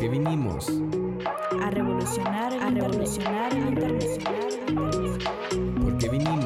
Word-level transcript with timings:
Porque 0.00 0.18
vinimos. 0.18 0.66
A 1.62 1.70
revolucionar, 1.70 2.54
a 2.54 2.70
revolucionar 2.70 3.52
el 3.52 3.68
internacional, 3.68 5.18
Porque 5.84 6.08
vinimos 6.08 6.39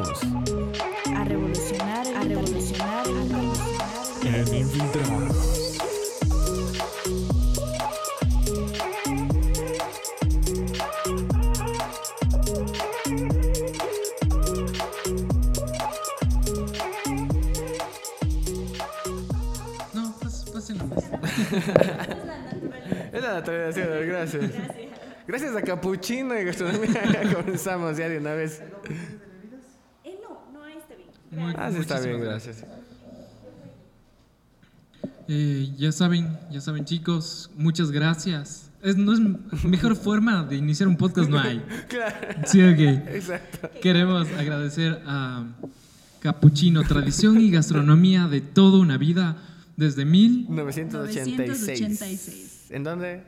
Naturaleza, 23.35 23.81
gracias. 23.81 24.51
Gracias 25.27 25.57
a 25.57 25.63
Capuchino 25.63 26.39
y 26.39 26.45
Gastronomía 26.45 27.03
ya 27.13 27.33
comenzamos 27.35 27.97
ya 27.97 28.09
de 28.09 28.19
una 28.19 28.35
vez. 28.35 28.61
Eh, 30.05 30.19
no, 30.23 30.53
no, 30.53 30.63
ahí 30.65 30.75
está 30.79 30.95
bien. 30.95 31.09
Muy- 31.31 31.55
Ah, 31.57 31.71
sí, 31.73 31.79
está 31.79 32.01
bien, 32.01 32.21
gracias. 32.21 32.65
Eh, 35.29 35.71
ya 35.79 35.91
saben, 35.93 36.39
ya 36.51 36.61
saben 36.61 36.85
chicos, 36.85 37.51
muchas 37.57 37.91
gracias. 37.91 38.71
Es, 38.83 38.97
no 38.99 39.15
es 39.15 39.65
mejor 39.65 39.97
forma 39.97 40.45
de 40.45 40.57
iniciar 40.57 40.87
un 40.89 40.97
podcast, 40.99 41.31
no 41.31 41.39
hay. 41.41 41.63
Claro, 41.89 42.15
Sí, 42.47 42.63
ok. 42.63 42.79
exacto. 43.09 43.71
Queremos 43.81 44.29
agradecer 44.39 45.01
a 45.07 45.47
Capuchino, 46.21 46.83
tradición 46.83 47.41
y 47.41 47.51
gastronomía 47.51 48.27
de 48.29 48.43
toda 48.43 48.79
una 48.79 48.99
vida 48.99 49.39
desde 49.79 50.05
mil 50.05 50.47
986. 50.51 51.39
986. 51.39 52.67
¿En 52.71 52.85
dónde? 52.85 53.23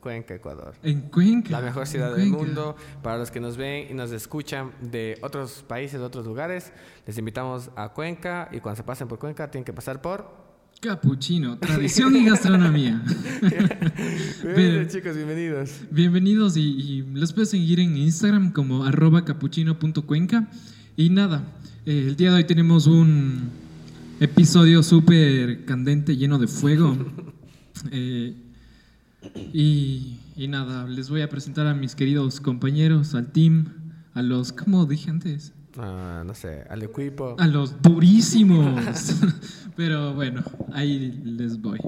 Cuenca, 0.00 0.34
Ecuador. 0.34 0.74
en 0.82 1.02
Cuenca. 1.02 1.50
La 1.50 1.60
mejor 1.60 1.86
ciudad 1.86 2.14
del 2.14 2.28
mundo. 2.28 2.76
Para 3.02 3.18
los 3.18 3.30
que 3.30 3.40
nos 3.40 3.56
ven 3.56 3.88
y 3.90 3.94
nos 3.94 4.12
escuchan 4.12 4.70
de 4.80 5.18
otros 5.22 5.64
países, 5.66 5.98
de 6.00 6.06
otros 6.06 6.26
lugares, 6.26 6.72
les 7.06 7.18
invitamos 7.18 7.70
a 7.76 7.90
Cuenca 7.90 8.48
y 8.52 8.60
cuando 8.60 8.76
se 8.76 8.82
pasen 8.84 9.08
por 9.08 9.18
Cuenca 9.18 9.50
tienen 9.50 9.64
que 9.64 9.72
pasar 9.72 10.00
por... 10.00 10.46
Capuchino, 10.80 11.58
tradición 11.60 12.14
y 12.16 12.26
gastronomía. 12.26 13.02
Bienvenidos, 14.42 14.92
chicos, 14.92 15.16
bienvenidos. 15.16 15.80
Bienvenidos 15.90 16.56
y, 16.56 16.60
y 16.62 17.02
los 17.02 17.32
puedes 17.32 17.50
seguir 17.50 17.80
en 17.80 17.96
Instagram 17.96 18.52
como 18.52 18.84
arroba 18.84 19.24
capuchino.cuenca. 19.24 20.48
Y 20.96 21.10
nada, 21.10 21.44
eh, 21.86 22.04
el 22.08 22.16
día 22.16 22.30
de 22.30 22.36
hoy 22.36 22.44
tenemos 22.44 22.86
un 22.86 23.50
episodio 24.20 24.82
súper 24.82 25.64
candente, 25.64 26.16
lleno 26.16 26.38
de 26.38 26.46
fuego. 26.46 26.96
Eh, 27.92 28.34
y, 29.52 30.18
y 30.36 30.48
nada, 30.48 30.86
les 30.86 31.10
voy 31.10 31.22
a 31.22 31.28
presentar 31.28 31.66
a 31.66 31.74
mis 31.74 31.94
queridos 31.94 32.40
compañeros, 32.40 33.14
al 33.14 33.32
team, 33.32 33.72
a 34.14 34.22
los, 34.22 34.52
¿cómo 34.52 34.86
dije 34.86 35.10
antes? 35.10 35.52
Ah, 35.78 36.22
no 36.26 36.34
sé, 36.34 36.64
al 36.70 36.82
equipo. 36.82 37.36
A 37.38 37.46
los 37.46 37.82
durísimos. 37.82 39.14
Pero 39.76 40.14
bueno, 40.14 40.42
ahí 40.72 41.20
les 41.24 41.60
voy. 41.60 41.78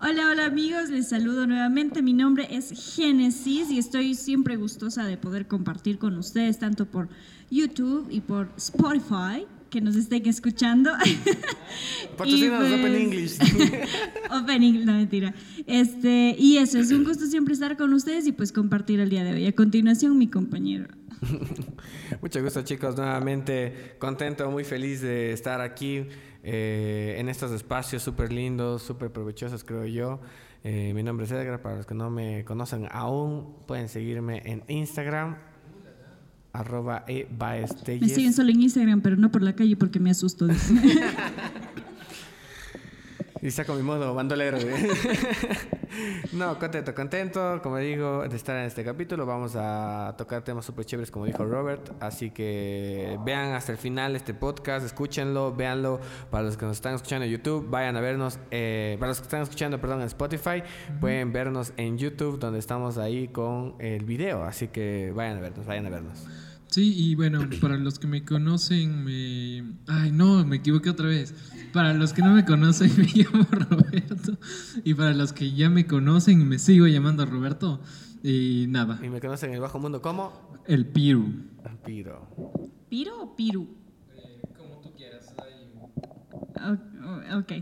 Hola, 0.00 0.30
hola 0.30 0.46
amigos, 0.46 0.90
les 0.90 1.08
saludo 1.08 1.46
nuevamente. 1.46 2.02
Mi 2.02 2.12
nombre 2.12 2.46
es 2.50 2.94
Génesis 2.94 3.70
y 3.70 3.78
estoy 3.78 4.14
siempre 4.14 4.56
gustosa 4.56 5.04
de 5.04 5.16
poder 5.16 5.46
compartir 5.46 5.98
con 5.98 6.16
ustedes, 6.16 6.58
tanto 6.58 6.86
por 6.86 7.08
YouTube 7.50 8.06
y 8.10 8.20
por 8.20 8.48
Spotify, 8.56 9.46
que 9.70 9.80
nos 9.80 9.96
estén 9.96 10.26
escuchando. 10.26 10.90
Patrocínanos 12.16 12.68
Y 12.70 12.72
Open 12.74 12.80
pues- 12.80 13.00
English. 13.00 13.38
Open 14.30 14.62
English, 14.62 14.84
no 14.84 14.92
mentira. 14.92 15.34
Este, 15.66 16.34
y 16.38 16.56
eso, 16.58 16.78
es 16.78 16.90
un 16.92 17.04
gusto 17.04 17.26
siempre 17.26 17.54
estar 17.54 17.76
con 17.76 17.92
ustedes 17.92 18.26
y 18.26 18.32
pues 18.32 18.52
compartir 18.52 19.00
el 19.00 19.10
día 19.10 19.24
de 19.24 19.32
hoy. 19.34 19.46
A 19.46 19.52
continuación, 19.52 20.16
mi 20.18 20.28
compañero. 20.28 20.86
Mucho 22.22 22.42
gusto 22.42 22.62
chicos, 22.62 22.96
nuevamente 22.96 23.96
contento, 23.98 24.50
muy 24.50 24.64
feliz 24.64 25.00
de 25.00 25.32
estar 25.32 25.60
aquí 25.60 26.06
eh, 26.44 27.16
en 27.18 27.28
estos 27.28 27.50
espacios 27.52 28.02
súper 28.02 28.32
lindos, 28.32 28.82
súper 28.82 29.10
provechosos 29.10 29.64
creo 29.64 29.84
yo. 29.86 30.20
Eh, 30.64 30.92
mi 30.94 31.02
nombre 31.02 31.26
es 31.26 31.32
Edgar, 31.32 31.60
para 31.62 31.76
los 31.76 31.86
que 31.86 31.94
no 31.94 32.10
me 32.10 32.44
conocen 32.44 32.86
aún, 32.90 33.54
pueden 33.66 33.88
seguirme 33.88 34.42
en 34.44 34.64
Instagram, 34.68 35.36
arroba 36.58 37.04
e. 37.06 37.26
Me 38.00 38.08
siguen 38.08 38.32
solo 38.32 38.50
en 38.50 38.62
Instagram, 38.62 39.00
pero 39.00 39.16
no 39.16 39.30
por 39.30 39.42
la 39.42 39.54
calle 39.54 39.76
porque 39.76 40.00
me 40.00 40.10
asusto. 40.10 40.46
Y 43.40 43.50
saco 43.50 43.74
mi 43.74 43.82
modo 43.82 44.14
bandolero. 44.14 44.58
güey. 44.58 44.88
no, 46.32 46.58
contento, 46.58 46.94
contento, 46.94 47.60
como 47.62 47.78
digo, 47.78 48.26
de 48.28 48.36
estar 48.36 48.56
en 48.56 48.64
este 48.64 48.84
capítulo. 48.84 49.26
Vamos 49.26 49.54
a 49.54 50.14
tocar 50.18 50.42
temas 50.42 50.64
súper 50.64 50.84
chéveres, 50.84 51.10
como 51.10 51.26
dijo 51.26 51.44
Robert. 51.44 51.92
Así 52.00 52.30
que 52.30 53.18
vean 53.24 53.54
hasta 53.54 53.72
el 53.72 53.78
final 53.78 54.16
este 54.16 54.34
podcast, 54.34 54.84
escúchenlo, 54.84 55.54
véanlo. 55.54 56.00
Para 56.30 56.44
los 56.44 56.56
que 56.56 56.66
nos 56.66 56.76
están 56.76 56.94
escuchando 56.94 57.26
en 57.26 57.30
YouTube, 57.32 57.68
vayan 57.70 57.96
a 57.96 58.00
vernos. 58.00 58.38
eh, 58.50 58.96
para 58.98 59.10
los 59.10 59.18
que 59.20 59.24
están 59.24 59.42
escuchando, 59.42 59.80
perdón, 59.80 60.00
en 60.00 60.06
Spotify, 60.06 60.62
pueden 61.00 61.32
vernos 61.32 61.72
en 61.76 61.96
YouTube, 61.96 62.38
donde 62.38 62.58
estamos 62.58 62.98
ahí 62.98 63.28
con 63.28 63.76
el 63.78 64.04
video. 64.04 64.42
Así 64.42 64.68
que 64.68 65.12
vayan 65.14 65.38
a 65.38 65.40
vernos, 65.40 65.66
vayan 65.66 65.86
a 65.86 65.90
vernos. 65.90 66.26
Sí, 66.78 66.94
y 66.96 67.16
bueno, 67.16 67.40
para 67.60 67.76
los 67.76 67.98
que 67.98 68.06
me 68.06 68.24
conocen, 68.24 69.02
me... 69.02 69.64
Ay, 69.88 70.12
no, 70.12 70.46
me 70.46 70.58
equivoqué 70.58 70.90
otra 70.90 71.08
vez. 71.08 71.34
Para 71.72 71.92
los 71.92 72.12
que 72.12 72.22
no 72.22 72.34
me 72.34 72.44
conocen, 72.44 72.92
me 72.96 73.02
llamo 73.02 73.48
Roberto. 73.50 74.38
Y 74.84 74.94
para 74.94 75.12
los 75.12 75.32
que 75.32 75.50
ya 75.50 75.70
me 75.70 75.88
conocen, 75.88 76.48
me 76.48 76.60
sigo 76.60 76.86
llamando 76.86 77.26
Roberto. 77.26 77.80
Y 78.22 78.66
nada, 78.68 79.00
Y 79.02 79.08
me 79.08 79.20
conocen 79.20 79.48
en 79.48 79.56
el 79.56 79.60
bajo 79.60 79.80
mundo 79.80 80.00
como 80.00 80.32
el 80.68 80.86
Piru. 80.86 81.26
Vampiro. 81.64 82.28
¿Piro 82.88 83.22
o 83.22 83.34
Piru? 83.34 83.66
como 84.56 84.78
tú 84.80 84.92
quieras. 84.96 85.34
Ok. 87.36 87.54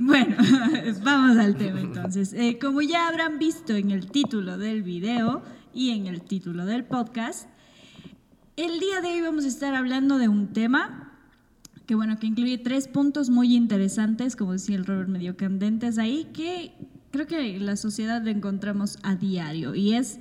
Bueno, 0.00 0.36
vamos 1.04 1.36
al 1.38 1.54
tema 1.54 1.80
entonces. 1.80 2.32
Eh, 2.32 2.58
como 2.60 2.82
ya 2.82 3.06
habrán 3.06 3.38
visto 3.38 3.74
en 3.74 3.92
el 3.92 4.10
título 4.10 4.58
del 4.58 4.82
video 4.82 5.44
y 5.72 5.90
en 5.90 6.08
el 6.08 6.22
título 6.22 6.66
del 6.66 6.84
podcast, 6.84 7.48
el 8.56 8.78
día 8.80 9.00
de 9.00 9.08
hoy 9.08 9.20
vamos 9.20 9.44
a 9.44 9.48
estar 9.48 9.74
hablando 9.74 10.18
de 10.18 10.28
un 10.28 10.52
tema 10.52 11.04
que 11.86 11.94
bueno, 11.94 12.18
que 12.18 12.26
incluye 12.26 12.58
tres 12.58 12.88
puntos 12.88 13.30
muy 13.30 13.54
interesantes, 13.54 14.36
como 14.36 14.52
decía 14.52 14.76
el 14.76 14.86
Robert, 14.86 15.08
medio 15.08 15.36
candentes 15.36 15.98
ahí, 15.98 16.28
que 16.32 16.72
creo 17.10 17.26
que 17.26 17.58
la 17.60 17.76
sociedad 17.76 18.22
lo 18.22 18.30
encontramos 18.30 18.98
a 19.02 19.16
diario. 19.16 19.74
Y 19.74 19.94
es, 19.94 20.18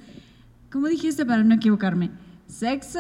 como 0.72 0.88
dijiste 0.88 1.26
para 1.26 1.44
no 1.44 1.56
equivocarme, 1.56 2.12
sexo, 2.48 3.00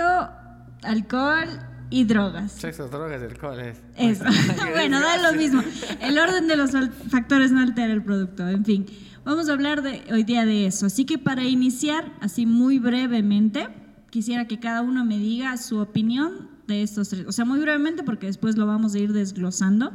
alcohol 0.83 1.49
y 1.89 2.05
drogas. 2.05 2.53
Sexo, 2.53 2.87
drogas 2.87 3.21
y 3.21 3.25
alcohol 3.25 3.59
es. 3.59 3.81
Eso. 3.97 4.23
bueno, 4.71 5.01
da 5.01 5.31
lo 5.31 5.37
mismo. 5.37 5.61
El 5.99 6.17
orden 6.17 6.47
de 6.47 6.55
los 6.55 6.71
factores 7.09 7.51
no 7.51 7.59
altera 7.59 7.91
el 7.91 8.03
producto. 8.03 8.47
En 8.47 8.63
fin, 8.63 8.85
vamos 9.25 9.49
a 9.49 9.53
hablar 9.53 9.81
de, 9.81 10.03
hoy 10.09 10.23
día 10.23 10.45
de 10.45 10.67
eso. 10.67 10.85
Así 10.85 11.03
que 11.03 11.17
para 11.17 11.43
iniciar, 11.43 12.13
así 12.21 12.45
muy 12.45 12.79
brevemente, 12.79 13.67
quisiera 14.13 14.47
que 14.47 14.59
cada 14.59 14.83
uno 14.83 15.03
me 15.05 15.17
diga 15.17 15.57
su 15.57 15.79
opinión 15.79 16.47
de 16.67 16.83
estos 16.83 17.09
tres. 17.09 17.25
O 17.25 17.31
sea, 17.31 17.45
muy 17.45 17.59
brevemente 17.59 18.03
porque 18.03 18.27
después 18.27 18.55
lo 18.57 18.67
vamos 18.67 18.93
a 18.93 18.99
ir 18.99 19.11
desglosando. 19.11 19.91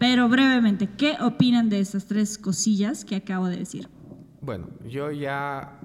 Pero 0.00 0.28
brevemente, 0.28 0.88
¿qué 0.88 1.16
opinan 1.20 1.68
de 1.68 1.78
estas 1.78 2.06
tres 2.06 2.38
cosillas 2.38 3.04
que 3.04 3.14
acabo 3.14 3.46
de 3.46 3.58
decir? 3.58 3.88
Bueno, 4.40 4.66
yo 4.84 5.12
ya 5.12 5.78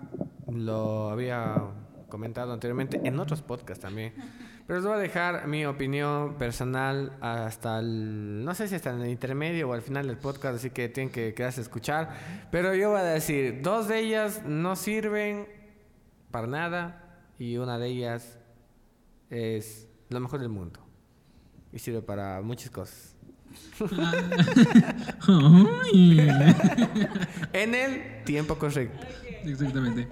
lo 0.52 1.12
había 1.12 1.66
comentado 2.10 2.52
anteriormente 2.52 3.00
en 3.04 3.20
otros 3.20 3.44
podcasts 3.44 3.84
también. 3.84 4.12
Pero 4.66 4.80
les 4.80 4.86
voy 4.88 4.96
a 4.96 5.00
dejar 5.00 5.48
mi 5.48 5.64
opinión 5.68 6.36
personal 6.40 7.16
hasta 7.22 7.78
el, 7.78 8.44
no 8.44 8.56
sé 8.56 8.68
si 8.68 8.74
hasta 8.74 8.90
en 8.90 9.02
el 9.02 9.12
intermedio 9.12 9.70
o 9.70 9.74
al 9.74 9.84
final 9.84 10.08
del 10.08 10.18
podcast, 10.18 10.56
así 10.56 10.72
que 10.72 10.90
tienen 10.90 11.14
que 11.14 11.36
quedarse 11.36 11.62
a 11.62 11.64
escuchar. 11.64 12.10
Pero 12.50 12.74
yo 12.74 12.90
voy 12.90 13.02
a 13.02 13.04
decir, 13.04 13.62
dos 13.62 13.88
de 13.88 14.00
ellas 14.00 14.42
no 14.48 14.76
sirven 14.76 15.48
para 16.32 16.48
nada 16.48 17.07
y 17.40 17.58
una 17.58 17.78
de 17.78 17.88
ellas 17.88 18.38
es 19.30 19.88
lo 20.10 20.20
mejor 20.20 20.40
del 20.40 20.50
mundo. 20.50 20.80
Y 21.72 21.80
sirve 21.80 22.02
para 22.02 22.42
muchas 22.42 22.70
cosas. 22.70 23.16
En 27.54 27.76
el 27.76 28.24
tiempo 28.26 28.58
correcto. 28.58 29.08
Exactamente. 29.44 30.08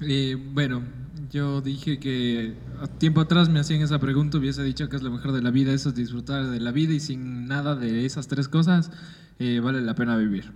Eh, 0.00 0.36
bueno, 0.52 0.82
yo 1.30 1.60
dije 1.60 1.98
que 1.98 2.54
tiempo 2.98 3.20
atrás 3.20 3.48
me 3.48 3.60
hacían 3.60 3.82
esa 3.82 3.98
pregunta, 3.98 4.38
hubiese 4.38 4.62
dicho 4.62 4.88
que 4.88 4.96
es 4.96 5.02
lo 5.02 5.10
mejor 5.10 5.32
de 5.32 5.42
la 5.42 5.50
vida, 5.50 5.72
eso 5.72 5.90
es 5.90 5.94
disfrutar 5.94 6.46
de 6.46 6.60
la 6.60 6.72
vida 6.72 6.94
y 6.94 7.00
sin 7.00 7.46
nada 7.46 7.76
de 7.76 8.06
esas 8.06 8.28
tres 8.28 8.48
cosas 8.48 8.90
eh, 9.38 9.60
vale 9.60 9.80
la 9.80 9.94
pena 9.94 10.16
vivir. 10.16 10.52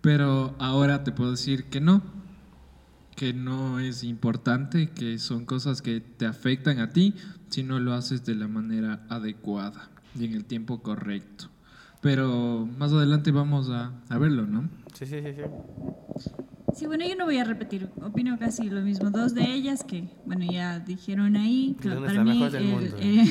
Pero 0.00 0.54
ahora 0.58 1.04
te 1.04 1.12
puedo 1.12 1.32
decir 1.32 1.64
que 1.64 1.80
no, 1.80 2.02
que 3.16 3.32
no 3.32 3.80
es 3.80 4.04
importante, 4.04 4.90
que 4.90 5.18
son 5.18 5.46
cosas 5.46 5.82
que 5.82 6.00
te 6.00 6.26
afectan 6.26 6.78
a 6.78 6.90
ti 6.90 7.14
si 7.48 7.62
no 7.62 7.80
lo 7.80 7.94
haces 7.94 8.24
de 8.24 8.34
la 8.34 8.46
manera 8.46 9.04
adecuada 9.08 9.88
y 10.18 10.26
en 10.26 10.34
el 10.34 10.44
tiempo 10.44 10.82
correcto. 10.82 11.46
Pero 12.02 12.68
más 12.78 12.92
adelante 12.92 13.30
vamos 13.32 13.70
a, 13.70 13.92
a 14.08 14.18
verlo, 14.18 14.46
¿no? 14.46 14.68
Sí, 14.94 15.06
sí, 15.06 15.16
sí, 15.22 15.32
sí. 15.34 15.42
Sí, 16.74 16.86
bueno, 16.86 17.06
yo 17.08 17.16
no 17.16 17.24
voy 17.24 17.38
a 17.38 17.44
repetir, 17.44 17.88
opino 18.02 18.38
casi 18.38 18.68
lo 18.68 18.82
mismo. 18.82 19.10
Dos 19.10 19.32
de 19.34 19.50
ellas 19.50 19.82
que, 19.82 20.10
bueno, 20.26 20.44
ya 20.44 20.78
dijeron 20.78 21.36
ahí, 21.36 21.74
Que 21.80 21.88
para 21.88 22.22
mí 22.22 22.42
el, 22.42 22.64
mundo. 22.64 22.96
eh, 23.00 23.24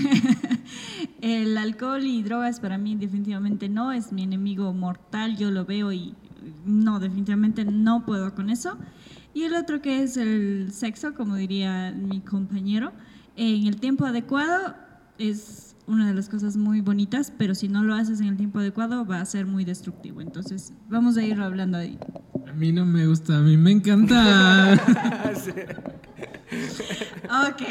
el 1.22 1.58
alcohol 1.60 2.04
y 2.04 2.24
drogas 2.24 2.60
para 2.60 2.80
mí 2.80 2.96
definitivamente 2.96 3.70
no, 3.70 3.92
es 3.92 4.12
mi 4.12 4.24
enemigo 4.24 4.74
mortal, 4.74 5.38
yo 5.38 5.52
lo 5.52 5.64
veo 5.64 5.92
y 5.94 6.16
no, 6.66 7.00
definitivamente 7.00 7.66
no 7.66 8.04
puedo 8.04 8.34
con 8.34 8.50
eso. 8.50 8.80
Y 9.36 9.44
el 9.44 9.54
otro 9.54 9.82
que 9.82 10.02
es 10.02 10.16
el 10.16 10.72
sexo, 10.72 11.14
como 11.14 11.36
diría 11.36 11.92
mi 11.92 12.22
compañero, 12.22 12.94
en 13.36 13.68
el 13.68 13.82
tiempo 13.82 14.06
adecuado 14.06 14.76
es 15.18 15.76
una 15.88 16.08
de 16.08 16.14
las 16.14 16.30
cosas 16.30 16.56
muy 16.56 16.80
bonitas, 16.80 17.34
pero 17.38 17.54
si 17.54 17.68
no 17.68 17.84
lo 17.84 17.96
haces 17.96 18.22
en 18.22 18.28
el 18.28 18.38
tiempo 18.38 18.60
adecuado 18.60 19.06
va 19.06 19.20
a 19.20 19.26
ser 19.26 19.46
muy 19.46 19.66
destructivo. 19.66 20.22
Entonces, 20.22 20.72
vamos 20.88 21.18
a 21.18 21.24
ir 21.24 21.38
hablando 21.42 21.78
ahí. 21.78 22.00
A 22.48 22.54
mí 22.54 22.72
no 22.72 22.86
me 22.86 23.08
gusta, 23.08 23.38
a 23.38 23.42
mí 23.42 23.58
me 23.58 23.72
encanta. 23.72 24.80
Ok. 27.48 27.62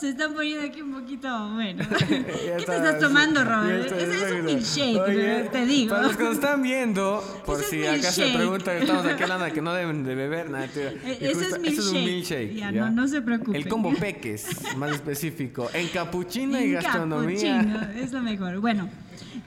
Se 0.00 0.08
están 0.10 0.34
poniendo 0.34 0.66
aquí 0.66 0.82
un 0.82 0.92
poquito, 1.00 1.28
bueno. 1.54 1.84
¿Qué 2.08 2.16
te 2.24 2.56
está, 2.56 2.76
estás 2.76 2.98
tomando, 3.00 3.40
sí, 3.40 3.46
Robert? 3.46 3.92
Ese 3.92 4.26
es 4.26 4.32
un 4.32 4.44
milkshake, 4.44 5.00
Oye, 5.00 5.48
te 5.52 5.66
digo. 5.66 5.90
Para 5.94 6.06
los 6.08 6.16
que 6.16 6.24
nos 6.24 6.34
están 6.34 6.62
viendo, 6.62 7.22
por 7.46 7.60
Ese 7.60 7.70
si 7.70 7.86
acaso 7.86 8.12
se 8.12 8.20
milkshake. 8.22 8.36
preguntan, 8.36 8.76
estamos 8.78 9.06
aquí 9.06 9.22
hablando 9.22 9.44
de 9.44 9.52
que 9.52 9.62
no 9.62 9.72
deben 9.74 10.04
de 10.04 10.14
beber 10.14 10.50
nada. 10.50 10.64
ese 10.64 10.90
justo- 11.34 11.62
es 11.62 11.78
es 11.78 11.86
un 11.86 11.92
milkshake. 12.04 12.04
milkshake. 12.04 12.54
Ya, 12.56 12.72
no- 12.72 12.90
no 12.90 13.08
se 13.08 13.22
preocupen. 13.22 13.54
El 13.54 13.68
combo 13.68 13.94
peques, 13.94 14.46
más 14.76 14.92
específico. 14.92 15.70
En 15.72 15.88
capuchino 15.88 16.60
y 16.60 16.72
gastronomía. 16.72 17.58
capuchino, 17.58 17.82
es 18.02 18.12
lo 18.12 18.20
mejor. 18.20 18.58
Bueno, 18.60 18.88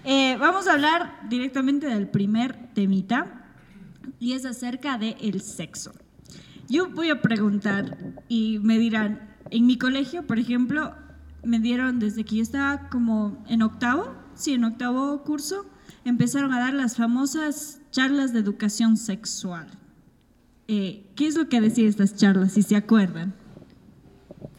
eh, 0.06 0.38
vamos 0.40 0.68
a 0.68 0.74
hablar 0.74 1.20
directamente 1.30 1.88
del 1.88 2.08
primer 2.08 2.56
temita 2.74 3.44
y 4.20 4.34
es 4.34 4.46
acerca 4.46 4.98
del 4.98 5.16
el 5.22 5.42
sexo. 5.42 5.92
Yo 6.70 6.90
voy 6.90 7.10
a 7.10 7.22
preguntar 7.22 7.98
y 8.28 8.60
me 8.60 8.78
dirán, 8.78 9.36
en 9.52 9.66
mi 9.66 9.78
colegio, 9.78 10.28
por 10.28 10.40
ejemplo, 10.40 10.94
me 11.44 11.60
dieron 11.60 12.00
desde 12.00 12.26
que 12.26 12.38
yo 12.38 12.44
estaba 12.44 12.90
como 12.90 13.44
en 13.48 13.62
octavo, 13.62 14.14
sí, 14.36 14.54
en 14.54 14.66
octavo 14.66 15.24
curso, 15.24 15.66
empezaron 16.04 16.54
a 16.54 16.60
dar 16.60 16.74
las 16.74 16.98
famosas 16.98 17.80
charlas 17.92 18.34
de 18.34 18.40
educación 18.40 18.98
sexual. 18.98 19.68
Eh, 20.68 21.06
¿Qué 21.16 21.28
es 21.28 21.38
lo 21.38 21.48
que 21.48 21.62
decía 21.62 21.88
estas 21.88 22.16
charlas, 22.16 22.52
si 22.54 22.64
se 22.64 22.76
acuerdan? 22.76 23.34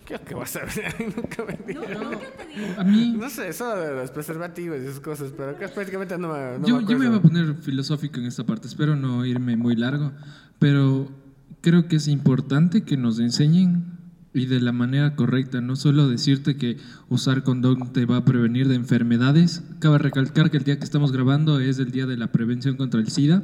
¿Qué 0.06 0.18
que 0.18 0.34
vas 0.34 0.56
a 0.56 0.60
ver? 0.60 0.94
Nunca 1.16 1.44
me 1.44 1.74
No, 1.74 1.82
nunca 1.82 2.18
te 2.38 2.58
digo. 2.58 2.80
A 2.80 2.84
mí, 2.84 3.14
No 3.18 3.28
sé, 3.28 3.48
eso 3.48 3.76
de 3.76 3.94
los 3.94 4.10
preservativos 4.10 4.78
y 4.80 4.86
esas 4.86 5.00
cosas, 5.00 5.32
pero 5.36 5.58
que 5.58 5.68
prácticamente 5.68 6.16
no 6.16 6.32
me, 6.32 6.58
no 6.58 6.66
yo, 6.66 6.80
me 6.80 6.86
yo 6.86 6.98
me 6.98 7.06
iba 7.06 7.16
a 7.16 7.22
poner 7.22 7.54
filosófico 7.56 8.18
en 8.18 8.24
esta 8.24 8.46
parte, 8.46 8.66
espero 8.66 8.96
no 8.96 9.26
irme 9.26 9.58
muy 9.58 9.76
largo, 9.76 10.12
pero 10.58 11.10
creo 11.60 11.88
que 11.88 11.96
es 11.96 12.08
importante 12.08 12.82
que 12.82 12.96
nos 12.96 13.18
enseñen 13.18 13.98
y 14.34 14.46
de 14.46 14.60
la 14.60 14.72
manera 14.72 15.16
correcta, 15.16 15.60
no 15.60 15.76
solo 15.76 16.08
decirte 16.08 16.56
que 16.56 16.76
usar 17.08 17.42
condón 17.42 17.92
te 17.92 18.06
va 18.06 18.18
a 18.18 18.24
prevenir 18.24 18.68
de 18.68 18.74
enfermedades. 18.74 19.62
Cabe 19.80 19.98
recalcar 19.98 20.50
que 20.50 20.58
el 20.58 20.64
día 20.64 20.78
que 20.78 20.84
estamos 20.84 21.12
grabando 21.12 21.60
es 21.60 21.78
el 21.78 21.90
día 21.90 22.06
de 22.06 22.16
la 22.16 22.30
prevención 22.30 22.76
contra 22.76 23.00
el 23.00 23.08
SIDA, 23.08 23.42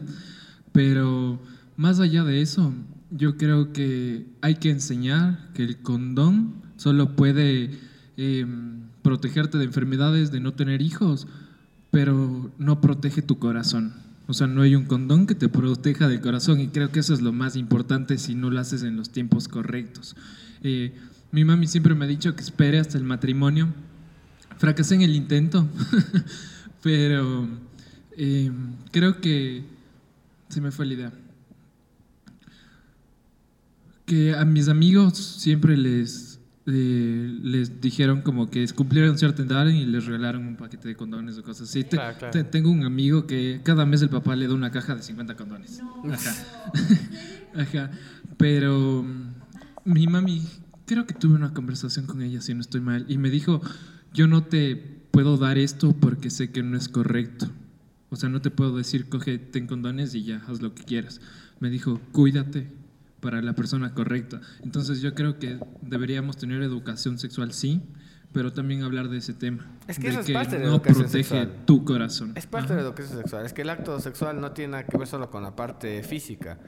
pero 0.73 1.41
más 1.77 2.01
allá 2.01 2.25
de 2.25 2.43
eso, 2.43 2.73
yo 3.11 3.37
creo 3.37 3.73
que 3.73 4.27
hay 4.41 4.57
que 4.57 4.71
enseñar 4.71 5.53
que 5.55 5.65
el 5.65 5.79
condón 5.79 6.63
solo 6.77 7.17
puede 7.17 7.71
eh, 8.17 8.47
protegerte 9.03 9.59
de 9.59 9.65
enfermedades, 9.65 10.31
de 10.31 10.41
no 10.41 10.53
tener 10.53 10.83
hijos, 10.83 11.27
pero 11.91 12.53
no 12.59 12.81
protege 12.81 13.23
tu 13.23 13.39
corazón. 13.39 13.95
O 14.27 14.33
sea, 14.33 14.47
no 14.47 14.63
hay 14.63 14.75
un 14.75 14.85
condón 14.85 15.27
que 15.27 15.35
te 15.35 15.49
proteja 15.49 16.09
del 16.09 16.21
corazón 16.21 16.61
y 16.61 16.69
creo 16.69 16.91
que 16.91 17.01
eso 17.01 17.13
es 17.13 17.21
lo 17.21 17.33
más 17.33 17.57
importante 17.57 18.17
si 18.17 18.35
no 18.35 18.51
lo 18.51 18.59
haces 18.59 18.83
en 18.83 18.97
los 18.97 19.11
tiempos 19.11 19.49
correctos. 19.49 20.17
Eh, 20.63 20.95
mi 21.31 21.45
mami 21.45 21.67
siempre 21.67 21.95
me 21.95 22.07
ha 22.07 22.09
dicho 22.09 22.35
que 22.35 22.43
espere 22.43 22.79
hasta 22.79 22.97
el 22.97 23.05
matrimonio. 23.05 23.69
Fracasé 24.57 24.95
en 24.95 25.03
el 25.03 25.15
intento, 25.15 25.69
pero 26.83 27.47
eh, 28.17 28.51
creo 28.93 29.21
que 29.21 29.65
se 30.49 30.61
me 30.61 30.71
fue 30.71 30.87
la 30.87 30.95
idea. 30.95 31.13
Que 34.07 34.35
a 34.35 34.45
mis 34.45 34.69
amigos 34.69 35.19
siempre 35.19 35.77
les, 35.77 36.34
eh, 36.67 37.39
les 37.43 37.81
dijeron 37.81 38.23
como 38.23 38.49
que 38.51 38.67
cumplieron 38.69 39.19
cierta 39.19 39.43
edad 39.43 39.67
y 39.67 39.85
les 39.85 40.07
regalaron 40.07 40.47
un 40.47 40.57
paquete 40.57 40.89
de 40.89 40.97
condones 40.97 41.37
o 41.39 41.43
cosas 41.43 41.69
así. 41.69 41.83
Te- 41.85 41.97
Claro, 41.97 42.17
claro. 42.19 42.33
te- 42.33 42.45
tengo 42.45 42.71
un 42.71 42.85
amigo 42.85 43.27
que 43.27 43.61
cada 43.63 43.85
mes 43.85 44.01
el 44.03 44.09
papá 44.09 44.35
le 44.37 44.47
da 44.49 44.55
una 44.55 44.71
caja 44.71 44.95
de 44.95 45.03
50 45.03 45.37
condones. 45.37 45.81
Ajá. 46.11 46.35
Ajá. 47.55 47.91
Pero 48.37 49.03
mm, 49.03 49.93
mi 49.93 50.07
mami, 50.07 50.43
creo 50.87 51.07
que 51.07 51.15
tuve 51.15 51.35
una 51.35 51.53
conversación 51.53 52.07
con 52.07 52.23
ella, 52.23 52.41
si 52.41 52.55
no 52.55 52.61
estoy 52.61 52.81
mal, 52.81 53.05
y 53.09 53.19
me 53.19 53.31
dijo, 53.31 53.61
yo 54.13 54.27
no 54.27 54.45
te 54.45 54.77
puedo 55.11 55.37
dar 55.37 55.59
esto 55.59 55.93
porque 55.93 56.31
sé 56.31 56.51
que 56.51 56.63
no 56.63 56.77
es 56.77 56.89
correcto. 56.89 57.51
O 58.11 58.17
sea, 58.17 58.29
no 58.29 58.41
te 58.41 58.51
puedo 58.51 58.77
decir, 58.77 59.09
coge, 59.09 59.39
ten 59.39 59.67
condones 59.67 60.15
y 60.15 60.25
ya, 60.25 60.43
haz 60.49 60.63
lo 60.63 60.75
que 60.75 60.85
quieras. 60.85 61.21
Me 61.61 61.69
dijo, 61.71 62.01
cuídate 62.13 62.69
para 63.25 63.41
la 63.41 63.55
persona 63.55 63.95
correcta. 63.95 64.43
Entonces 64.63 65.01
yo 65.01 65.15
creo 65.15 65.39
que 65.39 65.59
deberíamos 65.81 66.37
tener 66.37 66.63
educación 66.63 67.19
sexual, 67.19 67.55
sí, 67.55 67.81
pero 68.35 68.53
también 68.53 68.83
hablar 68.83 69.09
de 69.09 69.17
ese 69.17 69.33
tema. 69.33 69.67
Es 69.89 69.99
que 69.99 70.09
de 70.09 70.11
eso 70.11 70.21
es 70.21 70.31
parte 70.31 70.59
de 70.59 70.65
la 70.65 70.67
no 70.67 70.75
educación 70.77 71.05
protege 71.05 71.25
sexual. 71.25 71.65
tu 71.65 71.85
corazón. 71.87 72.33
Es 72.37 72.47
parte 72.47 72.75
de 72.75 72.83
la 72.83 72.87
educación 72.87 73.17
sexual. 73.17 73.47
Es 73.47 73.55
que 73.55 73.63
el 73.63 73.71
acto 73.71 73.99
sexual 73.99 74.43
no 74.43 74.53
tiene 74.53 74.73
nada 74.73 74.85
que 74.85 74.99
ver 74.99 75.09
solo 75.09 75.31
con 75.31 75.43
la 75.43 75.57
parte 75.57 76.03
física. 76.03 76.59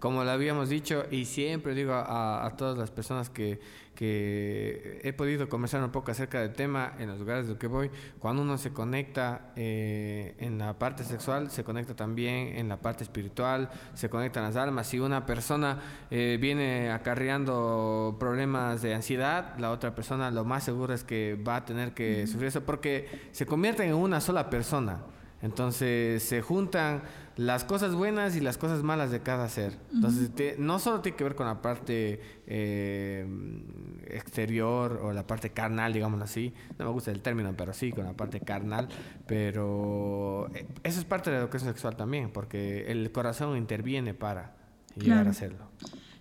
Como 0.00 0.24
lo 0.24 0.30
habíamos 0.30 0.68
dicho, 0.68 1.04
y 1.10 1.26
siempre 1.26 1.74
digo 1.74 1.92
a, 1.92 2.44
a 2.44 2.56
todas 2.56 2.76
las 2.76 2.90
personas 2.90 3.30
que, 3.30 3.60
que 4.00 4.98
he 5.04 5.12
podido 5.12 5.46
conversar 5.50 5.84
un 5.84 5.90
poco 5.90 6.10
acerca 6.10 6.40
del 6.40 6.54
tema 6.54 6.94
en 6.98 7.08
los 7.08 7.18
lugares 7.18 7.44
de 7.44 7.50
los 7.50 7.58
que 7.58 7.66
voy, 7.66 7.90
cuando 8.18 8.40
uno 8.40 8.56
se 8.56 8.72
conecta 8.72 9.52
eh, 9.56 10.36
en 10.38 10.56
la 10.56 10.78
parte 10.78 11.04
sexual, 11.04 11.50
se 11.50 11.64
conecta 11.64 11.94
también 11.94 12.56
en 12.56 12.66
la 12.66 12.78
parte 12.78 13.04
espiritual, 13.04 13.68
se 13.92 14.08
conectan 14.08 14.44
las 14.44 14.56
almas. 14.56 14.86
Si 14.86 14.98
una 14.98 15.26
persona 15.26 15.80
eh, 16.10 16.38
viene 16.40 16.90
acarreando 16.90 18.16
problemas 18.18 18.80
de 18.80 18.94
ansiedad, 18.94 19.58
la 19.58 19.70
otra 19.70 19.94
persona 19.94 20.30
lo 20.30 20.46
más 20.46 20.64
seguro 20.64 20.94
es 20.94 21.04
que 21.04 21.38
va 21.46 21.56
a 21.56 21.64
tener 21.66 21.92
que 21.92 22.26
sufrir 22.26 22.48
eso 22.48 22.62
porque 22.62 23.28
se 23.32 23.44
convierten 23.44 23.90
en 23.90 23.96
una 23.96 24.22
sola 24.22 24.48
persona. 24.48 25.02
Entonces 25.42 26.22
se 26.22 26.40
juntan 26.42 27.02
las 27.40 27.64
cosas 27.64 27.94
buenas 27.94 28.36
y 28.36 28.40
las 28.40 28.58
cosas 28.58 28.82
malas 28.82 29.10
de 29.10 29.20
cada 29.20 29.48
ser. 29.48 29.78
Entonces 29.94 30.30
te- 30.34 30.56
no 30.58 30.78
solo 30.78 31.00
tiene 31.00 31.16
que 31.16 31.24
ver 31.24 31.34
con 31.34 31.46
la 31.46 31.62
parte 31.62 32.20
eh, 32.46 33.26
exterior 34.08 35.00
o 35.02 35.12
la 35.14 35.26
parte 35.26 35.50
carnal, 35.50 35.92
digámoslo 35.94 36.24
así. 36.24 36.52
No 36.78 36.84
me 36.84 36.90
gusta 36.90 37.10
el 37.12 37.22
término, 37.22 37.54
pero 37.56 37.72
sí, 37.72 37.92
con 37.92 38.04
la 38.04 38.12
parte 38.12 38.40
carnal. 38.40 38.88
Pero 39.26 40.50
eh, 40.54 40.66
eso 40.82 40.98
es 41.00 41.06
parte 41.06 41.30
de 41.30 41.36
la 41.36 41.42
educación 41.42 41.70
sexual 41.72 41.96
también, 41.96 42.30
porque 42.30 42.90
el 42.92 43.10
corazón 43.10 43.56
interviene 43.56 44.12
para 44.12 44.54
llegar 44.96 45.26
a 45.26 45.30
hacerlo. 45.30 45.70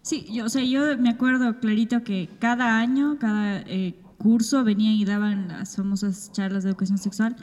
Sí, 0.02 0.26
yo, 0.32 0.46
o 0.46 0.50
sea, 0.50 0.64
yo 0.64 0.98
me 0.98 1.10
acuerdo 1.10 1.60
clarito 1.60 2.04
que 2.04 2.30
cada 2.40 2.80
año, 2.80 3.18
cada 3.20 3.60
eh, 3.68 3.96
curso 4.18 4.64
venían 4.64 4.94
y 4.94 5.04
daban 5.04 5.50
las 5.50 5.76
famosas 5.76 6.32
charlas 6.32 6.64
de 6.64 6.70
educación 6.70 6.98
sexual. 6.98 7.36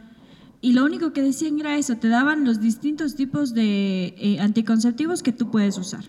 Y 0.61 0.73
lo 0.73 0.85
único 0.85 1.13
que 1.13 1.23
decían 1.23 1.61
era 1.61 1.77
eso, 1.77 1.97
te 1.97 2.09
daban 2.09 2.45
los 2.45 2.61
distintos 2.61 3.15
tipos 3.15 3.55
de 3.55 4.15
eh, 4.19 4.39
anticonceptivos 4.41 5.23
que 5.23 5.33
tú 5.33 5.51
puedes 5.51 5.79
usar. 5.79 6.05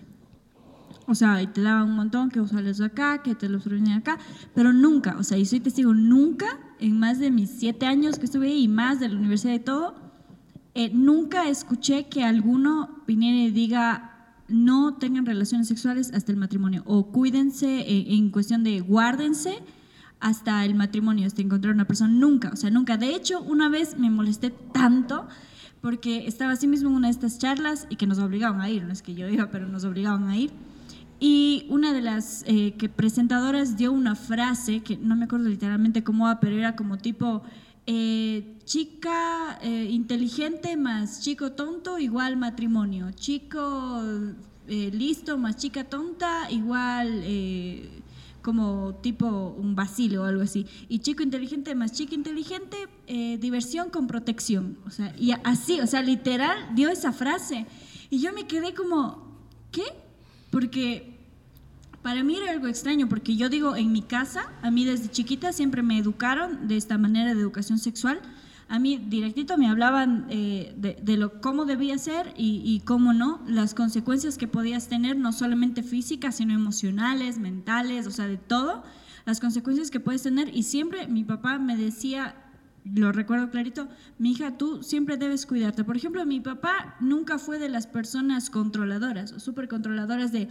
O 1.06 1.14
sea, 1.14 1.40
y 1.42 1.46
te 1.46 1.62
daban 1.62 1.88
un 1.88 1.96
montón 1.96 2.30
que 2.30 2.40
usarlos 2.40 2.80
acá, 2.80 3.22
que 3.22 3.34
te 3.34 3.48
los 3.48 3.62
prevenían 3.62 3.98
acá, 3.98 4.18
pero 4.54 4.72
nunca, 4.72 5.16
o 5.18 5.22
sea, 5.22 5.38
y 5.38 5.46
soy 5.46 5.60
testigo, 5.60 5.94
nunca, 5.94 6.46
en 6.80 6.98
más 6.98 7.18
de 7.18 7.30
mis 7.30 7.50
siete 7.50 7.86
años 7.86 8.18
que 8.18 8.26
estuve 8.26 8.48
ahí 8.48 8.64
y 8.64 8.68
más 8.68 9.00
de 9.00 9.08
la 9.08 9.16
universidad 9.16 9.54
y 9.54 9.60
todo, 9.60 9.94
eh, 10.74 10.90
nunca 10.92 11.48
escuché 11.48 12.08
que 12.08 12.24
alguno 12.24 13.02
viniera 13.06 13.38
y 13.38 13.50
diga 13.50 14.08
no 14.48 14.94
tengan 14.94 15.26
relaciones 15.26 15.68
sexuales 15.68 16.10
hasta 16.14 16.32
el 16.32 16.38
matrimonio 16.38 16.82
o 16.86 17.10
cuídense 17.10 17.80
eh, 17.80 18.14
en 18.14 18.30
cuestión 18.30 18.64
de 18.64 18.80
guárdense 18.80 19.58
hasta 20.20 20.64
el 20.64 20.74
matrimonio, 20.74 21.26
hasta 21.26 21.42
encontrar 21.42 21.74
una 21.74 21.86
persona. 21.86 22.12
Nunca, 22.12 22.50
o 22.52 22.56
sea, 22.56 22.70
nunca. 22.70 22.96
De 22.96 23.14
hecho, 23.14 23.40
una 23.42 23.68
vez 23.68 23.98
me 23.98 24.10
molesté 24.10 24.50
tanto 24.50 25.26
porque 25.80 26.26
estaba 26.26 26.52
así 26.52 26.66
mismo 26.66 26.90
en 26.90 26.96
una 26.96 27.08
de 27.08 27.12
estas 27.12 27.38
charlas 27.38 27.86
y 27.88 27.96
que 27.96 28.06
nos 28.06 28.18
obligaban 28.18 28.60
a 28.60 28.68
ir, 28.68 28.84
no 28.84 28.92
es 28.92 29.02
que 29.02 29.14
yo 29.14 29.28
iba, 29.28 29.50
pero 29.50 29.68
nos 29.68 29.84
obligaban 29.84 30.28
a 30.28 30.36
ir. 30.36 30.50
Y 31.20 31.66
una 31.68 31.92
de 31.92 32.00
las 32.00 32.44
eh, 32.46 32.74
que 32.78 32.88
presentadoras 32.88 33.76
dio 33.76 33.92
una 33.92 34.14
frase 34.14 34.80
que 34.80 34.96
no 34.96 35.16
me 35.16 35.24
acuerdo 35.24 35.48
literalmente 35.48 36.04
cómo 36.04 36.26
va, 36.26 36.40
pero 36.40 36.56
era 36.56 36.76
como 36.76 36.98
tipo, 36.98 37.42
eh, 37.86 38.56
chica 38.64 39.58
eh, 39.62 39.88
inteligente 39.90 40.76
más 40.76 41.22
chico 41.22 41.52
tonto 41.52 41.98
igual 41.98 42.36
matrimonio, 42.36 43.10
chico 43.12 44.02
listo 44.68 45.38
más 45.38 45.56
chica 45.56 45.84
tonta 45.84 46.50
igual 46.50 47.24
como 48.48 48.94
tipo 49.02 49.26
un 49.58 49.74
vacilo 49.74 50.22
o 50.22 50.24
algo 50.24 50.40
así. 50.40 50.64
Y 50.88 51.00
chico 51.00 51.22
inteligente 51.22 51.74
más 51.74 51.92
chico 51.92 52.14
inteligente, 52.14 52.78
eh, 53.06 53.36
diversión 53.38 53.90
con 53.90 54.06
protección. 54.06 54.78
O 54.86 54.90
sea, 54.90 55.14
y 55.18 55.32
así, 55.44 55.82
o 55.82 55.86
sea, 55.86 56.00
literal 56.00 56.74
dio 56.74 56.88
esa 56.88 57.12
frase. 57.12 57.66
Y 58.08 58.20
yo 58.20 58.32
me 58.32 58.46
quedé 58.46 58.72
como, 58.72 59.36
¿qué? 59.70 59.82
Porque 60.48 61.14
para 62.00 62.24
mí 62.24 62.38
era 62.38 62.50
algo 62.50 62.68
extraño, 62.68 63.06
porque 63.06 63.36
yo 63.36 63.50
digo, 63.50 63.76
en 63.76 63.92
mi 63.92 64.00
casa, 64.00 64.50
a 64.62 64.70
mí 64.70 64.86
desde 64.86 65.10
chiquita 65.10 65.52
siempre 65.52 65.82
me 65.82 65.98
educaron 65.98 66.68
de 66.68 66.78
esta 66.78 66.96
manera 66.96 67.34
de 67.34 67.40
educación 67.42 67.78
sexual 67.78 68.18
a 68.68 68.78
mí 68.78 68.98
directito 68.98 69.56
me 69.56 69.68
hablaban 69.68 70.26
eh, 70.28 70.74
de, 70.76 71.30
cómo 71.40 71.64
debía 71.64 71.96
ser 71.96 72.34
y, 72.36 72.82
cómo 72.84 73.14
no, 73.14 73.40
las 73.46 73.74
consecuencias 73.74 74.36
que 74.36 74.46
podías 74.46 74.88
tener, 74.88 75.16
no 75.16 75.32
solamente 75.32 75.82
físicas, 75.82 76.36
sino 76.36 76.54
emocionales, 76.54 77.38
mentales, 77.38 78.06
o 78.06 78.10
sea, 78.10 78.28
de 78.28 78.36
todo, 78.36 78.82
las 79.24 79.40
consecuencias 79.40 79.90
que 79.90 80.00
puedes 80.00 80.22
tener. 80.22 80.54
Y 80.54 80.64
siempre 80.64 81.08
mi 81.08 81.24
papá 81.24 81.58
me 81.58 81.76
decía, 81.78 82.34
lo 82.84 83.10
recuerdo 83.10 83.50
clarito, 83.50 83.88
mi 84.18 84.32
hija, 84.32 84.58
tú 84.58 84.82
siempre 84.82 85.16
debes 85.16 85.46
cuidarte. 85.46 85.82
Por 85.82 85.96
ejemplo, 85.96 86.26
mi 86.26 86.40
papá 86.40 86.96
nunca 87.00 87.38
fue 87.38 87.58
de 87.58 87.70
las 87.70 87.86
personas 87.86 88.50
controladoras 88.50 89.32
o 89.32 89.40
súper 89.40 89.68
controladoras 89.68 90.30
de, 90.30 90.48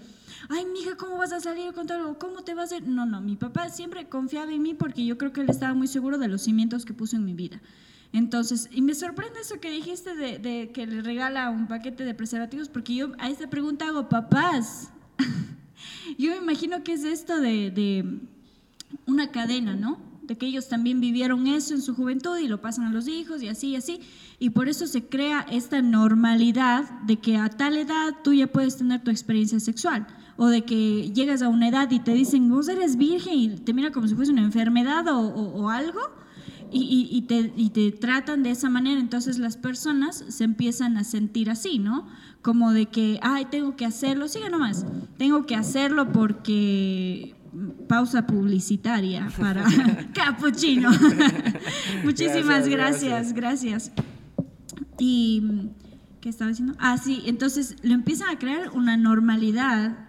ay, 0.50 0.66
mi 0.66 0.80
hija, 0.80 0.98
¿cómo 0.98 1.18
vas 1.18 1.34
a 1.34 1.40
salir 1.40 1.72
con 1.74 1.92
algo? 1.92 2.18
¿Cómo 2.18 2.44
te 2.44 2.56
vas 2.56 2.74
a...? 2.74 2.80
No, 2.80 3.06
no, 3.06 3.22
mi 3.22 3.36
papá 3.36 3.70
siempre 3.70 4.10
confiaba 4.10 4.52
en 4.52 4.64
mí 4.64 4.74
porque 4.74 5.06
yo 5.06 5.20
creo 5.20 5.34
que 5.34 5.42
él 5.42 5.50
estaba 5.52 5.76
muy 5.76 5.88
seguro 5.88 6.18
de 6.18 6.28
los 6.28 6.42
cimientos 6.42 6.84
que 6.84 6.96
puso 6.96 7.16
en 7.16 7.26
mi 7.26 7.36
vida. 7.36 7.62
Entonces, 8.14 8.70
y 8.72 8.82
me 8.82 8.96
sorprende 8.96 9.42
eso 9.42 9.60
que 9.60 9.70
dijiste 9.70 10.16
de, 10.16 10.72
que 10.72 10.88
le 10.88 11.02
regala 11.02 11.50
un 11.50 11.68
paquete 11.68 12.06
de 12.06 12.14
preservativos, 12.14 12.70
porque 12.70 12.96
yo 12.96 13.12
a 13.20 13.30
esta 13.30 13.50
pregunta 13.50 13.88
hago, 13.88 14.10
papás, 14.10 14.92
yo 16.18 16.32
me 16.32 16.38
imagino 16.38 16.84
que 16.84 16.94
es 16.94 17.04
esto 17.04 17.40
de, 17.40 18.20
una 19.06 19.32
cadena, 19.32 19.76
¿no? 19.76 20.00
De 20.24 20.38
que 20.38 20.46
ellos 20.46 20.68
también 20.68 21.00
vivieron 21.00 21.48
eso 21.48 21.74
en 21.74 21.82
su 21.82 21.96
juventud 21.96 22.38
y 22.38 22.48
lo 22.48 22.60
pasan 22.60 22.86
a 22.86 22.92
los 22.92 23.08
hijos 23.08 23.42
y 23.42 23.48
así 23.48 23.70
y 23.70 23.76
así. 23.76 24.02
Y 24.40 24.50
por 24.50 24.68
eso 24.68 24.88
se 24.88 25.06
crea 25.06 25.46
esta 25.50 25.82
normalidad 25.82 26.90
de 27.02 27.18
que 27.18 27.38
a 27.38 27.50
tal 27.50 27.78
edad 27.78 28.16
tú 28.24 28.34
ya 28.34 28.48
puedes 28.48 28.78
tener 28.78 29.04
tu 29.04 29.12
experiencia 29.12 29.60
sexual. 29.60 30.06
O 30.36 30.48
de 30.48 30.66
que 30.66 31.12
llegas 31.14 31.42
a 31.42 31.48
una 31.48 31.70
edad 31.70 31.90
y 31.92 32.00
te 32.00 32.14
dicen, 32.14 32.50
vos 32.50 32.68
eres 32.68 32.98
virgen 32.98 33.34
y 33.36 33.50
te 33.58 33.74
mira 33.74 33.92
como 33.92 34.08
si 34.08 34.16
fuese 34.16 34.32
una 34.32 34.44
enfermedad 34.44 35.06
o 35.08 35.70
algo 35.70 36.02
y, 36.72 37.08
y, 37.12 37.22
te, 37.24 37.54
y, 37.56 37.70
te, 37.70 37.92
tratan 37.92 38.44
de 38.44 38.52
esa 38.52 38.70
manera, 38.70 39.00
entonces 39.00 39.40
las 39.40 39.58
personas 39.58 40.24
se 40.28 40.44
empiezan 40.44 40.98
a 40.98 41.04
sentir 41.04 41.50
así, 41.50 41.80
¿no? 41.80 42.08
Como 42.42 42.74
de 42.74 42.88
que, 42.88 43.20
ay, 43.22 43.46
tengo 43.46 43.76
que 43.76 43.86
hacerlo, 43.86 44.28
sigue 44.28 44.50
nomás, 44.50 44.86
tengo 45.18 45.46
que 45.46 45.56
hacerlo 45.56 46.12
porque 46.12 47.36
pausa 47.88 48.28
publicitaria 48.28 49.30
para 49.40 49.64
Capuchino. 50.14 50.92
Muchísimas 52.04 52.68
gracias, 52.68 53.34
gracias, 53.34 53.92
Y, 55.00 55.70
¿qué 56.22 56.30
estaba 56.30 56.50
diciendo? 56.50 56.76
Ah, 56.80 56.98
sí, 56.98 57.24
entonces 57.26 57.76
lo 57.84 57.94
empiezan 57.94 58.30
a 58.30 58.38
crear 58.38 58.70
una 58.72 58.98
normalidad. 58.98 60.08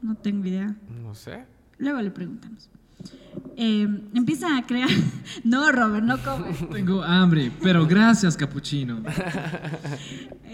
No 0.00 0.16
tengo 0.16 0.46
idea. 0.46 0.74
No 1.02 1.14
sé. 1.14 1.46
Luego 1.78 2.00
le 2.00 2.10
preguntamos 2.10 2.68
eh, 3.56 3.88
empiezan 4.14 4.56
a 4.56 4.66
crear. 4.66 4.88
No, 5.44 5.70
Robert, 5.72 6.04
no 6.04 6.18
comes. 6.22 6.68
Tengo 6.70 7.02
hambre, 7.02 7.50
pero 7.62 7.86
gracias, 7.86 8.36
capuchino. 8.36 9.02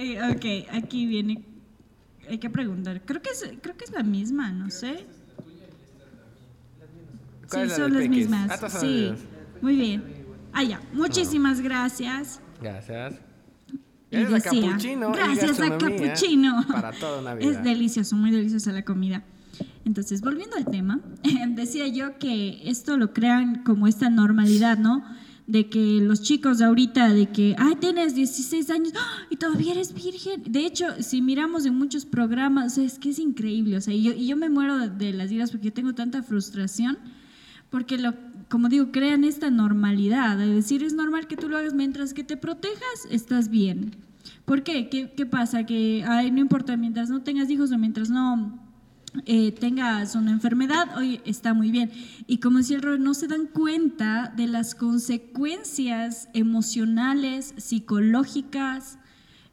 Eh, 0.00 0.21
ok, 0.31 0.76
aquí 0.76 1.07
viene. 1.07 1.43
Hay 2.31 2.38
que 2.38 2.49
preguntar. 2.49 3.02
Creo 3.05 3.21
que 3.21 3.31
es, 3.31 3.45
creo 3.61 3.76
que 3.76 3.85
es 3.85 3.90
la 3.90 4.05
misma, 4.05 4.52
no 4.52 4.71
sé. 4.71 5.05
Sí, 7.50 7.59
son 7.75 7.95
las 7.95 8.09
mismas. 8.09 8.62
Ah, 8.62 8.69
sí, 8.69 9.12
muy 9.61 9.75
bien. 9.75 10.05
Ah, 10.52 10.62
ya. 10.62 10.81
Muchísimas 10.93 11.61
gracias. 11.61 12.40
Gracias. 12.61 13.14
Y 14.11 14.17
decía, 14.25 14.78
gracias 15.12 15.61
a 15.61 15.78
Capuchino. 15.78 16.64
Para 16.69 16.93
toda 16.93 17.21
una 17.21 17.35
vida. 17.37 17.50
Es 17.50 17.64
delicioso, 17.64 18.17
muy 18.17 18.31
deliciosa 18.31 18.73
la 18.73 18.85
comida. 18.85 19.25
Entonces, 19.88 20.21
volviendo 20.21 20.57
al 20.57 20.67
tema, 20.67 21.00
decía 21.49 21.88
yo 21.88 22.19
que 22.19 22.61
esto 22.69 22.99
lo 22.99 23.15
crean 23.15 23.62
como 23.65 23.87
esta 23.87 24.11
normalidad, 24.11 24.79
¿no? 24.79 25.03
De 25.47 25.71
que 25.71 26.00
los 26.03 26.21
chicos 26.21 26.61
ahorita, 26.61 27.15
de 27.15 27.31
que, 27.31 27.57
ay, 27.59 27.77
tienes 27.77 28.15
16 28.15 28.69
años 28.69 28.93
¡ah! 28.99 29.27
y 29.31 29.37
todavía 29.37 29.73
eres 29.73 29.95
virgen. 29.95 30.43
De 30.45 30.67
hecho, 30.67 30.85
si 31.00 31.23
miramos 31.23 31.65
en 31.65 31.75
muchos 31.75 32.05
programas, 32.05 32.77
es 32.77 32.99
que 32.99 33.09
es 33.11 33.19
increíble. 33.19 33.79
O 33.79 33.81
sea, 33.81 33.95
y 33.95 34.03
yo, 34.03 34.12
y 34.12 34.27
yo 34.27 34.37
me 34.37 34.50
muero 34.50 34.91
de, 34.91 35.15
las 35.15 35.33
iras 35.33 35.50
porque 35.50 35.71
tengo 35.71 35.95
tanta 35.95 36.23
frustración, 36.23 36.99
porque 37.71 37.97
lo, 37.97 38.15
como 38.50 38.69
digo, 38.69 38.93
crean 38.93 39.25
esta 39.25 39.49
normalidad. 39.49 40.37
De 40.37 40.47
decir, 40.49 40.83
es 40.83 40.93
normal 40.93 41.27
que 41.29 41.37
tú 41.37 41.49
lo 41.49 41.57
hagas 41.57 41.73
mientras 41.73 42.12
que 42.12 42.25
te 42.25 42.37
protejas, 42.37 43.09
estás 43.11 43.49
bien. 43.49 43.97
¿Por 44.45 44.62
qué? 44.62 44.91
¿Qué, 44.91 45.12
qué 45.17 45.25
pasa? 45.25 45.65
Que, 45.65 46.05
ay, 46.07 46.31
no 46.31 46.41
importa, 46.41 46.77
mientras 46.77 47.09
no 47.09 47.23
tengas 47.23 47.49
hijos 47.49 47.73
o 47.73 47.79
mientras 47.79 48.11
no 48.11 48.68
eh, 49.25 49.53
tengas 49.53 50.15
una 50.15 50.31
enfermedad, 50.31 50.97
hoy 50.97 51.21
está 51.25 51.55
muy 51.55 51.71
bien. 51.71 51.91
Y 52.27 52.38
como 52.38 52.59
decía 52.59 52.79
el 52.79 53.03
no 53.03 53.15
se 53.15 53.27
dan 53.27 53.47
cuenta 53.47 54.33
de 54.37 54.47
las 54.47 54.75
consecuencias 54.75 56.29
emocionales, 56.35 57.55
psicológicas, 57.57 58.99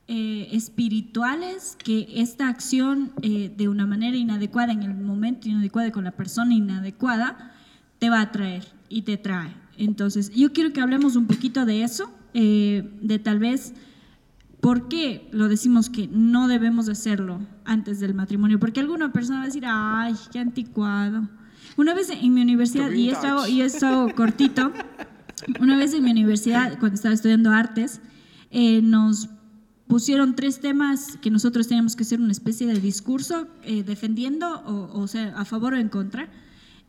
eh, 0.07 0.50
espirituales 0.51 1.77
que 1.83 2.07
esta 2.15 2.47
acción 2.47 3.12
eh, 3.21 3.51
de 3.55 3.67
una 3.67 3.88
manera 3.88 4.17
inadecuada, 4.17 4.71
en 4.71 4.83
el 4.83 4.93
momento 4.93 5.47
inadecuado 5.50 5.91
con 5.91 6.03
la 6.03 6.12
persona 6.12 6.53
inadecuada, 6.53 7.53
te 8.00 8.09
va 8.09 8.21
a 8.21 8.31
traer 8.31 8.65
y 8.89 9.01
te 9.03 9.17
trae. 9.17 9.53
Entonces, 9.77 10.31
yo 10.31 10.53
quiero 10.53 10.74
que 10.74 10.81
hablemos 10.81 11.15
un 11.15 11.27
poquito 11.27 11.65
de 11.65 11.83
eso, 11.83 12.12
de 12.33 13.21
tal 13.24 13.39
vez 13.39 13.74
¿Por 14.65 14.88
qué 14.88 15.27
lo 15.31 15.47
decimos 15.47 15.91
que 15.91 16.07
no 16.07 16.47
debemos 16.47 16.89
hacerlo 16.89 17.39
antes 17.65 18.00
del 18.00 18.13
matrimonio? 18.13 18.60
Porque 18.60 18.79
alguna 18.79 19.12
persona 19.12 19.39
va 19.39 19.43
a 19.43 19.48
decir, 19.48 19.63
ay, 19.65 20.15
qué 20.31 20.39
anticuado. 20.39 21.27
Una 21.77 21.93
vez 21.93 22.10
en 22.10 22.34
mi 22.34 22.41
universidad, 22.41 22.91
y 22.91 23.10
esto, 23.10 23.48
y 23.48 23.62
esto 23.62 24.07
cortito, 24.15 24.72
una 25.60 25.77
vez 25.77 25.93
en 25.93 26.03
mi 26.03 26.12
universidad, 26.12 26.79
cuando 26.79 26.95
estaba 26.95 27.13
estudiando 27.13 27.51
artes, 27.51 28.01
eh, 28.51 28.81
nos 28.81 29.29
pusieron 29.88 30.36
tres 30.36 30.62
temas 30.62 31.17
que 31.22 31.29
nosotros 31.29 31.67
teníamos 31.67 31.95
que 31.95 32.03
hacer 32.03 32.19
una 32.19 32.31
especie 32.31 32.67
de 32.67 32.79
discurso 32.79 33.48
eh, 33.63 33.84
defendiendo, 33.84 34.62
o, 34.65 35.00
o, 35.00 35.07
sea, 35.07 35.38
a 35.38 35.45
favor 35.45 35.74
o 35.74 35.77
en 35.77 35.89
contra. 35.89 36.29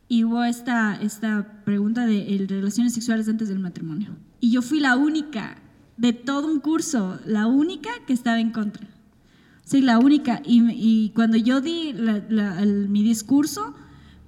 Y 0.07 0.23
hubo 0.23 0.43
esta, 0.43 0.95
esta 1.01 1.63
pregunta 1.65 2.05
de 2.05 2.45
relaciones 2.47 2.93
sexuales 2.93 3.27
antes 3.27 3.49
del 3.49 3.59
matrimonio. 3.59 4.15
Y 4.39 4.51
yo 4.51 4.61
fui 4.61 4.79
la 4.79 4.95
única 4.95 5.57
de 5.97 6.13
todo 6.13 6.47
un 6.47 6.59
curso, 6.59 7.19
la 7.25 7.47
única 7.47 7.89
que 8.05 8.13
estaba 8.13 8.39
en 8.39 8.51
contra. 8.51 8.87
Sí, 9.67 9.81
la 9.81 9.99
única. 9.99 10.41
Y, 10.45 11.09
cuando 11.09 11.35
yo 11.35 11.59
di 11.59 11.93
mi 12.87 13.03
discurso, 13.03 13.75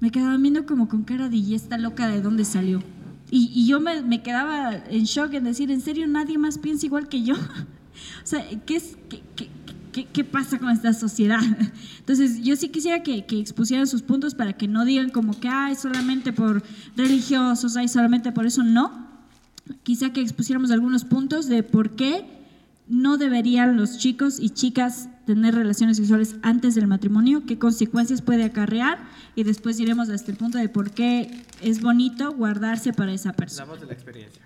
me 0.01 0.11
quedaban 0.11 0.41
viendo 0.41 0.65
como 0.65 0.89
con 0.89 1.03
cara 1.03 1.29
de, 1.29 1.37
¿y 1.37 1.55
esta 1.55 1.77
loca 1.77 2.09
de 2.09 2.21
dónde 2.21 2.43
salió? 2.43 2.83
Y, 3.31 3.65
yo 3.65 3.79
me, 3.79 4.21
quedaba 4.21 4.75
en 4.75 5.05
shock 5.05 5.33
en 5.35 5.45
decir, 5.45 5.71
¿en 5.71 5.79
serio 5.79 6.07
nadie 6.07 6.37
más 6.37 6.57
piensa 6.57 6.85
igual 6.85 7.07
que 7.07 7.23
yo? 7.23 7.35
o 8.23 8.25
sea, 8.25 8.45
¿qué, 8.65 8.75
es, 8.75 8.97
qué, 9.93 10.05
qué, 10.11 10.23
pasa 10.25 10.59
con 10.59 10.71
esta 10.71 10.91
sociedad? 10.91 11.39
Entonces, 11.99 12.43
yo 12.43 12.57
sí 12.57 12.67
quisiera 12.67 13.01
que, 13.01 13.25
que, 13.25 13.39
expusieran 13.39 13.87
sus 13.87 14.01
puntos 14.01 14.35
para 14.35 14.51
que 14.51 14.67
no 14.67 14.83
digan 14.83 15.09
como 15.09 15.39
que, 15.39 15.47
ay, 15.47 15.75
solamente 15.75 16.33
por 16.33 16.63
religiosos, 16.97 17.77
ay, 17.77 17.87
solamente 17.87 18.33
por 18.33 18.45
eso. 18.45 18.61
No, 18.63 19.07
quizá 19.83 20.11
que 20.11 20.19
expusiéramos 20.19 20.69
algunos 20.71 21.05
puntos 21.05 21.47
de 21.47 21.63
por 21.63 21.91
qué 21.91 22.25
no 22.89 23.17
deberían 23.17 23.77
los 23.77 23.99
chicos 23.99 24.37
y 24.41 24.49
chicas 24.49 25.07
tener 25.29 25.53
relaciones 25.53 25.97
sexuales 25.97 26.37
antes 26.41 26.73
del 26.73 26.87
matrimonio, 26.87 27.43
qué 27.45 27.59
consecuencias 27.59 28.23
puede 28.23 28.43
acarrear 28.43 28.97
y 29.35 29.43
después 29.43 29.79
iremos 29.79 30.09
hasta 30.09 30.31
el 30.31 30.37
punto 30.37 30.57
de 30.57 30.69
por 30.69 30.89
qué 30.89 31.45
es 31.61 31.81
bonito 31.81 32.31
guardarse 32.31 32.93
para 32.93 33.13
esa 33.13 33.31
persona. 33.33 33.67
La 33.67 33.71
voz 33.71 33.81
de 33.81 33.85
la 33.85 33.93
experiencia. 33.93 34.41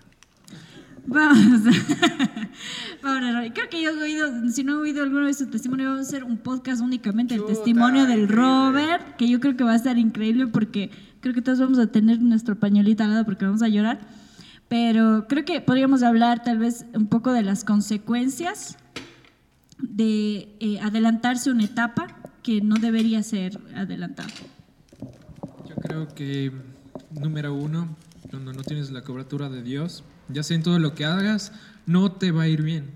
Vamos. 1.05 1.61
Creo 3.53 3.69
que 3.69 3.81
yo 3.81 3.91
he 3.91 4.03
oído, 4.03 4.49
si 4.49 4.65
no 4.65 4.73
he 4.73 4.75
oído 4.75 5.03
alguno 5.03 5.25
de 5.25 5.33
su 5.33 5.47
testimonio, 5.47 5.85
vamos 5.85 6.05
a 6.05 6.09
hacer 6.09 6.25
un 6.25 6.35
podcast 6.35 6.81
únicamente 6.81 7.35
del 7.35 7.45
testimonio 7.45 8.05
del 8.05 8.27
Robert, 8.27 9.15
que 9.15 9.29
yo 9.29 9.39
creo 9.39 9.55
que 9.55 9.63
va 9.63 9.71
a 9.71 9.77
estar 9.77 9.97
increíble 9.97 10.47
porque 10.47 10.91
creo 11.21 11.33
que 11.33 11.41
todos 11.41 11.61
vamos 11.61 11.79
a 11.79 11.87
tener 11.87 12.21
nuestro 12.21 12.59
pañuelito 12.59 13.05
al 13.05 13.11
lado 13.11 13.23
porque 13.23 13.45
vamos 13.45 13.61
a 13.61 13.69
llorar 13.69 14.01
pero 14.69 15.27
creo 15.29 15.45
que 15.45 15.61
podríamos 15.61 16.01
hablar 16.01 16.43
tal 16.43 16.57
vez 16.57 16.85
un 16.95 17.05
poco 17.05 17.31
de 17.31 17.43
las 17.43 17.63
consecuencias 17.63 18.77
de 19.83 20.55
eh, 20.59 20.79
adelantarse 20.81 21.51
una 21.51 21.65
etapa 21.65 22.07
que 22.41 22.61
no 22.61 22.75
debería 22.75 23.21
ser 23.21 23.59
adelantada. 23.75 24.33
Yo 25.69 25.75
creo 25.75 26.07
que, 26.15 26.51
número 27.11 27.53
uno, 27.53 27.95
cuando 28.29 28.53
no 28.53 28.63
tienes 28.63 28.91
la 28.91 29.03
cobertura 29.03 29.49
de 29.49 29.61
Dios, 29.61 30.03
ya 30.29 30.41
sea 30.41 30.55
en 30.55 30.63
todo 30.63 30.79
lo 30.79 30.95
que 30.95 31.05
hagas, 31.05 31.51
no 31.85 32.13
te 32.13 32.31
va 32.31 32.43
a 32.43 32.47
ir 32.47 32.63
bien. 32.63 32.91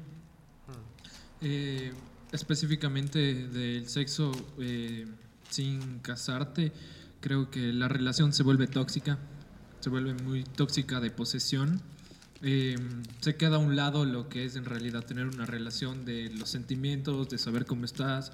Eh, 1.41 1.93
específicamente 2.31 3.47
del 3.47 3.87
sexo 3.87 4.31
eh, 4.59 5.05
sin 5.49 5.99
casarte, 5.99 6.71
creo 7.19 7.51
que 7.51 7.73
la 7.73 7.87
relación 7.87 8.33
se 8.33 8.43
vuelve 8.43 8.67
tóxica, 8.67 9.19
se 9.81 9.89
vuelve 9.89 10.13
muy 10.13 10.43
tóxica 10.43 10.99
de 10.99 11.11
posesión. 11.11 11.81
Eh, 12.41 12.75
se 13.19 13.35
queda 13.35 13.55
a 13.55 13.59
un 13.59 13.75
lado 13.75 14.05
lo 14.05 14.29
que 14.29 14.45
es 14.45 14.55
en 14.55 14.65
realidad 14.65 15.03
tener 15.05 15.27
una 15.27 15.45
relación 15.45 16.05
de 16.05 16.29
los 16.29 16.49
sentimientos, 16.49 17.29
de 17.29 17.37
saber 17.37 17.65
cómo 17.65 17.85
estás, 17.85 18.31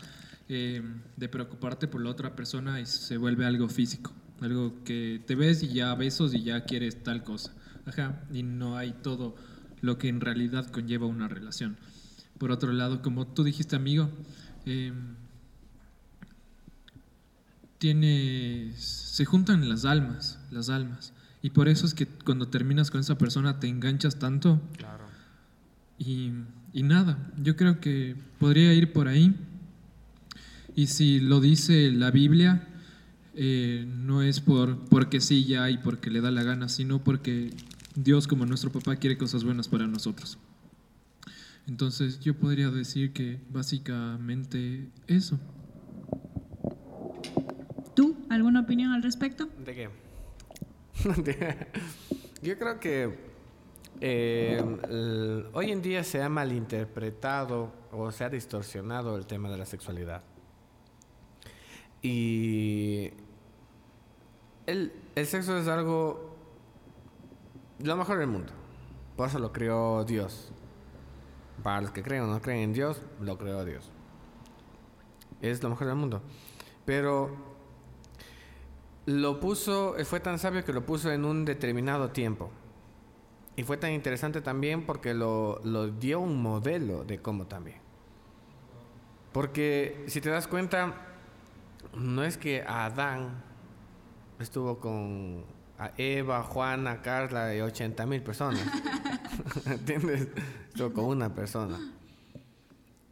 eh, 0.50 0.82
de 1.16 1.30
preocuparte 1.30 1.88
por 1.88 2.02
la 2.04 2.10
otra 2.10 2.36
persona 2.36 2.82
y 2.82 2.86
se 2.86 3.18
vuelve 3.18 3.46
algo 3.46 3.70
físico, 3.70 4.12
algo 4.42 4.84
que 4.84 5.22
te 5.26 5.36
ves 5.36 5.64
y 5.64 5.70
ya 5.70 5.96
besos 5.96 6.34
y 6.34 6.44
ya 6.44 6.66
quieres 6.66 7.02
tal 7.04 7.24
cosa. 7.24 7.54
Ajá, 7.86 8.24
y 8.32 8.44
no 8.44 8.78
hay 8.78 8.94
todo 8.94 9.36
lo 9.82 9.98
que 9.98 10.10
en 10.10 10.22
realidad 10.22 10.70
conlleva 10.70 11.06
una 11.06 11.28
relación. 11.28 11.78
Por 12.38 12.52
otro 12.52 12.72
lado, 12.74 13.02
como 13.02 13.28
tú 13.28 13.44
dijiste, 13.44 13.76
amigo, 13.76 14.10
eh, 14.66 14.94
tiene, 17.78 18.74
se 18.78 19.26
juntan 19.26 19.68
las 19.68 19.86
almas, 19.86 20.40
las 20.52 20.70
almas. 20.70 21.14
Y 21.44 21.50
por 21.50 21.68
eso 21.68 21.86
es 21.86 21.94
que 21.94 22.08
cuando 22.08 22.48
terminas 22.48 22.90
con 22.90 23.02
esa 23.02 23.18
persona 23.18 23.60
te 23.60 23.68
enganchas 23.68 24.18
tanto. 24.18 24.62
Claro. 24.78 25.04
Y, 26.00 26.32
y 26.72 26.84
nada, 26.84 27.32
yo 27.38 27.58
creo 27.58 27.82
que 27.82 28.16
podría 28.40 28.74
ir 28.74 28.94
por 28.94 29.10
ahí. 29.10 29.36
Y 30.74 30.88
si 30.88 31.20
lo 31.20 31.42
dice 31.42 31.92
la 31.92 32.12
Biblia, 32.12 32.66
eh, 33.36 33.86
no 33.88 34.22
es 34.22 34.40
por 34.40 34.86
porque 34.86 35.20
sí 35.20 35.44
ya 35.44 35.70
y 35.70 35.78
porque 35.80 36.10
le 36.10 36.22
da 36.22 36.32
la 36.32 36.44
gana, 36.44 36.70
sino 36.70 37.04
porque 37.04 37.52
Dios 37.94 38.26
como 38.26 38.46
nuestro 38.46 38.72
papá 38.72 38.96
quiere 38.96 39.18
cosas 39.18 39.44
buenas 39.44 39.68
para 39.68 39.86
nosotros. 39.86 40.38
Entonces 41.68 42.22
yo 42.22 42.36
podría 42.36 42.70
decir 42.70 43.12
que 43.12 43.42
básicamente 43.52 44.88
eso. 45.08 45.40
¿Tú? 47.96 48.16
¿Alguna 48.30 48.62
opinión 48.62 48.94
al 48.94 49.04
respecto? 49.04 49.50
¿De 49.66 49.76
qué? 49.76 50.03
Yo 52.42 52.58
creo 52.58 52.80
que 52.80 53.18
el- 54.02 55.48
hoy 55.54 55.72
en 55.72 55.82
día 55.82 56.04
se 56.04 56.22
ha 56.22 56.30
malinterpretado 56.30 57.72
o 57.92 58.12
se 58.12 58.24
ha 58.24 58.30
distorsionado 58.30 59.18
el 59.18 59.26
tema 59.26 59.50
de 59.50 59.58
la 59.58 59.66
sexualidad. 59.66 60.24
Y 62.02 63.12
el, 64.66 64.92
el 65.16 65.26
sexo 65.26 65.58
es 65.58 65.68
algo 65.68 66.36
lo 67.80 67.96
mejor 67.96 68.18
del 68.20 68.28
mundo. 68.28 68.52
Por 69.16 69.28
eso 69.30 69.40
lo 69.40 69.54
creó 69.54 70.04
Dios. 70.04 70.52
Para 71.62 71.82
los 71.82 71.92
que 71.92 72.04
creen 72.04 72.24
o 72.24 72.28
no 72.28 72.42
creen 72.42 72.60
en 72.62 72.74
Dios, 72.74 73.02
lo 73.22 73.38
creó 73.38 73.64
Dios. 73.64 73.90
Es 75.42 75.64
lo 75.64 75.70
mejor 75.70 75.88
del 75.88 75.96
mundo. 75.96 76.22
Pero 76.86 77.53
lo 79.06 79.40
puso, 79.40 79.98
eh, 79.98 80.06
fue 80.06 80.20
tan 80.20 80.40
sabio 80.40 80.64
que 80.64 80.74
lo 80.74 80.86
puso 80.86 81.12
en 81.12 81.26
un 81.26 81.46
determinado 81.46 82.10
tiempo. 82.10 82.50
Y 83.56 83.64
fue 83.64 83.78
tan 83.78 83.92
interesante 83.92 84.42
también 84.42 84.86
porque 84.86 85.14
lo, 85.14 85.62
lo 85.64 85.88
dio 85.88 86.20
un 86.20 86.42
modelo 86.42 87.04
de 87.04 87.20
cómo 87.20 87.46
también. 87.46 87.78
Porque 89.32 90.06
si 90.08 90.22
te 90.22 90.30
das 90.30 90.48
cuenta, 90.48 90.94
no 91.96 92.24
es 92.24 92.38
que 92.38 92.64
Adán 92.68 93.44
estuvo 94.40 94.80
con 94.80 95.46
a 95.78 95.92
Eva, 95.98 96.44
Juana, 96.44 97.02
Carla 97.02 97.54
y 97.56 97.62
80 97.62 98.06
mil 98.06 98.22
personas. 98.22 98.64
¿Entiendes? 99.66 100.28
Estuvo 100.70 100.94
con 100.94 101.06
una 101.06 101.34
persona. 101.34 101.80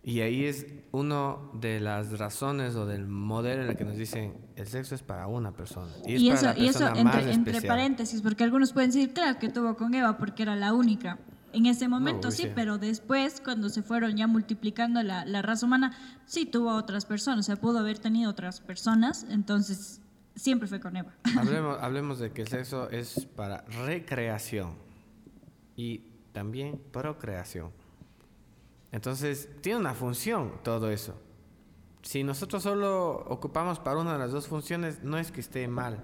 Y 0.04 0.22
ahí 0.22 0.46
es 0.46 0.66
una 0.92 1.36
de 1.54 1.80
las 1.80 2.18
razones 2.18 2.76
o 2.76 2.88
del 2.88 3.08
modelo 3.08 3.64
en 3.64 3.70
el 3.70 3.78
que 3.78 3.86
nos 3.86 3.98
dicen 3.98 4.34
el 4.56 4.68
sexo 4.68 4.96
es 4.96 5.04
para 5.04 5.28
una 5.28 5.52
persona. 5.52 5.92
Y, 6.08 6.16
es 6.16 6.22
Y 6.22 6.28
para 6.30 6.40
eso, 6.40 6.46
la 6.46 6.58
y 6.58 6.68
eso 6.68 6.80
persona 6.80 7.04
más 7.04 7.16
entre, 7.28 7.34
entre 7.34 7.68
paréntesis, 7.68 8.22
porque 8.22 8.44
algunos 8.44 8.74
pueden 8.74 8.90
decir, 8.90 9.14
claro, 9.14 9.38
que 9.38 9.50
tuvo 9.50 9.76
con 9.78 9.94
Eva 9.94 10.18
porque 10.18 10.42
era 10.44 10.56
la 10.56 10.74
única. 10.74 11.20
En 11.54 11.66
ese 11.66 11.88
momento 11.88 12.32
sí, 12.32 12.44
sí. 12.44 12.52
pero 12.56 12.78
después, 12.78 13.42
cuando 13.44 13.70
se 13.70 13.84
fueron 13.84 14.16
ya 14.16 14.26
multiplicando 14.26 15.04
la, 15.04 15.26
la 15.26 15.42
raza 15.42 15.66
humana, 15.66 15.96
sí 16.26 16.46
tuvo 16.46 16.74
otras 16.74 17.06
personas, 17.06 17.40
o 17.40 17.44
sea, 17.44 17.56
pudo 17.58 17.80
haber 17.80 18.00
tenido 18.00 18.32
otras 18.32 18.62
personas, 18.62 19.28
entonces 19.30 20.02
siempre 20.36 20.68
fue 20.68 20.80
con 20.80 20.96
Eva. 20.96 21.14
Hablemos, 21.38 21.78
hablemos 21.82 22.20
de 22.20 22.32
que 22.32 22.44
el 22.44 22.48
sexo 22.48 22.90
es 22.90 23.28
para 23.36 23.66
recreación 23.86 24.76
y 25.76 26.00
también 26.32 26.82
procreación. 26.92 27.72
Entonces, 28.92 29.50
tiene 29.62 29.80
una 29.80 29.94
función 29.94 30.52
todo 30.64 30.92
eso. 30.92 31.16
Si 32.02 32.24
nosotros 32.24 32.64
solo 32.64 33.26
ocupamos 33.28 33.80
para 33.80 34.00
una 34.00 34.14
de 34.14 34.20
las 34.20 34.32
dos 34.32 34.48
funciones, 34.48 35.04
no 35.04 35.18
es 35.18 35.32
que 35.32 35.40
esté 35.40 35.68
mal, 35.68 36.04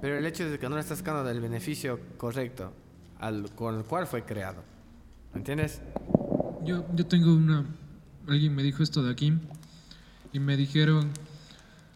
pero 0.00 0.18
el 0.18 0.26
hecho 0.26 0.44
es 0.44 0.58
que 0.58 0.68
no 0.68 0.74
le 0.74 0.82
estás 0.82 0.98
sacando 0.98 1.24
del 1.24 1.40
beneficio 1.40 2.00
correcto 2.16 2.72
al, 3.18 3.50
con 3.54 3.76
el 3.76 3.84
cual 3.84 4.06
fue 4.06 4.24
creado. 4.24 4.62
¿Me 5.32 5.38
entiendes? 5.38 5.80
Yo, 6.64 6.84
yo 6.94 7.06
tengo 7.06 7.34
una... 7.34 7.64
Alguien 8.28 8.54
me 8.54 8.64
dijo 8.64 8.82
esto 8.82 9.04
de 9.04 9.12
aquí 9.12 9.32
y 10.32 10.40
me 10.40 10.56
dijeron, 10.56 11.12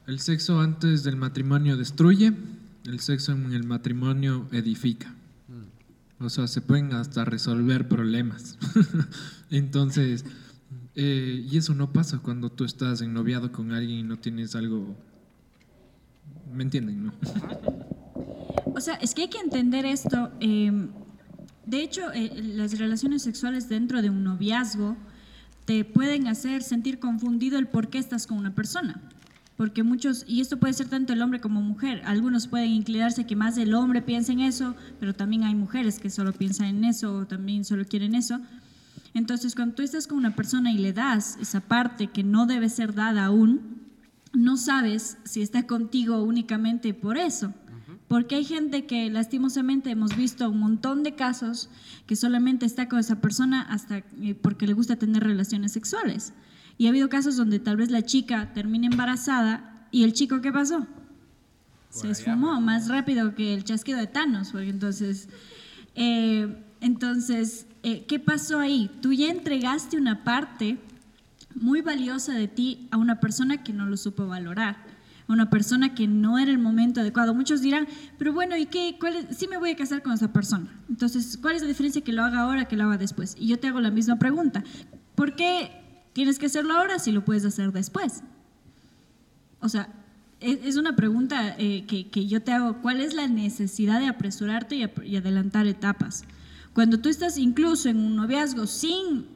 el 0.06 0.20
sexo 0.20 0.60
antes 0.60 1.02
del 1.02 1.16
matrimonio 1.16 1.76
destruye, 1.76 2.32
el 2.86 3.00
sexo 3.00 3.32
en 3.32 3.52
el 3.52 3.64
matrimonio 3.64 4.46
edifica. 4.52 5.12
O 6.20 6.28
sea, 6.28 6.46
se 6.46 6.60
pueden 6.60 6.92
hasta 6.92 7.24
resolver 7.24 7.88
problemas. 7.88 8.58
Entonces, 9.50 10.24
eh, 10.94 11.46
y 11.50 11.56
eso 11.56 11.74
no 11.74 11.92
pasa 11.92 12.18
cuando 12.18 12.50
tú 12.50 12.64
estás 12.64 13.00
ennoviado 13.00 13.50
con 13.52 13.72
alguien 13.72 13.98
y 13.98 14.02
no 14.02 14.18
tienes 14.18 14.54
algo... 14.54 14.96
¿Me 16.52 16.62
entienden, 16.62 17.06
no? 17.06 17.12
O 18.72 18.80
sea, 18.80 18.94
es 18.94 19.14
que 19.14 19.22
hay 19.22 19.28
que 19.28 19.38
entender 19.38 19.84
esto. 19.84 20.30
eh, 20.40 20.88
de 21.70 21.82
hecho, 21.82 22.10
eh, 22.12 22.32
las 22.34 22.78
relaciones 22.78 23.22
sexuales 23.22 23.68
dentro 23.68 24.02
de 24.02 24.10
un 24.10 24.24
noviazgo 24.24 24.96
te 25.66 25.84
pueden 25.84 26.26
hacer 26.26 26.64
sentir 26.64 26.98
confundido 26.98 27.58
el 27.58 27.68
por 27.68 27.90
qué 27.90 27.98
estás 27.98 28.26
con 28.26 28.38
una 28.38 28.56
persona. 28.56 29.00
Porque 29.60 29.82
muchos, 29.82 30.24
y 30.26 30.40
esto 30.40 30.56
puede 30.56 30.72
ser 30.72 30.88
tanto 30.88 31.12
el 31.12 31.20
hombre 31.20 31.38
como 31.38 31.60
mujer, 31.60 32.00
algunos 32.06 32.46
pueden 32.46 32.70
inclinarse 32.70 33.26
que 33.26 33.36
más 33.36 33.58
el 33.58 33.74
hombre 33.74 34.00
piensa 34.00 34.32
en 34.32 34.40
eso, 34.40 34.74
pero 34.98 35.14
también 35.14 35.44
hay 35.44 35.54
mujeres 35.54 35.98
que 35.98 36.08
solo 36.08 36.32
piensan 36.32 36.68
en 36.68 36.84
eso 36.84 37.14
o 37.14 37.26
también 37.26 37.66
solo 37.66 37.84
quieren 37.84 38.14
eso. 38.14 38.40
Entonces, 39.12 39.54
cuando 39.54 39.74
tú 39.74 39.82
estás 39.82 40.06
con 40.06 40.16
una 40.16 40.34
persona 40.34 40.72
y 40.72 40.78
le 40.78 40.94
das 40.94 41.36
esa 41.42 41.60
parte 41.60 42.06
que 42.06 42.24
no 42.24 42.46
debe 42.46 42.70
ser 42.70 42.94
dada 42.94 43.26
aún, 43.26 43.82
no 44.32 44.56
sabes 44.56 45.18
si 45.24 45.42
está 45.42 45.66
contigo 45.66 46.22
únicamente 46.22 46.94
por 46.94 47.18
eso. 47.18 47.52
Porque 48.08 48.36
hay 48.36 48.44
gente 48.44 48.86
que 48.86 49.10
lastimosamente 49.10 49.90
hemos 49.90 50.16
visto 50.16 50.48
un 50.48 50.58
montón 50.58 51.02
de 51.02 51.16
casos 51.16 51.68
que 52.06 52.16
solamente 52.16 52.64
está 52.64 52.88
con 52.88 52.98
esa 52.98 53.20
persona 53.20 53.60
hasta 53.60 53.98
eh, 54.22 54.34
porque 54.40 54.66
le 54.66 54.72
gusta 54.72 54.96
tener 54.96 55.22
relaciones 55.22 55.72
sexuales. 55.72 56.32
Y 56.80 56.86
ha 56.86 56.88
habido 56.88 57.10
casos 57.10 57.36
donde 57.36 57.58
tal 57.58 57.76
vez 57.76 57.90
la 57.90 58.00
chica 58.00 58.54
termina 58.54 58.86
embarazada 58.86 59.86
y 59.90 60.02
el 60.02 60.14
chico 60.14 60.40
¿qué 60.40 60.50
pasó? 60.50 60.86
Se 61.90 62.10
esfumó 62.10 62.58
más 62.62 62.88
rápido 62.88 63.34
que 63.34 63.52
el 63.52 63.64
chasquido 63.64 63.98
de 63.98 64.06
Thanos, 64.06 64.52
porque 64.52 64.70
entonces, 64.70 65.28
eh, 65.94 66.56
entonces, 66.80 67.66
eh, 67.82 68.06
¿qué 68.06 68.18
pasó 68.18 68.60
ahí? 68.60 68.90
Tú 69.02 69.12
ya 69.12 69.28
entregaste 69.28 69.98
una 69.98 70.24
parte 70.24 70.78
muy 71.54 71.82
valiosa 71.82 72.32
de 72.32 72.48
ti 72.48 72.88
a 72.90 72.96
una 72.96 73.20
persona 73.20 73.62
que 73.62 73.74
no 73.74 73.84
lo 73.84 73.98
supo 73.98 74.26
valorar, 74.26 74.78
a 75.28 75.32
una 75.34 75.50
persona 75.50 75.94
que 75.94 76.08
no 76.08 76.38
era 76.38 76.50
el 76.50 76.58
momento 76.58 77.02
adecuado. 77.02 77.34
Muchos 77.34 77.60
dirán, 77.60 77.88
pero 78.16 78.32
bueno, 78.32 78.56
¿y 78.56 78.64
qué? 78.64 78.96
¿Cuál 78.98 79.16
es? 79.16 79.36
Sí 79.36 79.48
me 79.48 79.58
voy 79.58 79.72
a 79.72 79.76
casar 79.76 80.02
con 80.02 80.14
esa 80.14 80.32
persona. 80.32 80.70
Entonces, 80.88 81.36
¿cuál 81.42 81.56
es 81.56 81.60
la 81.60 81.68
diferencia 81.68 82.00
que 82.00 82.14
lo 82.14 82.24
haga 82.24 82.40
ahora 82.40 82.68
que 82.68 82.76
lo 82.76 82.84
haga 82.84 82.96
después? 82.96 83.36
Y 83.38 83.48
yo 83.48 83.58
te 83.58 83.68
hago 83.68 83.82
la 83.82 83.90
misma 83.90 84.18
pregunta. 84.18 84.64
¿Por 85.14 85.36
qué 85.36 85.79
tienes 86.12 86.38
que 86.38 86.46
hacerlo 86.46 86.74
ahora 86.74 86.98
si 86.98 87.12
lo 87.12 87.24
puedes 87.24 87.44
hacer 87.44 87.72
después? 87.72 88.22
O 89.60 89.68
sea, 89.68 89.88
es, 90.40 90.58
es 90.64 90.76
una 90.76 90.96
pregunta 90.96 91.54
eh, 91.58 91.84
que, 91.86 92.08
que 92.08 92.26
yo 92.26 92.42
te 92.42 92.52
hago. 92.52 92.80
¿Cuál 92.80 93.00
es 93.00 93.14
la 93.14 93.28
necesidad 93.28 94.00
de 94.00 94.06
apresurarte 94.06 94.76
y, 94.76 94.90
y 95.04 95.16
adelantar 95.16 95.66
etapas? 95.66 96.24
Cuando 96.72 97.00
tú 97.00 97.08
estás 97.08 97.36
incluso 97.36 97.88
en 97.88 97.98
un 97.98 98.16
noviazgo 98.16 98.66
sin 98.66 99.26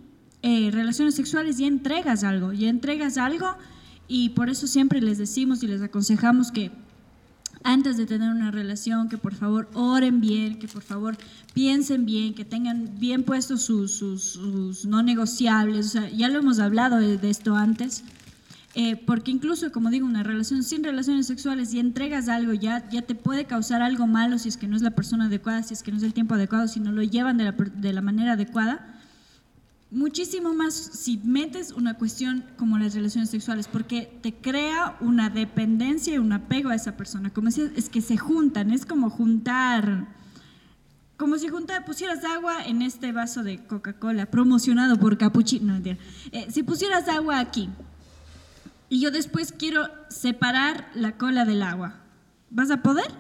eh, 0.43 0.71
relaciones 0.71 1.15
sexuales, 1.15 1.59
ya 1.59 1.67
entregas 1.67 2.23
algo, 2.23 2.53
ya 2.53 2.69
entregas 2.69 3.19
algo 3.19 3.57
y 4.07 4.31
por 4.31 4.51
eso 4.51 4.67
siempre 4.67 5.01
les 5.01 5.19
decimos 5.19 5.63
y 5.63 5.67
les 5.67 5.83
aconsejamos 5.83 6.53
que 6.53 6.71
antes 7.65 7.97
de 7.97 8.07
tener 8.07 8.31
una 8.31 8.51
relación, 8.51 9.09
que 9.09 9.19
por 9.19 9.35
favor 9.35 9.69
oren 9.75 10.21
bien, 10.21 10.59
que 10.59 10.69
por 10.69 10.83
favor 10.83 11.17
piensen 11.55 12.05
bien, 12.07 12.35
que 12.35 12.45
tengan 12.45 12.91
bien 13.01 13.25
puestos 13.25 13.63
sus, 13.63 13.91
sus- 13.93 14.23
sus 14.23 14.85
no 14.85 15.03
negociables. 15.03 15.87
O 15.87 15.89
sea, 15.89 16.09
ya 16.11 16.29
lo 16.29 16.39
hemos 16.39 16.59
hablado 16.61 16.99
de, 16.99 17.19
esto 17.31 17.57
antes. 17.57 18.05
Eh, 18.77 18.97
porque 18.97 19.31
incluso, 19.31 19.71
como 19.73 19.89
digo, 19.91 20.05
una 20.07 20.23
relación 20.25 20.63
sin 20.65 20.83
relaciones 20.83 21.27
sexuales, 21.27 21.71
si 21.71 21.79
entregas 21.79 22.29
algo, 22.29 22.53
ya, 22.55 22.89
ya 22.91 23.03
te 23.03 23.15
puede 23.15 23.45
causar 23.47 23.83
algo 23.83 24.07
malo 24.09 24.39
si 24.39 24.49
es 24.49 24.57
que 24.57 24.67
no 24.67 24.75
es 24.77 24.83
la 24.83 24.91
persona 24.91 25.27
adecuada, 25.27 25.63
si 25.63 25.75
es 25.75 25.83
que 25.83 25.91
no 25.93 25.97
es 25.97 26.03
el 26.03 26.13
tiempo 26.13 26.35
adecuado, 26.35 26.67
si 26.69 26.81
no 26.81 26.91
lo 26.93 27.03
llevan 27.03 27.37
de 27.39 27.45
la, 27.45 27.53
de 27.53 27.93
la 27.93 28.01
manera 28.03 28.33
adecuada. 28.33 28.94
Muchísimo 29.95 30.53
más 30.53 30.75
si 30.75 31.19
metes 31.19 31.71
una 31.73 31.95
cuestión 31.95 32.45
como 32.57 32.79
las 32.79 32.95
relaciones 32.95 33.31
sexuales, 33.31 33.69
porque 33.69 34.19
te 34.23 34.35
crea 34.35 34.97
una 35.01 35.31
dependencia 35.31 36.15
y 36.15 36.19
un 36.19 36.33
apego 36.33 36.71
a 36.71 36.75
esa 36.75 36.97
persona. 36.97 37.31
Como 37.31 37.47
decías, 37.47 37.71
es 37.77 37.89
que 37.89 38.01
se 38.01 38.17
juntan, 38.17 38.71
es 38.71 38.85
como 38.85 39.09
juntar, 39.09 40.09
como 41.17 41.39
si 41.39 41.49
pusieras 41.87 42.25
agua 42.25 42.65
en 42.67 42.83
este 42.83 43.13
vaso 43.13 43.43
de 43.43 43.65
Coca-Cola, 43.65 44.27
promocionado 44.27 44.99
por 44.99 45.17
Capuchino. 45.17 45.79
No. 45.79 45.85
Eh, 45.87 45.99
si 46.51 46.63
pusieras 46.63 47.09
agua 47.09 47.39
aquí 47.39 47.71
y 48.89 49.01
yo 49.01 49.11
después 49.11 49.53
quiero 49.53 49.89
separar 50.09 50.91
la 50.95 51.17
cola 51.17 51.45
del 51.45 51.63
agua, 51.63 51.95
¿vas 52.51 52.71
a 52.71 52.83
poder? 52.83 53.11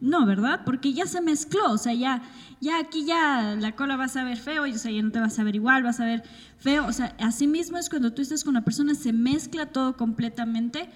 No, 0.00 0.26
¿verdad? 0.26 0.60
Porque 0.64 0.92
ya 0.92 1.06
se 1.06 1.20
mezcló, 1.20 1.72
o 1.72 1.78
sea, 1.78 1.92
ya, 1.92 2.22
ya 2.60 2.78
aquí 2.78 3.04
ya 3.04 3.56
la 3.58 3.74
cola 3.74 3.96
va 3.96 4.04
a 4.04 4.08
saber 4.08 4.38
feo, 4.38 4.66
y, 4.66 4.72
o 4.72 4.78
sea, 4.78 4.92
ya 4.92 5.02
no 5.02 5.10
te 5.10 5.20
vas 5.20 5.38
a 5.38 5.44
ver 5.44 5.56
igual, 5.56 5.82
vas 5.82 6.00
a 6.00 6.04
ver 6.04 6.22
feo, 6.58 6.86
o 6.86 6.92
sea, 6.92 7.16
así 7.18 7.46
mismo 7.46 7.78
es 7.78 7.88
cuando 7.88 8.12
tú 8.12 8.22
estás 8.22 8.44
con 8.44 8.52
una 8.52 8.64
persona, 8.64 8.94
se 8.94 9.12
mezcla 9.12 9.66
todo 9.66 9.96
completamente 9.96 10.88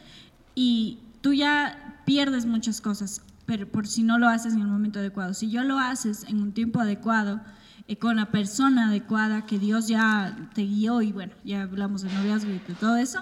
y 0.55 0.99
tú 1.21 1.33
ya 1.33 2.01
pierdes 2.05 2.47
muchas 2.47 2.81
cosas, 2.81 3.23
pero 3.47 3.67
por 3.67 3.87
si 3.87 4.03
no 4.03 4.19
lo 4.19 4.29
haces 4.29 4.55
en 4.55 4.61
el 4.61 4.69
momento 4.69 5.01
adecuado. 5.01 5.35
Si 5.35 5.51
yo 5.51 5.65
lo 5.65 5.79
haces 5.79 6.25
en 6.29 6.41
un 6.41 6.53
tiempo 6.53 6.81
adecuado, 6.81 7.41
eh, 7.89 7.97
con 7.97 8.17
la 8.17 8.31
persona 8.31 8.89
adecuada 8.89 9.47
que 9.47 9.59
Dios 9.59 9.89
ya 9.89 10.37
te 10.55 10.63
guió 10.63 11.03
y 11.03 11.13
bueno, 11.13 11.35
ya 11.45 11.63
hablamos 11.63 12.03
de 12.03 12.13
noviazgo 12.13 12.51
y 12.51 12.59
de 12.59 12.75
todo 12.79 12.97
eso, 12.97 13.19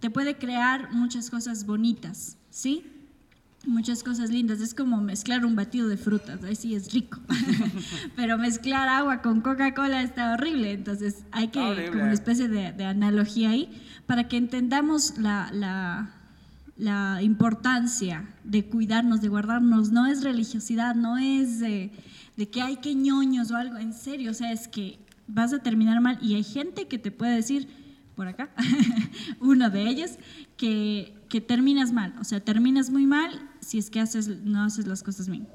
te 0.00 0.10
puede 0.10 0.38
crear 0.38 0.92
muchas 0.92 1.30
cosas 1.30 1.66
bonitas, 1.66 2.38
¿sí? 2.50 2.84
Muchas 3.66 4.02
cosas 4.02 4.30
lindas. 4.30 4.60
Es 4.60 4.74
como 4.74 5.00
mezclar 5.00 5.44
un 5.44 5.56
batido 5.56 5.88
de 5.88 5.96
frutas, 5.96 6.42
ahí 6.44 6.56
sí 6.56 6.74
es 6.74 6.92
rico. 6.92 7.20
Pero 8.16 8.38
mezclar 8.38 8.88
agua 8.88 9.22
con 9.22 9.40
Coca-Cola 9.40 10.02
está 10.02 10.32
horrible. 10.32 10.72
Entonces 10.72 11.24
hay 11.32 11.48
que, 11.48 11.60
como 11.90 12.04
una 12.04 12.12
especie 12.12 12.48
de, 12.48 12.84
analogía 12.84 13.50
ahí, 13.50 13.68
para 14.06 14.28
que 14.28 14.36
entendamos 14.36 15.18
la, 15.18 15.50
la, 15.52 16.10
la, 16.76 17.22
importancia 17.22 18.24
de 18.44 18.64
cuidarnos, 18.64 19.20
de 19.20 19.28
guardarnos. 19.28 19.90
No 19.90 20.06
es 20.06 20.22
religiosidad, 20.22 20.94
no 20.94 21.18
es 21.18 21.60
de, 21.60 21.90
de 22.36 22.48
que 22.48 22.62
hay 22.62 22.76
que 22.76 22.94
ñoños 22.94 23.50
o 23.50 23.56
algo. 23.56 23.76
En 23.76 23.92
serio, 23.92 24.30
o 24.30 24.34
sea, 24.34 24.52
es 24.52 24.68
que 24.68 24.98
vas 25.26 25.52
a 25.52 25.58
terminar 25.58 26.00
mal. 26.00 26.18
Y 26.22 26.34
hay 26.34 26.44
gente 26.44 26.86
que 26.86 26.98
te 26.98 27.10
puede 27.10 27.34
decir, 27.34 27.68
por 28.14 28.28
acá, 28.28 28.50
uno 29.40 29.70
de 29.70 29.88
ellos, 29.88 30.12
que, 30.56 31.14
que 31.28 31.40
terminas 31.40 31.92
mal. 31.92 32.14
O 32.20 32.24
sea, 32.24 32.40
terminas 32.40 32.90
muy 32.90 33.06
mal 33.06 33.50
si 33.66 33.78
es 33.78 33.90
que 33.90 34.00
haces, 34.00 34.28
no 34.44 34.62
haces 34.62 34.86
las 34.86 35.02
cosas 35.02 35.28
bien. 35.28 35.48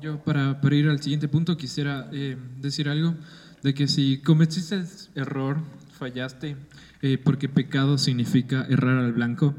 Yo 0.00 0.22
para, 0.22 0.60
para 0.60 0.76
ir 0.76 0.88
al 0.88 1.02
siguiente 1.02 1.26
punto 1.26 1.56
quisiera 1.56 2.08
eh, 2.12 2.36
decir 2.60 2.88
algo 2.88 3.16
de 3.62 3.74
que 3.74 3.88
si 3.88 4.18
cometiste 4.18 4.84
error, 5.16 5.58
fallaste, 5.98 6.56
eh, 7.02 7.18
porque 7.18 7.48
pecado 7.48 7.98
significa 7.98 8.64
errar 8.70 8.98
al 8.98 9.12
blanco, 9.12 9.56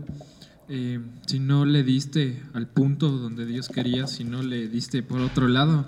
eh, 0.69 1.01
si 1.27 1.39
no 1.39 1.65
le 1.65 1.83
diste 1.83 2.41
al 2.53 2.67
punto 2.67 3.09
donde 3.09 3.45
Dios 3.45 3.67
quería, 3.67 4.07
si 4.07 4.23
no 4.23 4.41
le 4.41 4.69
diste 4.69 5.03
por 5.03 5.19
otro 5.19 5.47
lado, 5.49 5.85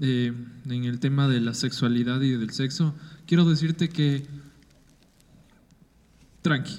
en 0.00 0.84
el 0.84 0.98
tema 1.00 1.28
de 1.28 1.40
la 1.40 1.52
sexualidad 1.52 2.22
y 2.22 2.30
del 2.30 2.50
sexo, 2.50 2.94
quiero 3.26 3.44
decirte 3.44 3.90
que 3.90 4.26
tranqui, 6.40 6.78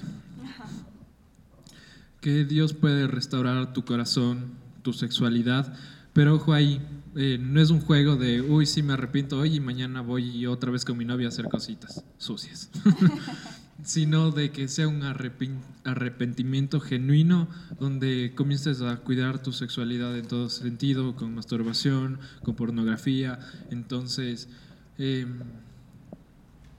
que 2.22 2.44
Dios 2.44 2.72
puede 2.72 3.08
restaurar 3.08 3.72
tu 3.72 3.84
corazón, 3.84 4.52
tu 4.82 4.92
sexualidad, 4.92 5.74
pero 6.12 6.36
ojo 6.36 6.52
ahí, 6.52 6.80
eh, 7.16 7.36
no 7.38 7.60
es 7.60 7.70
un 7.70 7.80
juego 7.80 8.16
de, 8.16 8.40
uy, 8.40 8.64
sí 8.64 8.82
me 8.82 8.92
arrepiento 8.92 9.38
hoy 9.38 9.56
y 9.56 9.60
mañana 9.60 10.02
voy 10.02 10.46
otra 10.46 10.70
vez 10.70 10.84
con 10.84 10.96
mi 10.96 11.04
novia 11.04 11.26
a 11.26 11.28
hacer 11.30 11.46
cositas 11.46 12.04
sucias, 12.18 12.70
sino 13.82 14.30
de 14.30 14.52
que 14.52 14.68
sea 14.68 14.86
un 14.86 15.02
arrepentimiento 15.02 16.78
genuino 16.80 17.48
donde 17.80 18.32
comiences 18.36 18.82
a 18.82 18.98
cuidar 18.98 19.42
tu 19.42 19.50
sexualidad 19.50 20.16
en 20.16 20.28
todo 20.28 20.48
sentido, 20.48 21.16
con 21.16 21.34
masturbación, 21.34 22.20
con 22.44 22.54
pornografía. 22.54 23.40
Entonces, 23.70 24.48
em, 24.96 25.40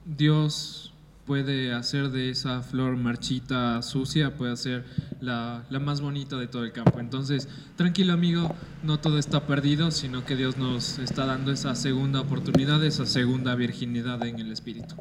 Dios 0.06 0.93
puede 1.26 1.72
hacer 1.72 2.10
de 2.10 2.30
esa 2.30 2.62
flor 2.62 2.96
marchita, 2.96 3.80
sucia, 3.82 4.36
puede 4.36 4.52
hacer 4.52 4.84
la, 5.20 5.64
la, 5.70 5.80
más 5.80 6.00
bonita 6.00 6.36
de 6.36 6.46
todo 6.46 6.64
el 6.64 6.72
campo. 6.72 7.00
Entonces, 7.00 7.48
tranquilo 7.76 8.12
amigo, 8.12 8.54
no 8.82 9.00
todo 9.00 9.18
está 9.18 9.46
perdido, 9.46 9.90
sino 9.90 10.24
que 10.24 10.36
Dios 10.36 10.56
nos 10.56 10.98
está 10.98 11.26
dando 11.26 11.52
esa 11.52 11.74
segunda 11.74 12.20
oportunidad, 12.20 12.84
esa 12.84 13.06
segunda 13.06 13.54
virginidad 13.54 14.24
en 14.26 14.38
el 14.38 14.52
Espíritu. 14.52 14.94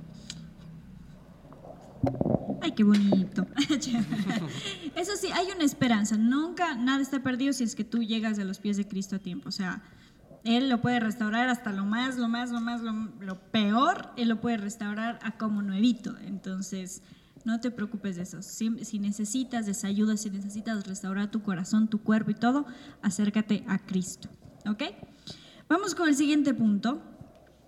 Ay, 2.61 2.71
qué 2.71 2.83
bonito. 2.83 3.45
Eso 4.95 5.11
sí, 5.19 5.27
hay 5.33 5.47
una 5.53 5.65
esperanza. 5.65 6.17
Nunca 6.17 6.75
nada 6.75 7.01
está 7.01 7.21
perdido 7.21 7.51
si 7.53 7.63
es 7.63 7.75
que 7.75 7.83
tú 7.83 8.03
llegas 8.03 8.39
a 8.39 8.45
los 8.45 8.59
pies 8.59 8.77
de 8.77 8.87
Cristo 8.87 9.17
a 9.17 9.19
tiempo. 9.19 9.49
O 9.49 9.51
sea, 9.51 9.83
él 10.43 10.69
lo 10.69 10.81
puede 10.81 10.99
restaurar 10.99 11.49
hasta 11.49 11.71
lo 11.71 11.85
más, 11.85 12.17
lo 12.17 12.27
más, 12.27 12.51
lo 12.51 12.59
más, 12.59 12.81
lo, 12.81 13.39
peor, 13.51 14.09
Él 14.17 14.29
lo 14.29 14.41
puede 14.41 14.57
restaurar 14.57 15.19
a 15.23 15.37
como 15.37 15.61
nuevito. 15.61 16.15
Entonces, 16.25 17.01
no 17.45 17.61
te 17.61 17.71
preocupes 17.71 18.17
de 18.17 18.23
eso. 18.23 18.41
Si, 18.41 18.69
necesitas 18.99 19.67
esa 19.67 19.87
ayuda, 19.87 20.17
si 20.17 20.29
necesitas 20.29 20.85
restaurar 20.85 21.31
tu 21.31 21.41
corazón, 21.41 21.87
tu 21.87 21.99
cuerpo 21.99 22.31
y 22.31 22.35
todo, 22.35 22.65
acércate 23.01 23.63
a 23.67 23.79
Cristo. 23.79 24.29
¿Ok? 24.67 24.83
Vamos 25.69 25.95
con 25.95 26.09
el 26.09 26.15
siguiente 26.15 26.53
punto, 26.53 27.01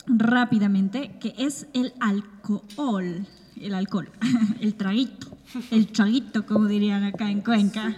rápidamente, 0.05 1.17
que 1.19 1.33
es 1.37 1.67
el 1.73 1.93
alcohol. 2.01 3.25
El 3.55 3.73
alcohol, 3.73 4.11
el 4.59 4.75
traguito, 4.75 5.27
el 5.71 5.87
traguito, 5.87 6.45
como 6.45 6.67
dirían 6.67 7.05
acá 7.05 7.31
en 7.31 7.39
Cuenca. 7.39 7.95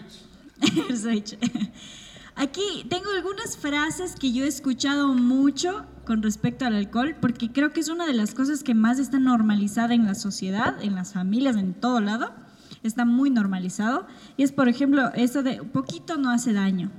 el. 0.61 1.39
Aquí 2.37 2.85
tengo 2.87 3.09
algunas 3.09 3.57
frases 3.57 4.15
que 4.15 4.31
yo 4.31 4.45
he 4.45 4.47
escuchado 4.47 5.11
mucho 5.15 5.87
con 6.05 6.21
respecto 6.21 6.65
al 6.65 6.75
alcohol, 6.75 7.15
porque 7.19 7.51
creo 7.51 7.73
que 7.73 7.79
es 7.79 7.89
una 7.89 8.05
de 8.05 8.13
las 8.13 8.35
cosas 8.35 8.61
que 8.61 8.75
más 8.75 8.99
está 8.99 9.17
normalizada 9.17 9.95
en 9.95 10.05
la 10.05 10.13
sociedad, 10.13 10.77
en 10.83 10.93
las 10.93 11.13
familias, 11.13 11.55
en 11.55 11.73
todo 11.73 11.99
lado. 11.99 12.31
Está 12.83 13.05
muy 13.05 13.31
normalizado. 13.31 14.05
Y 14.37 14.43
es, 14.43 14.51
por 14.51 14.69
ejemplo, 14.69 15.11
eso 15.15 15.41
de 15.41 15.63
poquito 15.63 16.17
no 16.17 16.29
hace 16.29 16.53
daño. 16.53 16.91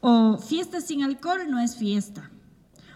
O 0.00 0.38
fiesta 0.38 0.80
sin 0.80 1.02
alcohol 1.02 1.40
no 1.50 1.58
es 1.58 1.76
fiesta. 1.76 2.30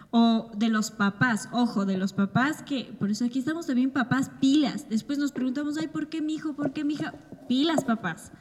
O 0.09 0.51
de 0.55 0.69
los 0.69 0.89
papás, 0.89 1.49
ojo, 1.51 1.85
de 1.85 1.97
los 1.97 2.13
papás 2.13 2.63
que, 2.63 2.95
por 2.97 3.11
eso 3.11 3.25
aquí 3.25 3.39
estamos 3.39 3.67
también 3.67 3.91
papás 3.91 4.31
pilas. 4.39 4.87
Después 4.87 5.17
nos 5.19 5.33
preguntamos, 5.33 5.77
ay, 5.77 5.89
¿por 5.89 6.07
qué 6.07 6.21
mi 6.21 6.35
hijo? 6.35 6.53
¿Por 6.53 6.71
qué 6.71 6.85
mi 6.85 6.93
hija? 6.93 7.13
Pilas, 7.49 7.83
papás. 7.83 8.31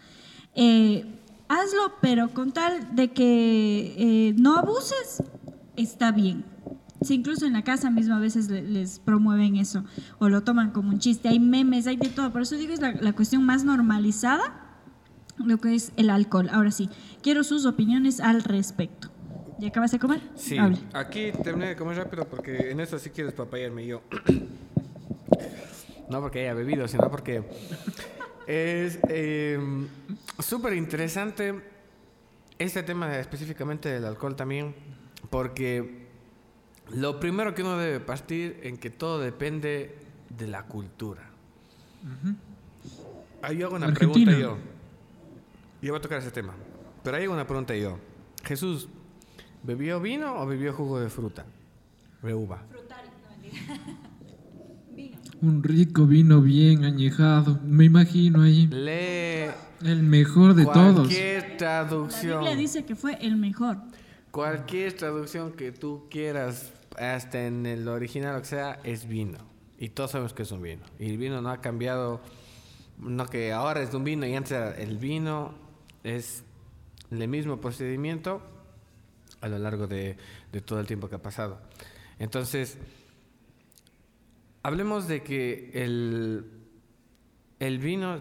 Eh, 0.54 1.19
hazlo, 1.50 1.94
pero 2.00 2.32
con 2.32 2.52
tal 2.52 2.94
de 2.94 3.12
que 3.12 3.94
eh, 3.98 4.34
no 4.38 4.56
abuses, 4.56 5.22
está 5.76 6.12
bien. 6.12 6.44
Sí, 7.02 7.14
incluso 7.14 7.46
en 7.46 7.54
la 7.54 7.64
casa 7.64 7.90
mismo 7.90 8.14
a 8.14 8.18
veces 8.18 8.48
les 8.50 8.98
promueven 8.98 9.56
eso 9.56 9.84
o 10.18 10.28
lo 10.28 10.42
toman 10.42 10.70
como 10.70 10.90
un 10.90 10.98
chiste. 10.98 11.28
Hay 11.28 11.40
memes, 11.40 11.86
hay 11.86 11.96
de 11.96 12.08
todo. 12.08 12.30
Por 12.30 12.42
eso 12.42 12.56
digo, 12.56 12.72
es 12.72 12.80
la, 12.80 13.12
cuestión 13.14 13.44
más 13.44 13.64
normalizada, 13.64 14.76
lo 15.38 15.58
que 15.58 15.74
es 15.74 15.92
el 15.96 16.10
alcohol. 16.10 16.48
Ahora 16.52 16.70
sí, 16.70 16.88
quiero 17.22 17.42
sus 17.42 17.64
opiniones 17.66 18.20
al 18.20 18.44
respecto. 18.44 19.08
¿Ya 19.58 19.68
acabas 19.68 19.90
de 19.90 19.98
comer? 19.98 20.20
Sí, 20.36 20.56
aquí 20.92 21.32
terminé 21.42 21.68
de 21.68 21.76
comer 21.76 21.96
rápido 21.96 22.26
porque 22.26 22.70
en 22.70 22.80
eso 22.80 22.98
sí 22.98 23.10
quieres 23.10 23.32
papayarme 23.32 23.86
yo. 23.86 24.02
no 26.10 26.20
porque 26.20 26.40
haya 26.40 26.54
bebido, 26.54 26.86
sino 26.86 27.10
porque 27.10 27.42
es 28.50 28.98
em, 29.08 29.86
súper 30.40 30.74
interesante 30.74 31.54
este 32.58 32.82
tema 32.82 33.16
específicamente 33.16 33.88
del 33.88 34.04
alcohol 34.04 34.34
también, 34.34 34.74
porque 35.30 36.08
lo 36.90 37.20
primero 37.20 37.54
que 37.54 37.62
uno 37.62 37.78
debe 37.78 38.00
partir 38.00 38.58
en 38.64 38.76
que 38.76 38.90
todo 38.90 39.20
depende 39.20 39.96
de 40.36 40.48
la 40.48 40.64
cultura. 40.64 41.30
Ahí 43.40 43.62
hago 43.62 43.76
una 43.76 43.94
pregunta 43.94 44.32
yo. 44.32 44.58
Yo 45.80 45.92
voy 45.92 45.98
a 45.98 46.02
tocar 46.02 46.18
ese 46.18 46.32
tema. 46.32 46.52
Pero 47.04 47.16
ahí 47.16 47.24
hago 47.24 47.34
una 47.34 47.46
pregunta 47.46 47.76
yo. 47.76 48.00
Jesús, 48.42 48.88
¿bebió 49.62 50.00
vino 50.00 50.40
o 50.40 50.44
bebió 50.44 50.72
jugo 50.72 50.98
de 50.98 51.08
fruta? 51.08 51.46
De 52.20 52.34
uva. 52.34 52.64
Frutario, 52.68 53.10
no 53.12 54.09
un 55.42 55.62
rico 55.62 56.06
vino 56.06 56.40
bien 56.40 56.84
añejado. 56.84 57.58
Me 57.64 57.84
imagino 57.86 58.42
ahí. 58.42 58.66
Lee. 58.66 59.50
El 59.84 60.02
mejor 60.02 60.54
de 60.54 60.64
todos. 60.64 61.08
Cualquier 61.08 61.56
traducción. 61.56 62.44
La 62.44 62.50
Biblia 62.50 62.56
dice 62.56 62.84
que 62.84 62.94
fue 62.94 63.16
el 63.20 63.36
mejor. 63.36 63.78
Cualquier 64.30 64.92
traducción 64.92 65.52
que 65.52 65.72
tú 65.72 66.06
quieras, 66.10 66.72
hasta 66.98 67.46
en 67.46 67.66
el 67.66 67.88
original, 67.88 68.36
o 68.36 68.40
que 68.40 68.46
sea, 68.46 68.78
es 68.84 69.08
vino. 69.08 69.38
Y 69.78 69.88
todos 69.88 70.10
sabemos 70.10 70.34
que 70.34 70.42
es 70.42 70.52
un 70.52 70.60
vino. 70.60 70.82
Y 70.98 71.10
el 71.10 71.16
vino 71.16 71.40
no 71.40 71.50
ha 71.50 71.60
cambiado. 71.60 72.20
No 72.98 73.26
que 73.26 73.52
ahora 73.52 73.82
es 73.82 73.94
un 73.94 74.04
vino 74.04 74.26
y 74.26 74.34
antes 74.34 74.52
era 74.52 74.76
el 74.76 74.98
vino. 74.98 75.54
Es 76.04 76.44
el 77.10 77.26
mismo 77.28 77.60
procedimiento 77.60 78.42
a 79.40 79.48
lo 79.48 79.58
largo 79.58 79.86
de, 79.86 80.18
de 80.52 80.60
todo 80.60 80.80
el 80.80 80.86
tiempo 80.86 81.08
que 81.08 81.16
ha 81.16 81.22
pasado. 81.22 81.58
Entonces 82.18 82.76
hablemos 84.62 85.08
de 85.08 85.22
que 85.22 85.70
el, 85.74 86.50
el 87.58 87.78
vino 87.78 88.20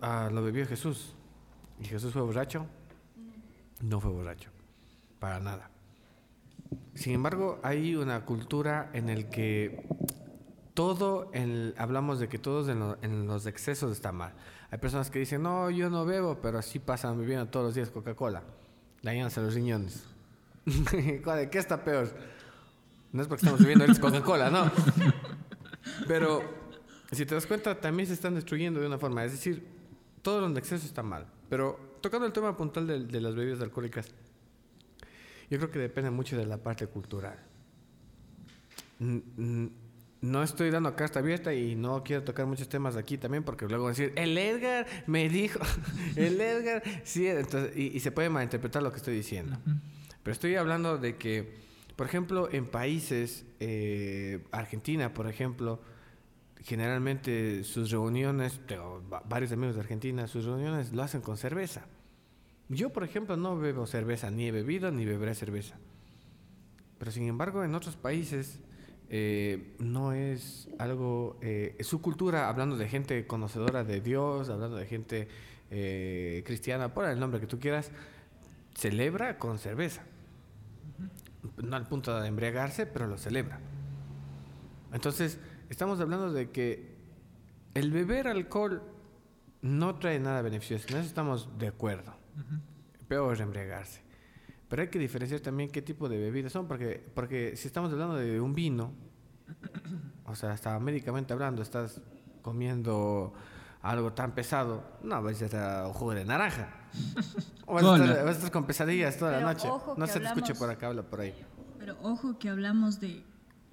ah, 0.00 0.30
lo 0.32 0.42
bebió 0.42 0.66
Jesús. 0.66 1.14
¿Y 1.80 1.84
Jesús 1.84 2.12
fue 2.12 2.22
borracho? 2.22 2.66
No 3.82 4.00
fue 4.00 4.10
borracho, 4.10 4.50
para 5.18 5.40
nada. 5.40 5.70
Sin 6.94 7.12
embargo, 7.12 7.60
hay 7.62 7.94
una 7.94 8.24
cultura 8.24 8.90
en 8.94 9.08
el 9.10 9.28
que 9.28 9.86
todo, 10.74 11.30
hablamos 11.76 12.18
de 12.18 12.28
que 12.28 12.38
todos 12.38 12.68
en, 12.68 13.26
los 13.26 13.46
excesos 13.46 13.92
está 13.92 14.12
mal. 14.12 14.32
Hay 14.70 14.78
personas 14.78 15.10
que 15.10 15.18
dicen, 15.18 15.42
no, 15.42 15.70
yo 15.70 15.90
no 15.90 16.04
bebo, 16.04 16.40
pero 16.40 16.58
así 16.58 16.78
pasan 16.78 17.18
bebiendo 17.18 17.46
todos 17.46 17.66
los 17.66 17.74
días 17.74 17.90
Coca-Cola. 17.90 18.42
Dañándose 19.02 19.40
los 19.40 19.54
riñones. 19.54 20.04
¿Qué 20.90 21.58
está 21.58 21.84
peor? 21.84 22.08
No 23.12 23.22
es 23.22 23.28
porque 23.28 23.44
estamos 23.44 23.60
bebiendo 23.60 23.86
Coca-Cola, 24.00 24.50
no. 24.50 24.70
Pero 26.06 26.42
si 27.12 27.26
te 27.26 27.34
das 27.34 27.46
cuenta, 27.46 27.80
también 27.80 28.06
se 28.06 28.14
están 28.14 28.34
destruyendo 28.34 28.80
de 28.80 28.86
una 28.86 28.98
forma. 28.98 29.24
Es 29.24 29.32
decir, 29.32 29.66
todo 30.22 30.40
lo 30.40 30.46
en 30.46 30.56
exceso 30.56 30.86
está 30.86 31.02
mal. 31.02 31.26
Pero 31.48 31.98
tocando 32.00 32.26
el 32.26 32.32
tema 32.32 32.56
puntual 32.56 32.86
de, 32.86 33.04
de 33.04 33.20
las 33.20 33.34
bebidas 33.34 33.60
alcohólicas, 33.60 34.08
yo 35.50 35.58
creo 35.58 35.70
que 35.70 35.78
depende 35.78 36.10
mucho 36.10 36.36
de 36.36 36.46
la 36.46 36.58
parte 36.58 36.86
cultural 36.86 37.38
no 38.98 40.42
estoy 40.42 40.70
dando 40.70 40.94
carta 40.96 41.18
abierta 41.18 41.54
y 41.54 41.74
no 41.74 42.02
quiero 42.02 42.22
tocar 42.24 42.46
muchos 42.46 42.68
temas 42.68 42.96
aquí 42.96 43.18
también 43.18 43.44
porque 43.44 43.66
luego 43.66 43.84
van 43.84 43.94
a 43.94 43.96
decir, 43.96 44.12
el 44.16 44.36
Edgar 44.36 44.86
me 45.06 45.28
dijo, 45.28 45.60
el 46.16 46.40
Edgar, 46.40 46.82
sí, 47.04 47.26
entonces, 47.26 47.76
y, 47.76 48.00
se 48.00 48.10
puede 48.10 48.30
malinterpretar 48.30 48.82
lo 48.82 48.90
que 48.90 48.98
estoy 48.98 49.14
diciendo. 49.14 49.58
Pero 50.22 50.32
estoy 50.32 50.56
hablando 50.56 50.98
de 50.98 51.16
que, 51.16 51.54
por 51.94 52.06
ejemplo, 52.06 52.48
en 52.50 52.66
países, 52.66 53.44
eh, 53.60 54.44
Argentina, 54.50 55.12
por 55.14 55.28
ejemplo, 55.28 55.80
generalmente 56.62 57.64
sus 57.64 57.90
reuniones, 57.90 58.60
tengo 58.66 59.02
varios 59.28 59.52
amigos 59.52 59.74
de 59.74 59.82
Argentina, 59.82 60.26
sus 60.26 60.44
reuniones 60.44 60.92
lo 60.92 61.02
hacen 61.02 61.20
con 61.20 61.36
cerveza. 61.36 61.86
Yo, 62.68 62.90
por 62.92 63.04
ejemplo, 63.04 63.36
no 63.36 63.58
bebo 63.58 63.86
cerveza, 63.86 64.30
ni 64.30 64.48
he 64.48 64.52
bebido, 64.52 64.90
ni 64.90 65.04
beberé 65.04 65.34
cerveza. 65.34 65.76
Pero 66.98 67.10
sin 67.10 67.24
embargo, 67.28 67.62
en 67.62 67.74
otros 67.74 67.96
países 67.96 68.60
eh, 69.08 69.76
no 69.78 70.12
es 70.12 70.68
algo, 70.78 71.38
eh, 71.42 71.76
su 71.80 72.00
cultura, 72.00 72.48
hablando 72.48 72.76
de 72.76 72.88
gente 72.88 73.26
conocedora 73.26 73.84
de 73.84 74.00
Dios, 74.00 74.48
hablando 74.48 74.76
de 74.76 74.86
gente 74.86 75.28
eh, 75.70 76.42
cristiana, 76.44 76.92
por 76.92 77.04
el 77.04 77.20
nombre 77.20 77.38
que 77.38 77.46
tú 77.46 77.60
quieras, 77.60 77.92
celebra 78.74 79.38
con 79.38 79.58
cerveza. 79.58 80.02
No 81.58 81.76
al 81.76 81.86
punto 81.86 82.18
de 82.20 82.26
embriagarse, 82.26 82.86
pero 82.86 83.06
lo 83.06 83.18
celebra. 83.18 83.60
Entonces, 84.92 85.38
estamos 85.68 86.00
hablando 86.00 86.32
de 86.32 86.50
que 86.50 86.96
el 87.74 87.90
beber 87.90 88.28
alcohol 88.28 88.82
no 89.62 89.96
trae 89.96 90.18
nada 90.18 90.42
beneficioso, 90.42 90.86
en 90.90 90.96
eso 90.96 91.06
estamos 91.06 91.58
de 91.58 91.68
acuerdo. 91.68 92.14
Peor 93.08 93.34
es 93.34 93.40
embriagarse. 93.40 94.02
Pero 94.68 94.82
hay 94.82 94.88
que 94.88 94.98
diferenciar 94.98 95.40
también 95.40 95.70
qué 95.70 95.82
tipo 95.82 96.08
de 96.08 96.18
bebidas 96.18 96.52
son, 96.52 96.66
porque, 96.66 97.04
porque 97.14 97.56
si 97.56 97.68
estamos 97.68 97.92
hablando 97.92 98.16
de 98.16 98.40
un 98.40 98.54
vino, 98.54 98.92
o 100.24 100.34
sea, 100.34 100.52
hasta 100.52 100.78
médicamente 100.80 101.32
hablando, 101.32 101.62
estás 101.62 102.00
comiendo 102.42 103.32
algo 103.82 104.12
tan 104.12 104.34
pesado, 104.34 104.82
no 105.02 105.22
vas 105.22 105.40
a 105.40 105.44
estar 105.44 105.86
un 105.86 105.92
jugo 105.92 106.14
de 106.14 106.24
naranja. 106.24 106.68
O 107.66 107.74
vas, 107.74 107.84
a 107.84 108.30
estar, 108.30 108.50
con 108.50 108.64
pesadillas 108.64 109.16
toda 109.18 109.32
la 109.32 109.40
noche. 109.40 109.68
No 109.96 110.06
se 110.06 110.20
te 110.20 110.26
escuche 110.26 110.54
por 110.54 110.70
acá, 110.70 110.88
habla 110.88 111.02
por 111.02 111.20
ahí. 111.20 111.34
Pero 111.78 111.96
ojo 112.02 112.38
que 112.38 112.48
hablamos 112.48 113.00
de 113.00 113.24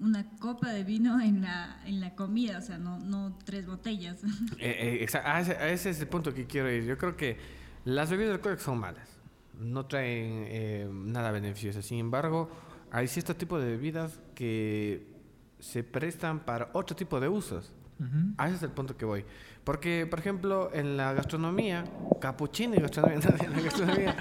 una 0.04 0.30
copa 0.38 0.70
de 0.70 0.84
vino 0.84 1.20
en 1.20 1.40
la, 1.42 1.80
en 1.86 2.00
la 2.00 2.14
comida, 2.14 2.58
o 2.58 2.62
sea, 2.62 2.78
no, 2.78 2.98
no 2.98 3.36
tres 3.44 3.66
botellas. 3.66 4.22
Eh, 4.58 5.04
eh, 5.04 5.20
ah, 5.24 5.40
ese, 5.40 5.72
ese, 5.72 5.90
es 5.90 6.00
el 6.00 6.08
punto 6.08 6.32
que 6.32 6.46
quiero 6.46 6.70
ir. 6.70 6.84
Yo 6.84 6.96
creo 6.96 7.16
que 7.16 7.38
las 7.84 8.10
bebidas 8.10 8.34
alcohólicas 8.34 8.64
son 8.64 8.78
malas 8.78 9.14
no 9.60 9.86
traen 9.86 10.46
eh, 10.48 10.88
nada 10.90 11.30
beneficioso. 11.30 11.82
Sin 11.82 11.98
embargo, 11.98 12.50
hay 12.90 13.08
cierto 13.08 13.36
tipo 13.36 13.58
de 13.58 13.66
bebidas 13.66 14.20
que 14.34 15.06
se 15.58 15.82
prestan 15.82 16.40
para 16.40 16.70
otro 16.72 16.96
tipo 16.96 17.20
de 17.20 17.28
usos. 17.28 17.72
A 18.36 18.48
ese 18.48 18.56
es 18.56 18.62
el 18.64 18.70
punto 18.70 18.96
que 18.96 19.04
voy. 19.04 19.24
Porque, 19.62 20.06
por 20.10 20.18
ejemplo, 20.18 20.70
en 20.74 20.96
la 20.96 21.14
gastronomía, 21.14 21.84
capuchino 22.20 22.74
y 22.74 22.80
gastronomía, 22.80 23.18
en 23.40 23.52
la 23.52 23.62
gastronomía, 23.62 24.16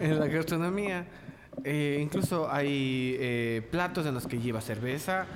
en 0.00 0.18
la 0.20 0.26
gastronomía 0.26 1.06
eh, 1.64 1.98
incluso 2.00 2.50
hay 2.50 3.16
eh, 3.18 3.62
platos 3.70 4.06
en 4.06 4.14
los 4.14 4.26
que 4.26 4.38
lleva 4.38 4.60
cerveza, 4.60 5.26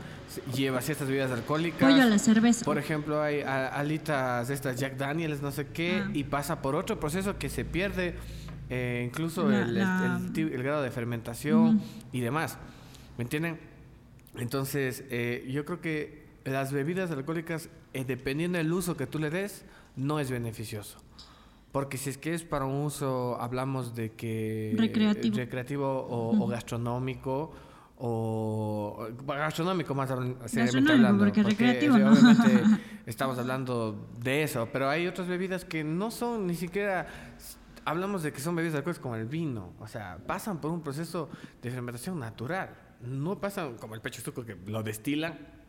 lleva 0.55 0.81
ciertas 0.81 1.09
bebidas 1.09 1.31
alcohólicas. 1.31 1.91
Pollo 1.91 2.03
a 2.03 2.07
la 2.07 2.19
cerveza. 2.19 2.65
Por 2.65 2.79
ejemplo, 2.79 3.23
hay 3.23 3.43
alitas 3.43 4.49
de 4.49 4.55
estas 4.55 4.79
Jack 4.79 4.97
Daniels, 4.97 5.43
no 5.43 5.51
sé 5.51 5.67
qué, 5.67 6.03
ah. 6.05 6.11
y 6.13 6.25
pasa 6.25 6.63
por 6.63 6.77
otro 6.77 7.01
proceso 7.01 7.39
que 7.39 7.49
se 7.49 7.65
pierde 7.65 8.15
eh, 8.71 9.03
incluso 9.05 9.51
el, 9.51 9.75
grado 9.75 10.83
de 10.83 10.91
fermentación 10.93 11.83
y 12.13 12.21
demás. 12.21 12.57
¿Me 13.19 13.25
entienden? 13.25 13.59
Entonces, 14.37 15.05
eh, 15.11 15.47
yo 15.51 15.65
creo 15.65 15.81
que 15.81 16.25
las 16.45 16.73
bebidas 16.73 17.11
alcohólicas, 17.11 17.69
eh, 17.93 18.05
dependiendo 18.05 18.59
del 18.59 18.73
uso 18.73 18.97
que 18.97 19.09
tú 19.09 19.19
le 19.19 19.29
des, 19.29 19.65
no 19.97 20.21
es 20.21 20.31
beneficioso. 20.31 20.99
Porque 21.73 21.99
si 21.99 22.11
es 22.11 22.19
que 22.19 22.35
es 22.35 22.43
para 22.43 22.65
un 22.65 22.85
uso, 22.85 23.41
hablamos 23.41 23.95
de 23.95 24.13
que... 24.13 24.75
Recreativo. 24.77 25.37
recreativo 25.37 26.07
o, 26.09 26.47
gastronómico, 26.49 27.53
o 27.99 29.07
gastronómico 29.27 29.95
más 29.95 30.11
gastronómico, 30.11 30.93
hablando. 30.93 31.25
Porque, 31.25 31.43
recreativo 31.45 31.97
no. 31.99 32.13
estamos 33.07 33.39
hablando 33.39 34.09
de 34.19 34.43
eso, 34.43 34.69
pero 34.73 34.89
hay 34.89 35.07
otras 35.07 35.29
bebidas 35.29 35.65
que 35.65 35.85
no 35.85 36.11
son 36.11 36.47
ni 36.49 36.55
siquiera 36.55 37.07
hablamos 37.85 38.23
de 38.23 38.33
que 38.33 38.41
son 38.41 38.57
bebidas 38.57 38.77
alcohólicas 38.77 39.03
como 39.03 39.17
el 39.17 39.27
vino, 39.27 39.73
o 39.79 39.87
sea, 39.87 40.19
pasan 40.27 40.61
por 40.61 40.71
un 40.71 40.83
proceso 40.83 41.29
de 41.63 41.71
fermentación 41.71 42.19
natural. 42.19 42.71
No 43.01 43.41
pasan 43.41 43.77
como 43.77 43.95
el 43.95 44.01
pecho 44.01 44.21
suco 44.21 44.45
que 44.45 44.57
lo 44.67 44.83
destilan 44.83 45.60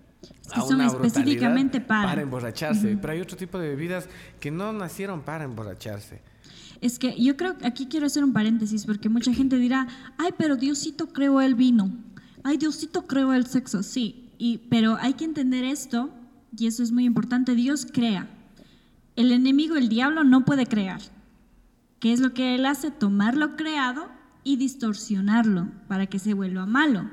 a 0.53 0.61
son 0.61 0.81
específicamente 0.81 1.81
para. 1.81 2.09
para 2.09 2.21
emborracharse. 2.21 2.97
Pero 2.99 3.13
hay 3.13 3.21
otro 3.21 3.37
tipo 3.37 3.57
de 3.57 3.69
bebidas 3.69 4.09
que 4.39 4.51
no 4.51 4.73
nacieron 4.73 5.21
para 5.21 5.43
emborracharse. 5.43 6.21
Es 6.81 6.97
que 6.97 7.15
yo 7.21 7.37
creo 7.37 7.57
que 7.57 7.67
aquí 7.67 7.85
quiero 7.85 8.07
hacer 8.07 8.23
un 8.23 8.33
paréntesis 8.33 8.85
porque 8.85 9.07
mucha 9.07 9.33
gente 9.33 9.57
dirá, 9.57 9.87
ay, 10.17 10.31
pero 10.37 10.55
Diosito 10.55 11.07
creó 11.07 11.39
el 11.41 11.53
vino, 11.53 11.91
ay, 12.43 12.57
Diosito 12.57 13.05
creó 13.05 13.33
el 13.33 13.45
sexo, 13.45 13.83
sí, 13.83 14.31
y, 14.39 14.57
pero 14.69 14.97
hay 14.99 15.13
que 15.13 15.25
entender 15.25 15.63
esto, 15.63 16.09
y 16.57 16.65
eso 16.65 16.81
es 16.81 16.91
muy 16.91 17.05
importante, 17.05 17.53
Dios 17.53 17.85
crea. 17.85 18.27
El 19.15 19.31
enemigo, 19.31 19.75
el 19.75 19.89
diablo, 19.89 20.23
no 20.23 20.43
puede 20.43 20.65
crear. 20.65 21.01
¿Qué 21.99 22.13
es 22.13 22.19
lo 22.19 22.33
que 22.33 22.55
él 22.55 22.65
hace? 22.65 22.89
Tomar 22.89 23.37
lo 23.37 23.55
creado 23.55 24.09
y 24.43 24.55
distorsionarlo 24.55 25.67
para 25.87 26.07
que 26.07 26.17
se 26.17 26.33
vuelva 26.33 26.65
malo. 26.65 27.07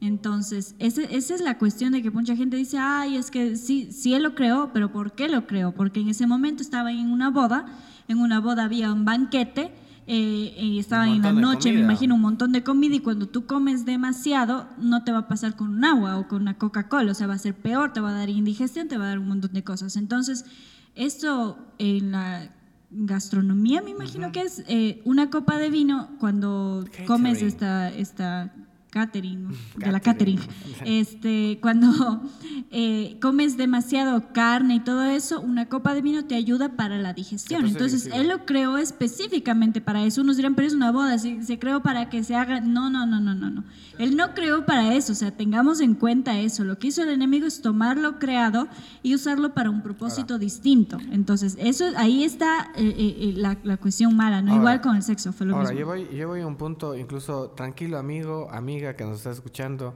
Entonces, 0.00 0.74
esa 0.78 1.02
es 1.02 1.40
la 1.42 1.58
cuestión 1.58 1.92
de 1.92 2.00
que 2.00 2.10
mucha 2.10 2.34
gente 2.34 2.56
dice, 2.56 2.78
ay, 2.78 3.16
es 3.16 3.30
que 3.30 3.56
sí, 3.56 3.92
sí 3.92 4.14
él 4.14 4.22
lo 4.22 4.34
creó, 4.34 4.70
pero 4.72 4.90
¿por 4.90 5.12
qué 5.12 5.28
lo 5.28 5.46
creó? 5.46 5.72
Porque 5.72 6.00
en 6.00 6.08
ese 6.08 6.26
momento 6.26 6.62
estaba 6.62 6.90
en 6.90 7.10
una 7.10 7.28
boda, 7.28 7.66
en 8.08 8.18
una 8.18 8.40
boda 8.40 8.64
había 8.64 8.92
un 8.92 9.04
banquete, 9.04 9.72
eh, 10.06 10.56
y 10.58 10.78
estaba 10.78 11.06
en 11.06 11.20
la 11.20 11.32
noche, 11.32 11.70
me 11.72 11.80
imagino, 11.80 12.14
un 12.14 12.22
montón 12.22 12.50
de 12.50 12.64
comida, 12.64 12.94
y 12.94 13.00
cuando 13.00 13.28
tú 13.28 13.44
comes 13.44 13.84
demasiado, 13.84 14.68
no 14.78 15.04
te 15.04 15.12
va 15.12 15.18
a 15.18 15.28
pasar 15.28 15.54
con 15.54 15.68
un 15.68 15.84
agua 15.84 16.16
o 16.16 16.26
con 16.28 16.40
una 16.42 16.56
Coca-Cola, 16.56 17.12
o 17.12 17.14
sea, 17.14 17.26
va 17.26 17.34
a 17.34 17.38
ser 17.38 17.54
peor, 17.54 17.92
te 17.92 18.00
va 18.00 18.08
a 18.08 18.14
dar 18.14 18.30
indigestión, 18.30 18.88
te 18.88 18.96
va 18.96 19.04
a 19.04 19.08
dar 19.08 19.18
un 19.18 19.28
montón 19.28 19.52
de 19.52 19.62
cosas. 19.62 19.96
Entonces, 19.96 20.46
esto 20.94 21.58
en 21.78 22.12
la 22.12 22.50
gastronomía, 22.90 23.82
me 23.82 23.90
imagino 23.90 24.32
que 24.32 24.40
es 24.40 24.64
eh, 24.66 25.02
una 25.04 25.30
copa 25.30 25.58
de 25.58 25.70
vino 25.70 26.08
cuando 26.18 26.86
comes 27.06 27.42
esta, 27.42 27.90
esta 27.90 28.52
catering, 28.90 29.48
de 29.76 29.92
la 29.92 30.00
catering, 30.00 30.40
este, 30.84 31.58
cuando 31.62 32.22
eh, 32.70 33.16
comes 33.20 33.56
demasiado 33.56 34.32
carne 34.32 34.76
y 34.76 34.80
todo 34.80 35.04
eso, 35.04 35.40
una 35.40 35.68
copa 35.68 35.94
de 35.94 36.02
vino 36.02 36.24
te 36.24 36.34
ayuda 36.34 36.76
para 36.76 36.98
la 36.98 37.12
digestión. 37.12 37.66
Entonces, 37.66 38.10
él 38.12 38.28
lo 38.28 38.44
creó 38.44 38.78
específicamente 38.78 39.80
para 39.80 40.04
eso. 40.04 40.22
Unos 40.22 40.36
dirán, 40.36 40.54
pero 40.54 40.66
es 40.66 40.74
una 40.74 40.90
boda, 40.90 41.18
se, 41.18 41.42
se, 41.42 41.58
creó 41.58 41.82
para 41.82 42.10
que 42.10 42.24
se 42.24 42.34
haga. 42.34 42.60
No, 42.60 42.90
no, 42.90 43.06
no, 43.06 43.20
no, 43.20 43.34
no, 43.34 43.50
no. 43.50 43.64
Él 43.98 44.16
no 44.16 44.34
creó 44.34 44.64
para 44.66 44.94
eso, 44.94 45.12
o 45.12 45.16
sea, 45.16 45.30
tengamos 45.30 45.80
en 45.80 45.94
cuenta 45.94 46.38
eso. 46.38 46.64
Lo 46.64 46.78
que 46.78 46.88
hizo 46.88 47.02
el 47.02 47.10
enemigo 47.10 47.46
es 47.46 47.62
tomar 47.62 47.96
lo 47.96 48.18
creado 48.18 48.66
y 49.02 49.14
usarlo 49.14 49.54
para 49.54 49.70
un 49.70 49.82
propósito 49.82 50.38
distinto. 50.38 50.98
Entonces, 51.12 51.56
eso 51.60 51.84
ahí 51.96 52.24
está 52.24 52.72
eh, 52.76 52.94
eh, 52.96 53.34
la, 53.36 53.58
la, 53.62 53.76
cuestión 53.76 54.16
mala, 54.16 54.42
¿no? 54.42 54.56
Igual 54.56 54.80
con 54.80 54.96
el 54.96 55.02
sexo, 55.02 55.32
fue 55.32 55.46
lo 55.46 55.56
ahora, 55.56 55.72
Yo 55.74 55.86
voy, 55.86 56.08
yo 56.14 56.28
voy 56.28 56.40
a 56.40 56.46
un 56.46 56.56
punto, 56.56 56.96
incluso 56.96 57.50
tranquilo, 57.50 57.98
amigo, 57.98 58.48
amiga 58.50 58.79
que 58.96 59.04
nos 59.04 59.18
está 59.18 59.30
escuchando, 59.30 59.94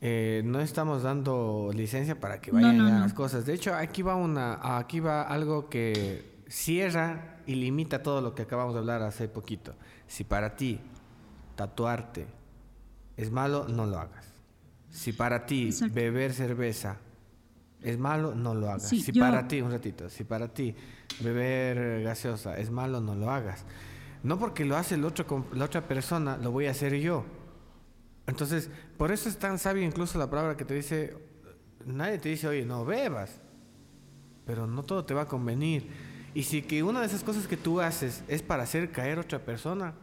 eh, 0.00 0.42
no 0.44 0.60
estamos 0.60 1.02
dando 1.02 1.70
licencia 1.74 2.18
para 2.18 2.40
que 2.40 2.50
vayan 2.50 2.80
a 2.80 3.00
las 3.00 3.14
cosas. 3.14 3.46
De 3.46 3.54
hecho, 3.54 3.74
aquí 3.74 4.02
va 4.02 4.16
una, 4.16 4.76
aquí 4.78 4.98
va 5.00 5.22
algo 5.22 5.68
que 5.68 6.42
cierra 6.48 7.38
y 7.46 7.54
limita 7.54 8.02
todo 8.02 8.20
lo 8.20 8.34
que 8.34 8.42
acabamos 8.42 8.74
de 8.74 8.80
hablar 8.80 9.02
hace 9.02 9.28
poquito. 9.28 9.74
Si 10.08 10.24
para 10.24 10.56
ti 10.56 10.80
tatuarte 11.54 12.26
es 13.16 13.30
malo, 13.30 13.66
no 13.68 13.86
lo 13.86 13.98
hagas. 13.98 14.26
Si 14.90 15.12
para 15.12 15.46
ti 15.46 15.70
beber 15.92 16.32
cerveza 16.34 16.96
es 17.82 17.98
malo, 17.98 18.34
no 18.34 18.54
lo 18.54 18.68
hagas. 18.70 18.88
Sí, 18.88 19.00
si 19.00 19.12
yo- 19.12 19.20
para 19.22 19.46
ti, 19.48 19.60
un 19.60 19.70
ratito, 19.70 20.08
si 20.10 20.24
para 20.24 20.48
ti 20.48 20.74
beber 21.20 22.02
gaseosa 22.02 22.56
es 22.58 22.70
malo, 22.70 23.00
no 23.00 23.14
lo 23.14 23.30
hagas. 23.30 23.64
No 24.22 24.38
porque 24.38 24.64
lo 24.64 24.76
hace 24.76 24.94
el 24.96 25.04
otro, 25.04 25.46
la 25.54 25.64
otra 25.64 25.86
persona, 25.88 26.36
lo 26.36 26.52
voy 26.52 26.66
a 26.66 26.70
hacer 26.72 26.94
yo. 27.00 27.24
Entonces, 28.26 28.70
por 28.96 29.10
eso 29.12 29.28
es 29.28 29.38
tan 29.38 29.58
sabia 29.58 29.84
incluso 29.84 30.18
la 30.18 30.30
palabra 30.30 30.56
que 30.56 30.64
te 30.64 30.74
dice, 30.74 31.16
nadie 31.84 32.18
te 32.18 32.28
dice, 32.28 32.48
oye, 32.48 32.64
no 32.64 32.84
bebas, 32.84 33.40
pero 34.46 34.66
no 34.66 34.82
todo 34.82 35.04
te 35.04 35.14
va 35.14 35.22
a 35.22 35.28
convenir. 35.28 35.88
Y 36.34 36.44
si 36.44 36.62
que 36.62 36.82
una 36.82 37.00
de 37.00 37.06
esas 37.06 37.24
cosas 37.24 37.46
que 37.46 37.56
tú 37.56 37.80
haces 37.80 38.24
es 38.28 38.42
para 38.42 38.62
hacer 38.62 38.90
caer 38.90 39.18
a 39.18 39.22
otra 39.22 39.38
persona, 39.40 39.94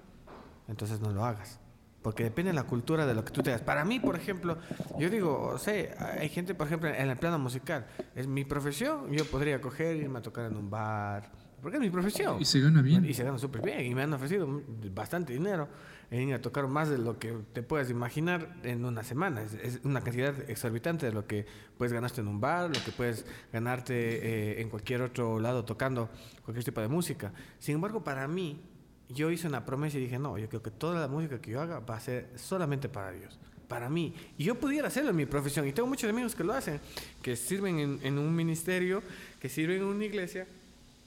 entonces 0.68 1.00
no 1.00 1.12
lo 1.12 1.26
hagas. 1.26 1.60
Porque 2.02 2.24
depende 2.24 2.52
de 2.52 2.56
la 2.56 2.64
cultura 2.64 3.06
de 3.06 3.14
lo 3.14 3.26
que 3.26 3.32
tú 3.32 3.42
te 3.42 3.50
hagas. 3.50 3.62
Para 3.62 3.84
mí, 3.84 4.00
por 4.00 4.16
ejemplo, 4.16 4.58
yo 4.98 5.10
digo, 5.10 5.58
sé, 5.58 5.96
hay 5.98 6.30
gente, 6.30 6.56
por 6.56 6.68
ejemplo, 6.68 6.90
en 6.90 7.10
el 7.10 7.18
plano 7.18 7.40
musical, 7.40 7.88
es 8.16 8.28
mi 8.28 8.46
profesión, 8.46 9.12
yo 9.12 9.26
podría 9.26 9.60
coger, 9.60 9.96
irme 9.98 10.20
a 10.20 10.22
tocar 10.22 10.46
en 10.46 10.56
un 10.56 10.70
bar, 10.70 11.30
porque 11.62 11.78
es 11.78 11.82
mi 11.82 11.90
profesión. 11.90 12.40
Y 12.40 12.46
se 12.46 12.60
gana 12.60 12.82
bien. 12.82 13.06
Y 13.06 13.14
se 13.14 13.24
gana 13.24 13.38
súper 13.38 13.62
bien. 13.62 13.86
Y 13.86 13.96
me 13.96 14.04
han 14.04 14.14
ofrecido 14.14 14.62
bastante 14.94 15.34
dinero 15.34 15.68
en 16.12 16.30
ir 16.30 16.34
a 16.34 16.42
tocar 16.42 16.68
más 16.68 16.90
de 16.90 16.98
lo 16.98 17.20
que 17.20 17.36
te 17.54 17.62
puedas 17.62 17.90
imaginar 17.90 18.56
en 18.64 18.84
una 18.86 19.04
semana. 19.04 19.42
Es, 19.44 19.54
es 19.54 19.80
una 19.84 20.02
cantidad 20.02 20.34
exorbitante 20.50 21.06
de 21.06 21.12
lo 21.12 21.28
que 21.28 21.46
puedes 21.78 21.94
ganarte 21.94 22.22
en 22.22 22.28
un 22.28 22.42
bar, 22.42 22.70
lo 22.76 22.84
que 22.84 22.92
puedes 22.92 23.26
ganarte 23.54 23.94
eh, 23.94 24.62
en 24.62 24.70
cualquier 24.70 25.02
otro 25.02 25.40
lado 25.40 25.66
tocando 25.66 26.10
cualquier 26.44 26.66
tipo 26.66 26.82
de 26.82 26.88
música. 26.88 27.32
Sin 27.60 27.76
embargo, 27.76 28.04
para 28.04 28.28
mí, 28.28 28.62
yo 29.10 29.30
hice 29.32 29.48
una 29.48 29.66
promesa 29.66 29.98
y 29.98 30.02
dije, 30.02 30.20
no, 30.20 30.38
yo 30.38 30.48
creo 30.50 30.62
que 30.62 30.72
toda 30.72 31.00
la 31.00 31.08
música 31.08 31.40
que 31.40 31.52
yo 31.52 31.62
haga 31.62 31.80
va 31.80 31.96
a 31.96 32.00
ser 32.00 32.30
solamente 32.36 32.90
para 32.90 33.12
Dios. 33.12 33.40
Para 33.68 33.88
mí. 33.88 34.16
Y 34.38 34.46
yo 34.46 34.56
pudiera 34.56 34.88
hacerlo 34.88 35.12
en 35.12 35.16
mi 35.16 35.28
profesión. 35.28 35.68
Y 35.68 35.74
tengo 35.74 35.88
muchos 35.88 36.10
amigos 36.10 36.34
que 36.34 36.44
lo 36.44 36.54
hacen, 36.54 36.80
que 37.22 37.36
sirven 37.36 37.78
en, 37.78 38.00
en 38.02 38.18
un 38.18 38.36
ministerio, 38.36 39.04
que 39.40 39.48
sirven 39.48 39.78
en 39.78 39.84
una 39.84 40.06
iglesia, 40.06 40.48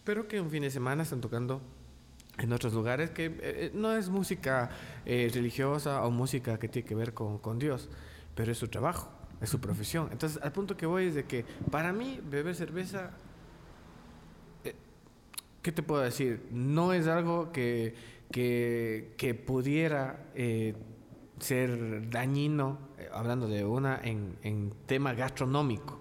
pero 0.04 0.28
que 0.28 0.40
un 0.40 0.50
fin 0.50 0.62
de 0.62 0.70
semana 0.70 1.02
están 1.02 1.20
tocando 1.20 1.60
en 2.38 2.52
otros 2.52 2.72
lugares 2.72 3.10
que 3.10 3.26
eh, 3.26 3.32
eh, 3.40 3.70
no 3.74 3.92
es 3.94 4.08
música 4.08 4.70
eh, 5.04 5.30
religiosa 5.32 6.04
o 6.04 6.10
música 6.10 6.58
que 6.58 6.68
tiene 6.68 6.88
que 6.88 6.94
ver 6.94 7.12
con, 7.14 7.38
con 7.38 7.58
Dios, 7.58 7.88
pero 8.34 8.52
es 8.52 8.58
su 8.58 8.68
trabajo, 8.68 9.10
es 9.40 9.50
su 9.50 9.60
profesión. 9.60 10.08
Entonces, 10.12 10.42
al 10.42 10.52
punto 10.52 10.76
que 10.76 10.86
voy 10.86 11.06
es 11.06 11.14
de 11.14 11.24
que 11.24 11.44
para 11.70 11.92
mí 11.92 12.20
beber 12.24 12.54
cerveza, 12.54 13.10
eh, 14.64 14.74
¿qué 15.60 15.72
te 15.72 15.82
puedo 15.82 16.02
decir? 16.02 16.46
No 16.50 16.92
es 16.92 17.06
algo 17.06 17.52
que, 17.52 17.94
que, 18.30 19.14
que 19.18 19.34
pudiera 19.34 20.24
eh, 20.34 20.74
ser 21.42 22.08
dañino, 22.10 22.78
eh, 22.98 23.08
hablando 23.12 23.46
de 23.48 23.64
una, 23.64 24.00
en, 24.02 24.36
en 24.42 24.72
tema 24.86 25.12
gastronómico. 25.14 26.00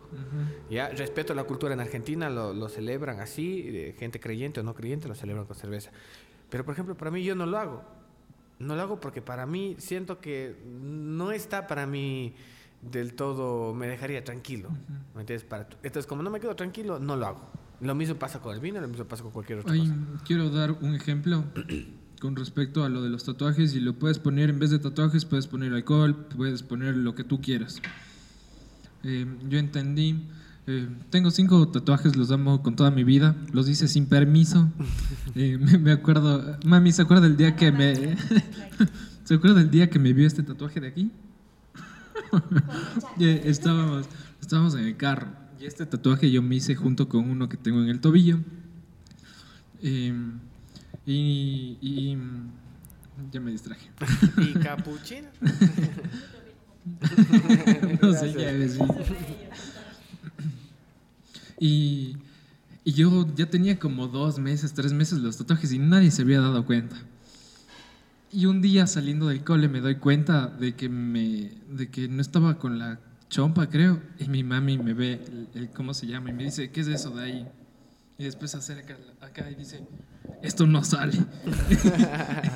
Ya, 0.69 0.89
respeto 0.89 1.33
la 1.33 1.43
cultura 1.45 1.73
en 1.73 1.79
Argentina, 1.79 2.29
lo, 2.29 2.53
lo 2.53 2.67
celebran 2.69 3.19
así, 3.19 3.63
eh, 3.67 3.95
gente 3.97 4.19
creyente 4.19 4.59
o 4.59 4.63
no 4.63 4.73
creyente 4.75 5.07
lo 5.07 5.15
celebran 5.15 5.45
con 5.45 5.55
cerveza. 5.55 5.91
Pero, 6.49 6.65
por 6.65 6.73
ejemplo, 6.73 6.95
para 6.95 7.11
mí 7.11 7.23
yo 7.23 7.33
no 7.35 7.45
lo 7.45 7.57
hago. 7.57 7.81
No 8.59 8.75
lo 8.75 8.81
hago 8.81 8.99
porque 8.99 9.21
para 9.21 9.45
mí 9.45 9.75
siento 9.79 10.19
que 10.19 10.55
no 10.65 11.31
está 11.31 11.65
para 11.65 11.87
mí 11.87 12.35
del 12.81 13.13
todo, 13.13 13.73
me 13.73 13.87
dejaría 13.87 14.23
tranquilo. 14.23 14.69
¿me 15.15 15.21
entiendes? 15.21 15.43
Para, 15.45 15.67
entonces, 15.83 16.05
como 16.07 16.23
no 16.23 16.29
me 16.29 16.39
quedo 16.39 16.55
tranquilo, 16.55 16.99
no 16.99 17.15
lo 17.15 17.25
hago. 17.27 17.49
Lo 17.79 17.95
mismo 17.95 18.15
pasa 18.15 18.39
con 18.39 18.53
el 18.53 18.59
vino, 18.59 18.79
lo 18.79 18.87
mismo 18.87 19.05
pasa 19.05 19.23
con 19.23 19.31
cualquier 19.31 19.59
otra 19.59 19.73
Ay, 19.73 19.79
cosa. 19.79 19.95
quiero 20.25 20.49
dar 20.51 20.71
un 20.73 20.93
ejemplo 20.93 21.43
con 22.21 22.35
respecto 22.35 22.83
a 22.83 22.89
lo 22.89 23.01
de 23.01 23.09
los 23.09 23.23
tatuajes 23.23 23.73
y 23.73 23.79
lo 23.79 23.93
puedes 23.93 24.19
poner 24.19 24.51
en 24.51 24.59
vez 24.59 24.69
de 24.69 24.77
tatuajes 24.77 25.25
puedes 25.25 25.47
poner 25.47 25.73
alcohol 25.73 26.15
puedes 26.37 26.61
poner 26.61 26.95
lo 26.95 27.15
que 27.15 27.23
tú 27.23 27.41
quieras. 27.41 27.81
Eh, 29.03 29.25
yo 29.49 29.57
entendí 29.57 30.21
eh, 30.67 30.87
tengo 31.09 31.31
cinco 31.31 31.67
tatuajes 31.69 32.15
los 32.15 32.29
amo 32.29 32.61
con 32.61 32.75
toda 32.75 32.91
mi 32.91 33.03
vida 33.03 33.35
los 33.51 33.67
hice 33.67 33.87
sin 33.87 34.05
permiso. 34.05 34.69
Eh, 35.33 35.57
me, 35.57 35.77
me 35.77 35.91
acuerdo 35.93 36.57
mami 36.65 36.91
se 36.91 37.03
acuerda 37.03 37.23
del 37.23 37.37
día 37.37 37.55
que 37.55 37.71
me 37.71 37.95
se 39.23 39.35
acuerda 39.35 39.59
del 39.59 39.71
día 39.71 39.89
que 39.89 39.97
me 39.97 40.11
vio 40.11 40.27
este 40.27 40.43
tatuaje 40.43 40.81
de 40.81 40.87
aquí 40.89 41.09
Eh, 43.19 43.41
estábamos, 43.45 44.05
estábamos 44.41 44.75
en 44.75 44.85
el 44.85 44.97
carro 44.97 45.27
y 45.59 45.65
este 45.65 45.85
tatuaje 45.85 46.29
yo 46.29 46.41
me 46.41 46.55
hice 46.55 46.75
junto 46.75 47.07
con 47.07 47.29
uno 47.29 47.47
que 47.47 47.57
tengo 47.57 47.81
en 47.81 47.89
el 47.89 47.99
tobillo. 47.99 48.39
Eh, 49.81 50.13
y, 51.05 51.77
y- 51.81 52.17
ya 53.31 53.39
me 53.39 53.51
distraje. 53.51 53.89
¿Y 54.37 54.53
capuchino? 54.53 55.27
no 58.01 58.13
sé 58.13 58.33
qué 58.33 58.53
decir. 58.53 58.81
Y, 61.59 62.17
y 62.83 62.93
yo 62.93 63.27
ya 63.35 63.49
tenía 63.49 63.77
como 63.79 64.07
dos 64.07 64.39
meses, 64.39 64.73
tres 64.73 64.93
meses 64.93 65.19
los 65.19 65.37
tatuajes 65.37 65.71
y 65.71 65.79
nadie 65.79 66.11
se 66.11 66.23
había 66.23 66.41
dado 66.41 66.65
cuenta. 66.65 66.95
Y 68.31 68.45
un 68.45 68.61
día 68.61 68.87
saliendo 68.87 69.27
del 69.27 69.43
cole 69.43 69.67
me 69.67 69.81
doy 69.81 69.95
cuenta 69.95 70.47
de 70.47 70.73
que, 70.75 70.89
me, 70.89 71.51
de 71.69 71.89
que 71.91 72.07
no 72.07 72.21
estaba 72.21 72.57
con 72.57 72.79
la 72.79 72.99
chompa, 73.29 73.69
creo. 73.69 74.01
Y 74.19 74.29
mi 74.29 74.43
mami 74.43 74.77
me 74.77 74.93
ve, 74.93 75.21
el, 75.27 75.47
el- 75.53 75.69
¿cómo 75.69 75.93
se 75.93 76.07
llama? 76.07 76.29
Y 76.29 76.33
me 76.33 76.45
dice, 76.45 76.71
¿qué 76.71 76.81
es 76.81 76.87
eso 76.87 77.11
de 77.11 77.23
ahí? 77.23 77.47
Y 78.17 78.23
después 78.23 78.51
se 78.51 78.57
acerca 78.57 78.97
acá 79.19 79.49
y 79.51 79.55
dice, 79.55 79.81
esto 80.41 80.67
no 80.67 80.83
sale. 80.83 81.17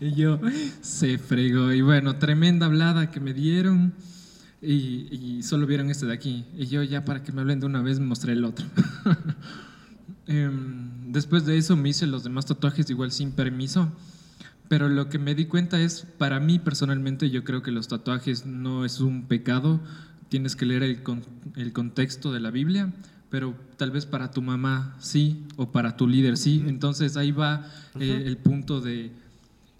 y, 0.00 0.14
yo, 0.14 0.40
se 0.80 1.18
fregó. 1.18 1.72
Y 1.72 1.82
bueno, 1.82 2.16
tremenda 2.16 2.66
hablada 2.66 3.10
que 3.10 3.20
me 3.20 3.34
dieron. 3.34 3.94
Y, 4.60 5.08
y 5.14 5.42
solo 5.42 5.66
vieron 5.66 5.90
este 5.90 6.06
de 6.06 6.12
aquí. 6.12 6.44
Y 6.56 6.66
yo 6.66 6.82
ya 6.82 7.04
para 7.04 7.22
que 7.22 7.32
me 7.32 7.40
hablen 7.40 7.60
de 7.60 7.66
una 7.66 7.82
vez 7.82 8.00
mostré 8.00 8.32
el 8.32 8.44
otro. 8.44 8.66
Em, 10.26 11.10
después 11.10 11.46
de 11.46 11.56
eso 11.56 11.74
me 11.74 11.88
hice 11.88 12.06
los 12.06 12.22
demás 12.22 12.44
tatuajes 12.44 12.90
igual 12.90 13.12
sin 13.12 13.32
permiso. 13.32 13.90
Pero 14.68 14.90
lo 14.90 15.08
que 15.08 15.18
me 15.18 15.34
di 15.34 15.46
cuenta 15.46 15.80
es, 15.80 16.06
para 16.18 16.38
mí 16.40 16.58
personalmente, 16.58 17.30
yo 17.30 17.44
creo 17.44 17.62
que 17.62 17.70
los 17.70 17.88
tatuajes 17.88 18.44
no 18.44 18.84
es 18.84 19.00
un 19.00 19.26
pecado. 19.26 19.80
Tienes 20.28 20.54
que 20.56 20.66
leer 20.66 20.82
el, 20.82 21.02
con- 21.02 21.24
el 21.56 21.72
contexto 21.72 22.32
de 22.32 22.40
la 22.40 22.50
Biblia, 22.50 22.92
pero 23.30 23.54
tal 23.76 23.90
vez 23.90 24.06
para 24.06 24.30
tu 24.30 24.42
mamá 24.42 24.96
sí, 25.00 25.46
o 25.56 25.70
para 25.70 25.96
tu 25.96 26.06
líder 26.06 26.36
sí. 26.36 26.64
Entonces 26.66 27.16
ahí 27.16 27.30
va 27.32 27.66
eh, 28.00 28.22
el 28.26 28.36
punto 28.38 28.80
de 28.80 29.12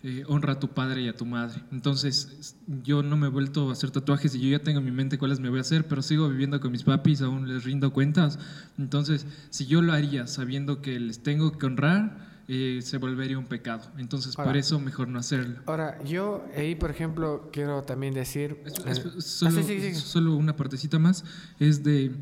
eh, 0.04 0.22
honra 0.28 0.52
a 0.54 0.61
tu 0.61 0.68
padre 0.68 1.02
y 1.02 1.08
a 1.08 1.16
tu 1.16 1.26
madre. 1.26 1.61
Entonces 1.72 2.54
yo 2.84 3.02
no 3.02 3.16
me 3.16 3.26
he 3.26 3.30
vuelto 3.30 3.68
a 3.68 3.72
hacer 3.72 3.90
tatuajes 3.90 4.34
y 4.34 4.40
yo 4.40 4.48
ya 4.56 4.62
tengo 4.62 4.78
en 4.78 4.84
mi 4.84 4.92
mente 4.92 5.18
cuáles 5.18 5.40
me 5.40 5.48
voy 5.48 5.58
a 5.58 5.62
hacer, 5.62 5.87
pero 5.88 6.02
sigo 6.02 6.28
viviendo 6.28 6.61
con 6.61 6.70
mis 6.72 6.84
papis, 6.84 7.20
aún 7.22 7.48
les 7.48 7.64
rindo 7.64 7.92
cuentas. 7.92 8.38
Entonces, 8.78 9.26
si 9.50 9.66
yo 9.66 9.82
lo 9.82 9.92
haría 9.92 10.26
sabiendo 10.26 10.80
que 10.82 11.00
les 11.00 11.22
tengo 11.22 11.58
que 11.58 11.66
honrar, 11.66 12.28
eh, 12.50 12.80
se 12.82 12.96
volvería 12.98 13.38
un 13.38 13.46
pecado. 13.46 13.90
Entonces, 13.98 14.37
por 14.37 14.46
Ahora. 14.46 14.58
eso 14.58 14.78
mejor 14.80 15.08
no 15.08 15.18
hacerlo. 15.18 15.61
Ahora, 15.66 16.02
yo 16.04 16.46
ahí, 16.56 16.74
por 16.76 16.90
ejemplo, 16.90 17.50
quiero 17.52 17.82
también 17.82 18.14
decir... 18.14 18.56
Es- 18.64 19.04
ah, 19.04 19.20
solo, 19.20 19.62
sí, 19.62 19.80
sí, 19.80 19.80
sí. 19.80 19.94
solo 19.94 20.34
una 20.37 20.56
partecita 20.56 20.98
más 20.98 21.24
es 21.58 21.82
de 21.82 22.12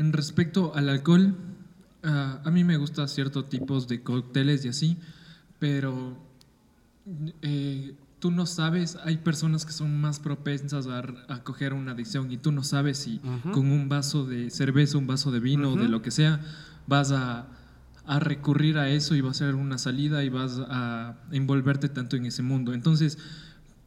en 0.00 0.12
respecto 0.12 0.74
al 0.74 0.88
alcohol 0.88 1.36
ah, 2.02 2.40
a 2.44 2.50
mí 2.50 2.64
me 2.64 2.76
gustan 2.76 3.08
ciertos 3.08 3.48
tipos 3.48 3.86
de 3.86 4.02
cócteles 4.02 4.64
y 4.64 4.68
así 4.68 4.96
pero 5.58 6.16
eh, 7.42 7.94
tú 8.18 8.30
no 8.30 8.46
sabes 8.46 8.98
hay 9.04 9.18
personas 9.18 9.64
que 9.66 9.72
son 9.72 10.00
más 10.00 10.18
propensas 10.18 10.86
a, 10.86 11.04
a 11.28 11.42
coger 11.44 11.74
una 11.74 11.92
adicción 11.92 12.32
y 12.32 12.38
tú 12.38 12.50
no 12.50 12.64
sabes 12.64 12.98
si 12.98 13.20
con 13.52 13.70
un 13.70 13.88
vaso 13.88 14.24
de 14.24 14.50
cerveza 14.50 14.98
un 14.98 15.06
vaso 15.06 15.30
de 15.30 15.40
vino 15.40 15.72
o 15.72 15.76
de 15.76 15.88
lo 15.88 16.02
que 16.02 16.10
sea 16.10 16.40
vas 16.86 17.12
a 17.12 17.46
a 18.06 18.18
recurrir 18.18 18.76
a 18.76 18.88
eso 18.88 19.14
y 19.14 19.20
va 19.20 19.30
a 19.30 19.34
ser 19.34 19.54
una 19.54 19.78
salida 19.78 20.24
y 20.24 20.30
vas 20.30 20.60
a 20.68 21.14
envolverte 21.30 21.88
tanto 21.88 22.16
en 22.16 22.26
ese 22.26 22.42
mundo. 22.42 22.74
Entonces, 22.74 23.18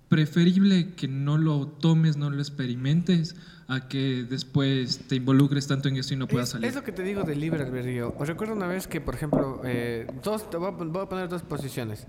preferible 0.07 0.93
que 0.93 1.09
no 1.09 1.37
lo 1.37 1.67
tomes, 1.67 2.15
no 2.15 2.29
lo 2.29 2.39
experimentes, 2.39 3.35
a 3.73 3.87
que 3.87 4.23
después 4.29 5.07
te 5.07 5.15
involucres 5.15 5.67
tanto 5.67 5.89
en 5.89 5.97
eso 5.97 6.13
y 6.13 6.17
no 6.17 6.27
puedas 6.27 6.47
Es, 6.49 6.51
salir. 6.53 6.67
es 6.69 6.75
lo 6.75 6.83
que 6.83 6.91
te 6.91 7.03
digo 7.03 7.23
del 7.23 7.39
libre 7.39 7.63
albedrío. 7.63 8.13
Os 8.17 8.27
recuerdo 8.27 8.53
una 8.53 8.67
vez 8.67 8.87
que, 8.87 9.01
por 9.01 9.15
ejemplo, 9.15 9.61
eh, 9.65 10.07
dos, 10.23 10.49
te 10.49 10.57
voy, 10.57 10.67
a, 10.67 10.71
voy 10.71 11.01
a 11.03 11.09
poner 11.09 11.27
dos 11.29 11.41
posiciones. 11.43 12.07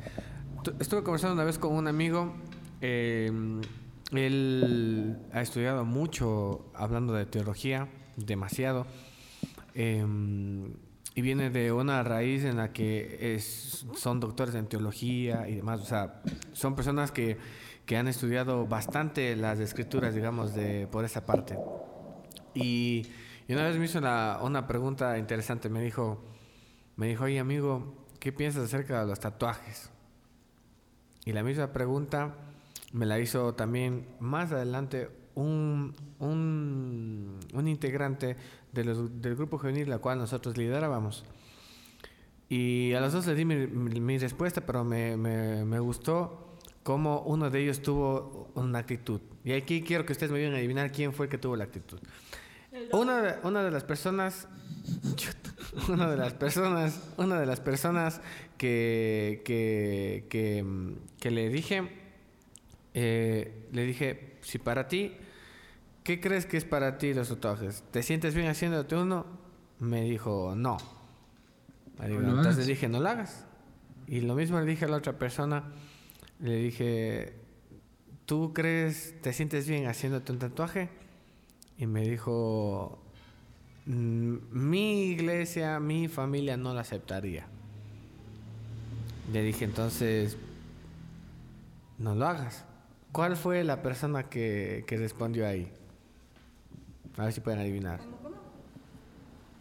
Tu- 0.63 0.73
Estuve 0.81 1.03
conversando 1.03 1.35
una 1.35 1.45
vez 1.45 1.59
con 1.59 1.73
un 1.75 1.89
amigo. 1.89 2.35
eh, 2.81 3.31
él 4.13 5.17
ha 5.33 5.41
estudiado 5.41 5.85
mucho 5.85 6.67
hablando 6.75 7.13
de 7.15 7.27
teología, 7.27 7.89
demasiado. 8.17 8.87
eh, 9.75 10.05
y 11.17 11.23
viene 11.23 11.49
de 11.51 11.71
una 11.71 12.03
raíz 12.03 12.43
en 12.45 12.57
la 12.57 12.73
que 12.73 13.35
es, 13.37 13.87
son 13.95 14.19
doctores 14.19 14.55
en 14.57 14.67
teología 14.67 15.49
y 15.49 15.55
demás. 15.55 15.81
O 15.81 15.85
sea, 15.85 16.21
son 16.53 16.75
personas 16.75 17.13
que, 17.13 17.37
que 17.87 17.97
han 17.97 18.09
estudiado 18.09 18.67
bastante 18.67 19.37
las 19.37 19.61
escrituras, 19.61 20.15
digamos, 20.15 20.55
de, 20.55 20.87
por 20.87 21.05
esa 21.05 21.27
parte. 21.27 21.59
Y, 22.55 23.07
una 23.49 23.65
vez 23.65 23.77
me 23.77 23.85
hizo 23.85 23.99
una, 23.99 24.67
pregunta 24.67 25.19
interesante. 25.19 25.69
Me 25.69 25.83
dijo, 25.83 26.25
me 26.97 27.09
dijo, 27.09 27.25
oye 27.25 27.39
amigo, 27.39 28.07
¿qué 28.21 28.33
piensas 28.33 28.65
acerca 28.65 29.01
de 29.01 29.07
los 29.07 29.21
tatuajes? 29.21 29.91
Y 31.27 31.33
la 31.33 31.43
misma 31.43 31.73
pregunta 31.73 32.35
me 32.93 33.07
la 33.07 33.19
hizo 33.19 33.55
también 33.55 34.07
más 34.21 34.53
adelante 34.53 35.11
un, 35.35 35.95
un, 36.21 37.39
un 37.53 37.69
integrante 37.69 38.37
de 38.73 38.85
los- 38.85 39.21
del 39.21 39.35
grupo 39.35 39.59
juvenil 39.59 39.91
la 39.91 39.99
cual 39.99 40.19
nosotros 40.19 40.57
liderábamos. 40.57 41.25
Y 42.49 42.93
a 42.93 43.01
los 43.01 43.13
dos 43.13 43.27
les 43.27 43.37
di 43.37 43.45
mi 43.45 44.19
respuesta, 44.19 44.61
pero 44.65 44.85
me, 44.85 45.17
me, 45.17 45.65
me 45.65 45.81
gustó 45.81 46.54
cómo 46.85 47.23
uno 47.23 47.51
de 47.51 47.63
ellos 47.63 47.83
tuvo 47.83 48.51
una 48.55 48.79
actitud. 48.79 49.21
Y 49.43 49.53
aquí 49.53 49.83
quiero 49.83 50.07
que 50.07 50.13
ustedes 50.13 50.31
me 50.31 50.39
ayuden 50.39 50.55
a 50.55 50.59
adivinar 50.59 50.93
quién 50.93 51.13
fue 51.13 51.27
el 51.27 51.31
que 51.31 51.39
tuvo 51.39 51.57
la 51.57 51.65
actitud. 51.65 51.99
Una 52.93 53.23
de, 53.23 53.35
una 53.43 53.65
de 53.65 53.71
las 53.71 53.83
personas, 53.85 54.47
una 55.89 56.11
de 56.11 56.17
las 56.17 56.35
personas, 56.35 57.01
una 57.17 57.41
de 57.41 57.47
las 57.47 57.61
personas 57.61 58.21
que, 58.59 59.43
que, 59.45 60.27
que, 60.29 60.65
que 61.19 61.31
le 61.31 61.49
dije, 61.49 61.89
eh, 62.95 63.67
le 63.73 63.85
dije, 63.85 64.37
si 64.43 64.59
para 64.59 64.87
ti, 64.87 65.13
¿qué 66.03 66.21
crees 66.21 66.47
que 66.47 66.57
es 66.59 66.65
para 66.65 66.99
ti 66.99 67.15
los 67.15 67.29
tatuajes? 67.29 67.83
¿Te 67.91 68.03
sientes 68.03 68.35
bien 68.35 68.49
haciéndote 68.49 68.95
uno? 68.95 69.25
Me 69.79 70.03
dijo, 70.03 70.55
no. 70.57 70.77
Me 71.99 72.09
dijo, 72.09 72.21
No 72.21 72.27
lo 72.27 72.37
entonces 72.39 72.57
hagas. 72.57 72.67
dije, 72.67 72.89
no 72.89 73.01
lo 73.01 73.09
hagas. 73.09 73.47
Y 74.07 74.21
lo 74.21 74.35
mismo 74.35 74.61
le 74.61 74.67
dije 74.67 74.85
a 74.85 74.89
la 74.89 74.97
otra 74.97 75.19
persona, 75.19 75.65
le 76.45 76.57
dije, 76.57 77.33
¿tú 78.27 78.53
crees, 78.53 79.15
te 79.23 79.33
sientes 79.33 79.67
bien 79.67 79.87
haciéndote 79.87 80.31
un 80.31 80.39
tatuaje? 80.39 80.91
Y 81.79 81.87
me 81.87 82.03
dijo, 82.03 82.99
"Mm, 83.87 84.37
mi 84.53 85.05
iglesia, 85.07 85.81
mi 85.81 86.07
familia 86.07 86.59
no 86.59 86.75
lo 86.75 86.81
aceptaría. 86.81 87.47
Le 89.33 89.43
dije, 89.43 89.65
entonces, 89.65 90.37
no 91.99 92.15
lo 92.15 92.27
hagas. 92.27 92.67
¿Cuál 93.11 93.37
fue 93.39 93.65
la 93.65 93.81
persona 93.81 94.25
que, 94.29 94.85
que 94.87 94.99
respondió 94.99 95.47
ahí? 95.49 95.73
A 97.17 97.25
ver 97.25 97.33
si 97.33 97.41
pueden 97.41 97.61
adivinar. 97.61 98.01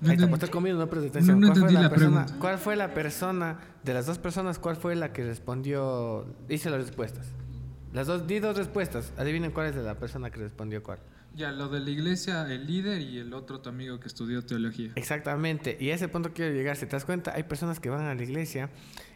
No 0.04 0.12
Ahí 0.12 0.18
estoy 0.18 0.50
comiendo, 0.50 0.84
atención. 0.84 1.40
No, 1.40 1.48
no 1.48 1.54
¿Cuál, 1.54 1.70
fue 1.70 1.82
la 1.82 1.90
persona. 1.90 2.26
¿Cuál 2.40 2.58
fue 2.58 2.76
la 2.76 2.94
persona, 2.94 3.60
de 3.84 3.94
las 3.94 4.06
dos 4.06 4.18
personas, 4.18 4.60
cuál 4.60 4.76
fue 4.76 4.96
la 4.96 5.14
que 5.14 5.24
respondió? 5.24 6.26
Hice 6.50 6.70
las 6.70 6.82
respuestas. 6.82 7.28
Las 7.94 8.08
dos, 8.08 8.28
di 8.28 8.40
dos 8.40 8.58
respuestas. 8.58 9.14
Adivinen 9.18 9.52
cuál 9.52 9.68
es 9.68 9.76
de 9.76 9.84
la 9.84 9.98
persona 9.98 10.30
que 10.30 10.40
respondió 10.40 10.84
cuál. 10.84 11.00
Ya, 11.36 11.52
lo 11.52 11.70
de 11.70 11.80
la 11.80 11.90
iglesia, 11.90 12.46
el 12.52 12.68
líder 12.68 13.02
y 13.02 13.18
el 13.18 13.34
otro 13.34 13.62
tu 13.62 13.70
amigo 13.70 14.00
que 14.00 14.08
estudió 14.08 14.46
teología. 14.46 14.92
Exactamente. 14.96 15.78
Y 15.80 15.90
a 15.90 15.96
ese 15.96 16.08
punto 16.08 16.32
quiero 16.34 16.54
llegar. 16.54 16.76
Si 16.76 16.86
te 16.86 16.92
das 16.92 17.06
cuenta, 17.06 17.34
hay 17.34 17.44
personas 17.44 17.80
que 17.80 17.90
van 17.90 18.06
a 18.06 18.14
la 18.14 18.22
iglesia 18.22 18.70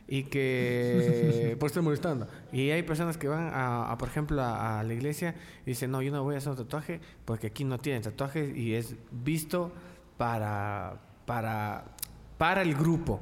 y 0.07 0.23
que... 0.23 1.55
por 1.59 1.67
estar 1.67 1.83
molestando. 1.83 2.27
Y 2.53 2.69
hay 2.69 2.81
personas 2.83 3.17
que 3.17 3.27
van, 3.27 3.49
a, 3.53 3.91
a, 3.91 3.97
por 3.97 4.07
ejemplo, 4.07 4.41
a, 4.41 4.79
a 4.79 4.83
la 4.83 4.93
iglesia 4.93 5.35
y 5.65 5.71
dicen, 5.71 5.91
no, 5.91 6.01
yo 6.01 6.11
no 6.11 6.23
voy 6.23 6.35
a 6.35 6.37
hacer 6.37 6.51
un 6.51 6.57
tatuaje 6.57 7.01
porque 7.25 7.47
aquí 7.47 7.65
no 7.65 7.77
tienen 7.77 8.01
tatuajes 8.01 8.55
y 8.55 8.73
es 8.73 8.95
visto 9.11 9.73
para, 10.17 10.99
para, 11.25 11.85
para 12.37 12.61
el 12.61 12.75
grupo. 12.75 13.21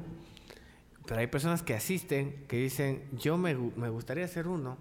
Pero 1.06 1.20
hay 1.20 1.26
personas 1.28 1.62
que 1.62 1.74
asisten 1.74 2.44
que 2.48 2.56
dicen, 2.56 3.04
yo 3.18 3.38
me, 3.38 3.54
me 3.54 3.88
gustaría 3.88 4.24
hacer 4.24 4.48
uno, 4.48 4.76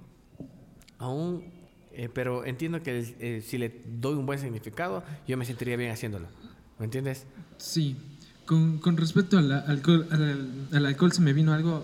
aún, 0.97 1.43
eh, 1.91 2.09
pero 2.11 2.45
entiendo 2.45 2.81
que 2.81 3.15
eh, 3.19 3.41
si 3.41 3.57
le 3.57 3.81
doy 3.85 4.15
un 4.15 4.25
buen 4.25 4.39
significado, 4.39 5.03
yo 5.27 5.37
me 5.37 5.45
sentiría 5.45 5.77
bien 5.77 5.91
haciéndolo. 5.91 6.27
¿Me 6.79 6.85
entiendes? 6.85 7.25
Sí, 7.57 7.95
con, 8.45 8.79
con 8.79 8.97
respecto 8.97 9.37
al 9.37 9.51
alcohol, 9.51 10.07
al, 10.11 10.67
al 10.71 10.85
alcohol 10.85 11.11
se 11.11 11.21
me 11.21 11.33
vino 11.33 11.53
algo... 11.53 11.83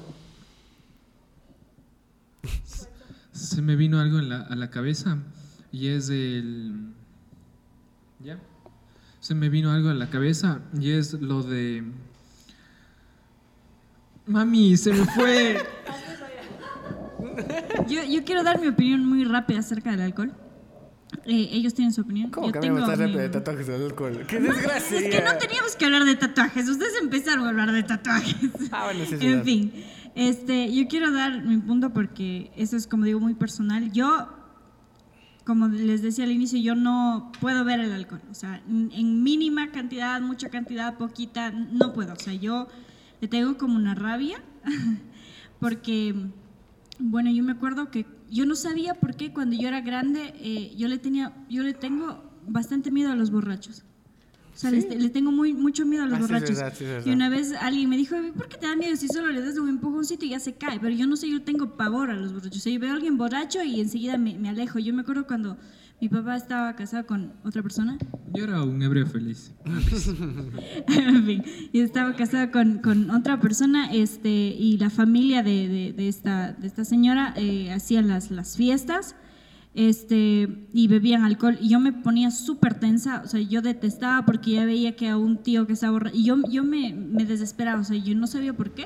Se 3.32 3.61
me 3.61 3.75
vino 3.75 3.99
algo 3.99 4.19
en 4.19 4.29
la, 4.29 4.41
a 4.41 4.55
la 4.55 4.69
cabeza 4.69 5.17
y 5.71 5.88
es 5.88 6.09
el... 6.09 6.93
¿Ya? 8.19 8.38
Se 9.22 9.36
me 9.36 9.47
vino 9.49 9.72
algo 9.72 9.89
a 9.89 9.93
la 9.93 10.09
cabeza 10.09 10.59
y 10.78 10.91
es 10.91 11.13
lo 11.13 11.43
de... 11.43 11.84
Mami, 14.26 14.76
se 14.78 14.93
me 14.93 15.05
fue. 15.05 15.57
Yo, 17.88 18.03
yo 18.03 18.24
quiero 18.24 18.43
dar 18.43 18.59
mi 18.59 18.67
opinión 18.67 19.05
muy 19.05 19.24
rápida 19.24 19.59
acerca 19.59 19.91
del 19.91 20.01
alcohol. 20.01 20.34
Eh, 21.26 21.49
ellos 21.51 21.74
tienen 21.74 21.93
su 21.93 22.01
opinión. 22.01 22.32
¿Cómo 22.32 22.47
yo 22.47 22.53
tengo 22.59 22.76
mi- 22.97 23.13
de 23.13 23.30
tatuajes 23.30 23.69
al 23.69 23.84
alcohol? 23.86 24.26
¡Qué 24.28 24.39
desgracia! 24.39 24.99
Es 24.99 25.15
que 25.15 25.22
no 25.24 25.38
teníamos 25.38 25.76
que 25.76 25.86
hablar 25.86 26.03
de 26.05 26.15
tatuajes. 26.15 26.67
Ustedes 26.67 26.93
empezaron 27.01 27.45
a 27.45 27.49
hablar 27.49 27.72
de 27.72 27.84
tatuajes. 27.84 28.36
Ah, 28.72 28.86
bueno, 28.86 29.05
sí, 29.05 29.15
es 29.15 29.22
en 29.22 29.30
verdad. 29.32 29.43
fin, 29.43 29.74
este, 30.15 30.74
yo 30.74 30.88
quiero 30.88 31.11
dar 31.11 31.43
mi 31.43 31.57
punto 31.57 31.91
porque 31.93 32.51
eso 32.55 32.76
es, 32.78 32.88
como 32.88 33.05
digo, 33.05 33.19
muy 33.19 33.34
personal. 33.36 33.91
Yo, 33.91 34.30
como 35.45 35.67
les 35.67 36.01
decía 36.01 36.25
al 36.25 36.31
inicio, 36.31 36.59
yo 36.59 36.75
no 36.75 37.31
puedo 37.39 37.63
ver 37.65 37.79
el 37.79 37.91
alcohol. 37.91 38.21
O 38.29 38.33
sea, 38.33 38.61
en 38.67 39.23
mínima 39.23 39.71
cantidad, 39.71 40.21
mucha 40.21 40.49
cantidad, 40.49 40.97
poquita, 40.97 41.51
no 41.51 41.93
puedo. 41.93 42.13
O 42.13 42.19
sea, 42.19 42.33
yo 42.33 42.67
le 43.21 43.27
tengo 43.27 43.57
como 43.57 43.75
una 43.75 43.95
rabia 43.95 44.41
porque, 45.59 46.15
bueno, 46.99 47.31
yo 47.31 47.43
me 47.43 47.51
acuerdo 47.51 47.89
que 47.89 48.05
yo 48.29 48.45
no 48.45 48.55
sabía 48.55 48.93
por 48.95 49.15
qué 49.15 49.33
cuando 49.33 49.55
yo 49.55 49.67
era 49.67 49.81
grande, 49.81 50.33
eh, 50.37 50.73
yo 50.77 50.87
le 50.87 50.97
tenía, 50.97 51.33
yo 51.49 51.63
le 51.63 51.73
tengo 51.73 52.23
bastante 52.47 52.91
miedo 52.91 53.11
a 53.11 53.15
los 53.15 53.31
borrachos. 53.31 53.83
O 54.54 54.58
sea, 54.62 54.70
les- 54.72 54.88
le 54.89 55.10
tengo 55.10 55.32
muy, 55.32 55.54
mucho 55.54 55.86
miedo 55.86 56.04
a 56.04 56.08
los 56.08 56.16
Ah, 56.16 56.18
sí, 56.20 56.24
es 56.24 56.30
borrachos. 56.32 56.56
verdad, 56.58 56.74
sí, 56.78 56.84
es 56.84 56.89
verdad. 56.91 57.06
y 57.08 57.14
una 57.14 57.30
vez 57.30 57.54
alguien 57.60 57.89
me 57.89 57.97
dijo, 57.97 58.16
¿por 58.36 58.47
qué 58.49 58.58
te 58.58 58.68
da 58.68 58.76
miedo 58.76 58.95
si 58.95 59.08
solo 59.08 59.32
le 59.32 59.41
das 59.41 59.58
un 59.58 59.70
empujoncito 59.70 60.26
y 60.26 60.30
ya 60.30 60.39
se 60.39 60.54
cae? 60.56 60.80
Pero 60.80 60.93
yo 60.95 61.08
no 61.08 61.16
sé, 61.16 61.30
yo 61.30 61.41
tengo 61.41 61.78
pavor 61.78 62.10
a 62.12 62.16
los 62.16 62.34
borrachos. 62.34 62.58
O 62.60 62.62
sea, 62.62 62.74
yo 62.74 62.80
veo 62.80 62.91
a 62.91 62.93
alguien 62.95 63.18
borracho 63.18 63.64
y 63.64 63.80
enseguida 63.80 64.18
me, 64.18 64.38
me 64.38 64.49
alejo. 64.49 64.78
Yo 64.80 64.93
me 64.93 65.02
acuerdo 65.02 65.26
cuando 65.26 65.58
mi 66.02 66.10
papá 66.10 66.36
estaba 66.36 66.76
casado 66.76 67.06
con 67.06 67.34
otra 67.43 67.62
persona. 67.64 67.97
Yo 68.34 68.43
era 68.43 68.64
un 68.64 68.82
hebreo 68.82 69.06
feliz. 69.06 69.52
en 70.88 71.26
fin, 71.26 71.43
y 71.72 71.80
estaba 71.80 72.16
casada 72.16 72.52
con, 72.52 72.80
con 72.80 73.10
otra 73.12 73.39
persona 73.39 73.91
este, 73.91 74.30
y 74.30 74.78
la 74.78 74.89
familia 74.89 75.43
de, 75.43 75.68
de- 75.68 75.93
de 75.93 76.08
esta, 76.08 76.54
de 76.54 76.68
esta 76.68 76.86
señora 76.86 77.34
eh, 77.38 77.72
hacían 77.72 78.08
las, 78.08 78.32
las 78.32 78.58
fiestas 78.58 79.16
este, 79.74 80.67
y 80.74 80.88
bebían 80.88 81.24
alcohol 81.24 81.57
y 81.61 81.69
yo 81.69 81.80
me 81.80 81.93
ponía 81.93 82.32
súper 82.32 82.80
tensa, 82.80 83.22
o 83.24 83.28
sea, 83.28 83.39
yo 83.39 83.61
detestaba 83.61 84.26
porque 84.26 84.51
ya 84.51 84.65
veía 84.65 84.95
que 84.95 85.07
a 85.09 85.17
un 85.17 85.38
tío 85.38 85.65
que 85.67 85.74
estaba 85.74 85.93
borracho 85.93 86.17
y 86.17 86.24
yo, 86.24 86.38
yo 86.49 86.63
me, 86.63 86.93
me 86.93 87.26
desesperaba, 87.26 87.82
o 87.82 87.84
sea, 87.84 87.97
yo 87.97 88.15
no 88.15 88.28
sabía 88.28 88.53
por 88.53 88.72
qué. 88.72 88.86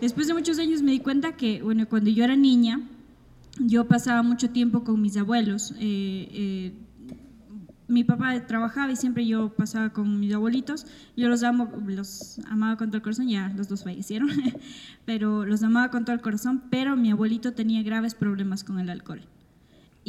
Después 0.00 0.28
de 0.28 0.34
muchos 0.34 0.58
años 0.58 0.82
me 0.82 0.92
di 0.92 1.00
cuenta 1.00 1.32
que, 1.32 1.62
bueno, 1.62 1.88
cuando 1.88 2.10
yo 2.10 2.24
era 2.24 2.36
niña, 2.36 2.80
yo 3.58 3.86
pasaba 3.86 4.22
mucho 4.22 4.50
tiempo 4.50 4.84
con 4.84 5.02
mis 5.02 5.16
abuelos. 5.16 5.72
eh, 5.78 6.28
eh, 6.32 6.72
mi 7.88 8.04
papá 8.04 8.46
trabajaba 8.46 8.92
y 8.92 8.96
siempre 8.96 9.26
yo 9.26 9.48
pasaba 9.54 9.90
con 9.90 10.20
mis 10.20 10.32
abuelitos. 10.34 10.86
Yo 11.16 11.28
los 11.28 11.42
amo, 11.42 11.72
los 11.86 12.38
amaba 12.46 12.76
con 12.76 12.90
todo 12.90 12.98
el 12.98 13.02
corazón, 13.02 13.28
ya 13.28 13.52
los 13.56 13.68
dos 13.68 13.82
fallecieron, 13.82 14.28
pero 15.06 15.46
los 15.46 15.62
amaba 15.62 15.90
con 15.90 16.04
todo 16.04 16.14
el 16.14 16.20
corazón, 16.20 16.64
pero 16.70 16.96
mi 16.96 17.10
abuelito 17.10 17.54
tenía 17.54 17.82
graves 17.82 18.14
problemas 18.14 18.62
con 18.62 18.78
el 18.78 18.90
alcohol. 18.90 19.22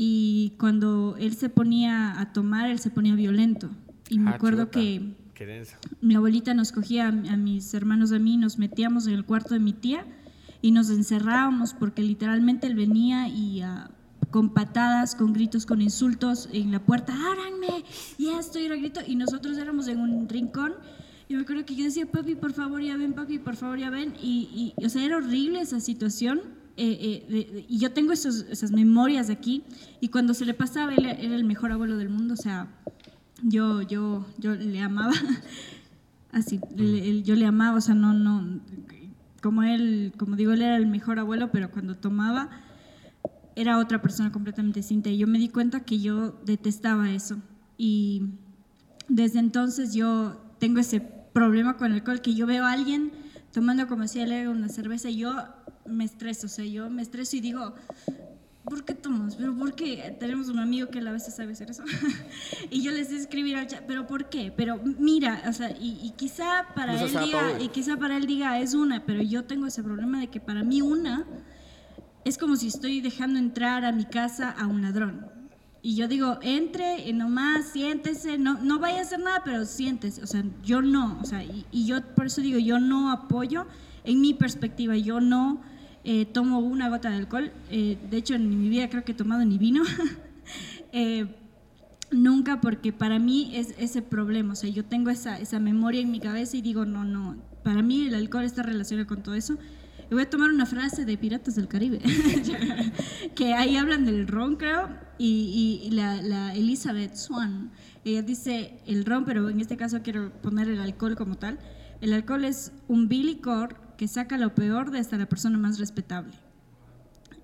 Y 0.02 0.54
cuando 0.58 1.18
él 1.20 1.34
se 1.36 1.50
ponía 1.50 2.22
a 2.22 2.32
tomar, 2.32 2.70
él 2.70 2.80
se 2.80 2.90
ponía 2.90 3.16
violento. 3.16 3.70
Y 4.08 4.18
me 4.18 4.30
Ah, 4.32 4.36
acuerdo 4.36 4.64
chuta. 4.66 4.80
que 4.80 5.14
mi 6.02 6.16
abuelita 6.16 6.54
nos 6.54 6.72
cogía 6.72 7.08
a, 7.10 7.12
mis 7.12 7.74
hermanos, 7.74 8.14
a 8.14 8.20
mí, 8.20 8.38
nos 8.38 8.58
metíamos 8.58 9.08
en 9.08 9.14
el 9.16 9.26
cuarto 9.26 9.54
de 9.56 9.60
mi 9.60 9.74
tía 9.74 10.06
y 10.62 10.72
nos 10.72 10.90
encerrábamos 10.90 11.74
porque 11.74 12.02
literalmente 12.02 12.66
él 12.68 12.76
venía 12.76 13.28
y 13.28 13.60
ah, 13.62 13.92
con 14.32 14.54
patadas, 14.54 15.16
con 15.16 15.34
gritos, 15.34 15.66
con 15.66 15.82
insultos 15.82 16.48
en 16.54 16.72
la 16.72 16.80
puerta, 16.80 17.14
ábranme, 17.14 17.84
y 18.18 18.28
esto, 18.30 18.58
y 18.58 18.66
era 18.66 18.78
grito, 18.78 19.02
y 19.06 19.16
nosotros 19.16 19.58
éramos 19.58 19.90
en 19.90 20.00
un 20.00 20.30
rincón. 20.30 20.74
Y 21.28 21.36
me 21.36 21.42
acuerdo 21.42 21.66
que 21.66 21.76
yo 21.76 21.84
decía, 21.84 22.06
papi, 22.06 22.36
por 22.36 22.54
favor, 22.54 22.82
ya 22.82 22.96
ven, 22.96 23.12
papi, 23.14 23.38
por 23.38 23.58
favor, 23.58 23.78
ya 23.80 23.90
ven. 23.90 24.14
Y, 24.22 24.74
y, 24.78 24.86
o 24.86 24.90
sea, 24.90 25.04
era 25.04 25.18
horrible 25.18 25.60
esa 25.60 25.80
situación. 25.82 26.40
Eh, 26.80 26.98
eh, 27.02 27.26
de- 27.30 27.54
de- 27.54 27.66
y 27.68 27.78
yo 27.78 27.92
tengo 27.92 28.14
esos, 28.14 28.46
esas 28.50 28.72
memorias 28.72 29.30
aquí. 29.30 29.64
Y 30.00 30.08
cuando 30.08 30.34
se 30.34 30.46
le 30.46 30.54
pasaba, 30.54 30.94
él 30.96 31.06
era 31.06 31.36
el 31.36 31.44
mejor 31.44 31.72
abuelo 31.72 31.98
del 31.98 32.10
mundo. 32.10 32.34
O 32.34 32.38
sea, 32.38 32.68
yo, 33.44 33.82
yo, 33.82 34.26
yo 34.38 34.56
le 34.56 34.80
amaba. 34.82 35.14
Así, 36.32 36.60
le- 36.76 37.10
él- 37.10 37.24
yo 37.24 37.36
le 37.36 37.46
amaba, 37.46 37.78
o 37.78 37.82
sea, 37.82 37.96
no, 37.96 38.14
no, 38.14 38.62
como 39.42 39.64
él, 39.64 40.14
como 40.18 40.36
digo, 40.36 40.52
él 40.54 40.62
era 40.62 40.78
el 40.78 40.88
mejor 40.88 41.20
abuelo, 41.20 41.50
pero 41.52 41.72
cuando 41.72 41.96
tomaba 41.96 42.50
era 43.56 43.78
otra 43.78 44.02
persona 44.02 44.32
completamente 44.32 44.80
distinta. 44.80 45.10
Y 45.10 45.18
yo 45.18 45.28
me 45.28 45.40
di 45.40 45.50
cuenta 45.50 45.82
que 45.82 46.00
yo 46.00 46.40
detestaba 46.46 47.12
eso. 47.12 47.38
Y 47.78 48.24
desde 49.10 49.40
entonces 49.40 49.94
yo 49.94 50.40
tengo 50.60 50.80
ese 50.80 51.02
problema 51.34 51.78
con 51.78 51.88
el 51.88 51.94
alcohol, 51.94 52.22
que 52.22 52.34
yo 52.36 52.46
veo 52.46 52.66
a 52.66 52.72
alguien 52.72 53.12
tomando, 53.52 53.88
como 53.88 54.04
decía 54.04 54.26
Leo, 54.28 54.52
una 54.52 54.70
cerveza 54.70 55.10
y 55.10 55.18
yo 55.18 55.34
me 55.90 56.06
estreso, 56.06 56.48
o 56.48 56.50
sea, 56.50 56.66
yo 56.66 56.90
me 56.90 57.02
estreso 57.02 57.36
y 57.36 57.42
digo, 57.42 57.76
¿por 58.64 58.86
qué 58.86 58.94
tomas? 58.94 59.36
¿Pero 59.36 59.56
por 59.56 59.74
qué? 59.74 60.16
Tenemos 60.20 60.48
un 60.48 60.60
amigo 60.60 60.90
que 60.90 61.00
a 61.00 61.12
veces 61.12 61.36
sabe 61.36 61.54
hacer 61.54 61.72
eso. 61.72 61.84
y 62.70 62.82
yo 62.82 62.92
les 62.92 63.12
escribir 63.12 63.58
al 63.58 63.68
chat, 63.68 63.84
¿pero 63.86 64.08
por 64.08 64.30
qué? 64.30 64.54
Pero 64.56 64.80
mira, 65.00 65.44
o 65.48 65.54
sea, 65.54 65.72
y, 65.72 66.00
y 66.04 66.12
quizá 66.12 66.68
para 66.76 66.94
No 66.94 67.06
él 67.06 67.12
diga, 67.12 67.62
y 67.62 67.68
quizá 67.70 67.98
para 67.98 68.18
él 68.18 68.26
diga, 68.26 68.60
es 68.60 68.74
una, 68.74 69.06
pero 69.06 69.22
yo 69.22 69.44
tengo 69.44 69.66
ese 69.66 69.84
problema 69.84 70.20
de 70.20 70.28
que 70.28 70.40
para 70.40 70.64
mí 70.64 70.82
una 70.82 71.26
es 72.26 72.38
como 72.38 72.56
si 72.56 72.68
estoy 72.68 73.02
dejando 73.02 73.40
entrar 73.40 73.86
a 73.86 73.92
mi 73.92 74.06
casa 74.06 74.52
a 74.52 74.68
un 74.68 74.82
ladrón. 74.82 75.28
Y 75.82 75.96
yo 75.96 76.10
digo, 76.10 76.40
entre 76.42 77.08
y 77.08 77.14
nomás, 77.14 77.70
siéntese, 77.72 78.38
no, 78.38 78.60
no 78.62 78.80
vaya 78.80 79.00
a 79.00 79.02
hacer 79.02 79.20
nada, 79.20 79.42
pero 79.46 79.66
siéntese. 79.66 80.22
O 80.22 80.28
sea, 80.28 80.44
yo 80.62 80.82
no, 80.82 81.18
o 81.22 81.26
sea, 81.26 81.44
y, 81.44 81.66
y 81.72 81.86
yo 81.86 82.04
por 82.16 82.26
eso 82.26 82.42
digo, 82.42 82.60
yo 82.60 82.80
no 82.80 83.12
apoyo, 83.12 83.66
en 84.04 84.20
mi 84.20 84.34
perspectiva, 84.34 84.98
yo 84.98 85.22
no 85.22 85.62
eh, 86.12 86.26
tomo 86.26 86.58
una 86.58 86.90
gota 86.90 87.12
de 87.12 87.18
alcohol. 87.18 87.52
Eh, 87.70 87.96
de 88.10 88.18
hecho, 88.18 88.34
en 88.34 88.50
mi 88.50 88.68
vida 88.68 88.90
creo 88.90 89.06
que 89.06 89.12
he 89.12 89.16
tomado 89.16 89.46
ni 89.46 89.58
vino. 89.58 89.84
Eh, 90.92 91.28
nunca, 92.10 92.62
porque 92.62 92.92
para 92.92 93.20
mí 93.20 93.52
es 93.54 93.76
ese 93.78 94.02
problema. 94.02 94.54
O 94.54 94.56
sea, 94.56 94.68
yo 94.68 94.84
tengo 94.84 95.12
esa, 95.12 95.40
esa 95.40 95.60
memoria 95.60 96.02
en 96.02 96.10
mi 96.10 96.20
cabeza 96.20 96.58
y 96.58 96.64
digo, 96.64 96.84
no, 96.84 97.06
no, 97.06 97.38
para 97.62 97.84
mí 97.84 98.08
el 98.08 98.16
alcohol 98.16 98.44
está 98.44 98.64
relacionado 98.64 99.08
con 99.08 99.22
todo 99.22 99.36
eso. 99.36 99.60
Y 100.10 100.16
voy 100.16 100.24
a 100.24 100.30
tomar 100.32 100.50
una 100.50 100.66
frase 100.66 101.06
de 101.06 101.16
Piratas 101.16 101.54
del 101.54 101.68
Caribe, 101.68 102.00
que 103.36 103.54
ahí 103.54 103.78
hablan 103.78 104.06
del 104.08 104.28
ron, 104.28 104.56
creo, 104.56 104.90
y, 105.20 105.84
y 105.84 105.92
la, 105.92 106.20
la, 106.24 106.56
Elizabeth 106.56 107.14
Swan. 107.14 107.70
Ella 108.04 108.24
dice 108.24 108.80
el 108.88 109.06
ron, 109.06 109.26
pero 109.26 109.48
en 109.48 109.60
este 109.62 109.78
caso 109.78 110.02
quiero 110.02 110.32
poner 110.42 110.70
el 110.70 110.80
alcohol 110.80 111.16
como 111.16 111.36
tal. 111.36 111.60
El 112.02 112.14
alcohol 112.14 112.46
es 112.46 112.72
un 112.88 113.08
bilicor 113.08 113.89
que 114.00 114.08
saca 114.08 114.38
lo 114.38 114.56
peor 114.56 114.92
de 114.92 115.00
hasta 115.00 115.18
la 115.18 115.26
persona 115.26 115.58
más 115.58 115.78
respetable. 115.78 116.32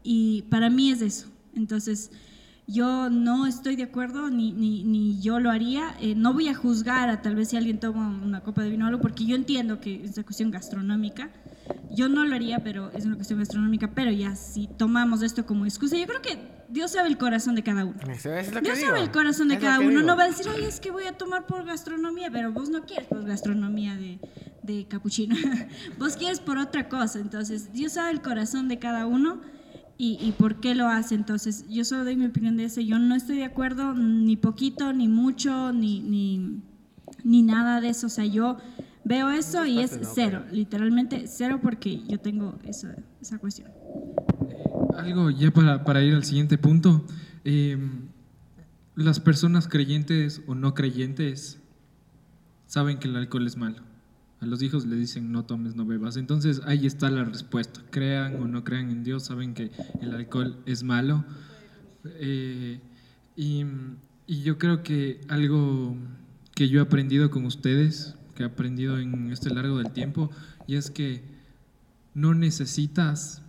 Y 0.03 0.43
para 0.43 0.70
mí 0.70 0.89
es 0.89 1.01
eso. 1.01 1.28
Entonces, 1.53 2.12
yo 2.66 3.10
no 3.10 3.45
estoy 3.45 3.76
de 3.76 3.84
acuerdo, 3.84 4.30
ni, 4.30 4.53
ni, 4.53 4.86
ni 4.86 5.20
yo 5.20 5.41
lo 5.41 5.51
haría. 5.51 5.97
Eh, 5.99 6.16
no 6.16 6.32
voy 6.32 6.47
a 6.47 6.56
juzgar 6.56 7.10
a 7.10 7.22
tal 7.22 7.36
vez 7.36 7.49
si 7.49 7.58
alguien 7.58 7.82
toma 7.82 8.08
una 8.08 8.39
copa 8.39 8.64
de 8.64 8.70
vino 8.70 8.86
o 8.86 8.88
algo, 8.88 9.01
porque 9.01 9.26
yo 9.26 9.36
entiendo 9.36 9.82
que 9.82 10.06
es 10.06 10.16
una 10.16 10.24
cuestión 10.24 10.49
gastronómica. 10.49 11.30
Yo 11.91 12.09
no 12.09 12.26
lo 12.26 12.36
haría, 12.36 12.63
pero 12.63 12.91
es 12.91 13.05
una 13.05 13.16
cuestión 13.16 13.39
gastronómica. 13.39 13.91
Pero 13.95 14.11
ya, 14.11 14.36
si 14.36 14.68
tomamos 14.68 15.22
esto 15.22 15.45
como 15.45 15.66
excusa, 15.66 15.97
yo 15.97 16.05
creo 16.05 16.22
que 16.22 16.38
Dios 16.70 16.91
sabe 16.91 17.09
el 17.09 17.18
corazón 17.18 17.55
de 17.55 17.63
cada 17.63 17.86
uno. 17.86 17.97
Eso 18.11 18.34
es 18.34 18.47
lo 18.53 18.55
que 18.59 18.66
Dios 18.66 18.78
digo. 18.78 18.89
sabe 18.89 19.01
el 19.01 19.11
corazón 19.11 19.47
de 19.47 19.55
Es 19.55 19.61
cada 19.61 19.80
uno. 19.80 19.89
digo. 19.89 20.01
No 20.01 20.18
va 20.18 20.24
a 20.24 20.28
decir, 20.28 20.45
ay, 20.53 20.63
es 20.66 20.80
que 20.80 20.91
voy 20.91 21.05
a 21.05 21.13
tomar 21.18 21.45
por 21.47 21.63
gastronomía, 21.66 22.30
pero 22.32 22.51
vos 22.51 22.70
no 22.70 22.86
quieres 22.86 23.07
por 23.07 23.24
gastronomía 23.26 23.95
de, 23.95 24.20
de 24.63 24.86
capuchino. 24.88 25.36
vos 25.99 26.18
quieres 26.18 26.39
por 26.39 26.57
otra 26.57 26.89
cosa. 26.89 27.20
Entonces, 27.20 27.72
Dios 27.74 27.93
sabe 27.93 28.11
el 28.11 28.22
corazón 28.22 28.68
de 28.68 28.78
cada 28.80 29.05
uno 29.05 29.41
y, 29.97 30.18
y 30.22 30.34
por 30.34 30.59
qué 30.59 30.76
lo 30.76 30.88
hace. 30.88 31.16
Entonces, 31.16 31.66
yo 31.70 31.86
solo 31.86 32.03
doy 32.03 32.18
mi 32.18 32.26
opinión 32.26 32.57
de 32.57 32.66
eso. 32.66 32.82
Yo 32.82 32.99
no 32.99 33.16
estoy 33.16 33.38
de 33.38 33.45
acuerdo 33.45 33.93
ni 33.93 34.36
poquito, 34.36 34.91
ni 34.91 35.07
mucho, 35.07 35.72
ni, 35.72 36.01
ni, 36.01 36.61
ni 37.24 37.41
nada 37.43 37.80
de 37.80 37.89
eso. 37.89 38.07
O 38.07 38.09
sea, 38.09 38.26
yo 38.26 38.57
veo 39.06 39.30
eso 39.30 39.66
y 39.66 39.80
es 39.80 39.97
no, 40.01 40.08
cero, 40.14 40.43
literalmente 40.51 41.26
cero 41.28 41.60
porque 41.62 42.03
yo 42.08 42.20
tengo 42.20 42.60
esa, 42.66 42.95
esa 43.22 43.38
cuestión. 43.38 43.72
Algo 44.97 45.30
ya 45.30 45.51
para, 45.51 45.86
para 45.86 46.03
ir 46.03 46.14
al 46.14 46.26
siguiente 46.26 46.58
punto. 46.58 47.06
eh, 47.45 47.78
las 48.95 49.20
personas 49.20 49.68
creyentes 49.68 50.41
o 50.47 50.56
no 50.56 50.74
creyentes 50.74 51.60
saben 52.66 52.97
que 52.97 53.08
el 53.08 53.16
alcohol 53.16 53.45
es 53.45 53.58
malo. 53.58 53.84
A 54.39 54.45
los 54.45 54.62
hijos 54.62 54.86
le 54.86 54.95
dicen 54.95 55.32
no 55.32 55.45
tomes, 55.45 55.76
no 55.76 55.86
bebas. 55.86 56.18
Entonces 56.18 56.62
ahí 56.66 56.86
está 56.86 57.10
la 57.10 57.24
respuesta. 57.24 57.82
Crean 57.89 58.41
o 58.41 58.47
no 58.47 58.64
crean 58.64 58.89
en 58.89 59.03
Dios, 59.03 59.26
saben 59.26 59.53
que 59.53 59.72
el 60.01 60.14
alcohol 60.14 60.58
es 60.66 60.84
malo. 60.84 61.26
Eh, 62.06 62.80
y, 63.36 63.66
y 64.28 64.41
yo 64.43 64.58
creo 64.58 64.82
que 64.82 65.22
algo 65.28 65.95
que 66.53 66.70
yo 66.70 66.80
he 66.80 66.84
aprendido 66.84 67.30
con 67.32 67.45
ustedes, 67.45 68.16
que 68.36 68.44
he 68.44 68.46
aprendido 68.46 69.00
en 69.00 69.32
este 69.32 69.50
largo 69.50 69.80
del 69.80 69.92
tiempo, 69.92 70.30
y 70.68 70.76
es 70.76 70.92
que 70.92 71.24
no 72.14 72.34
necesitas 72.34 73.42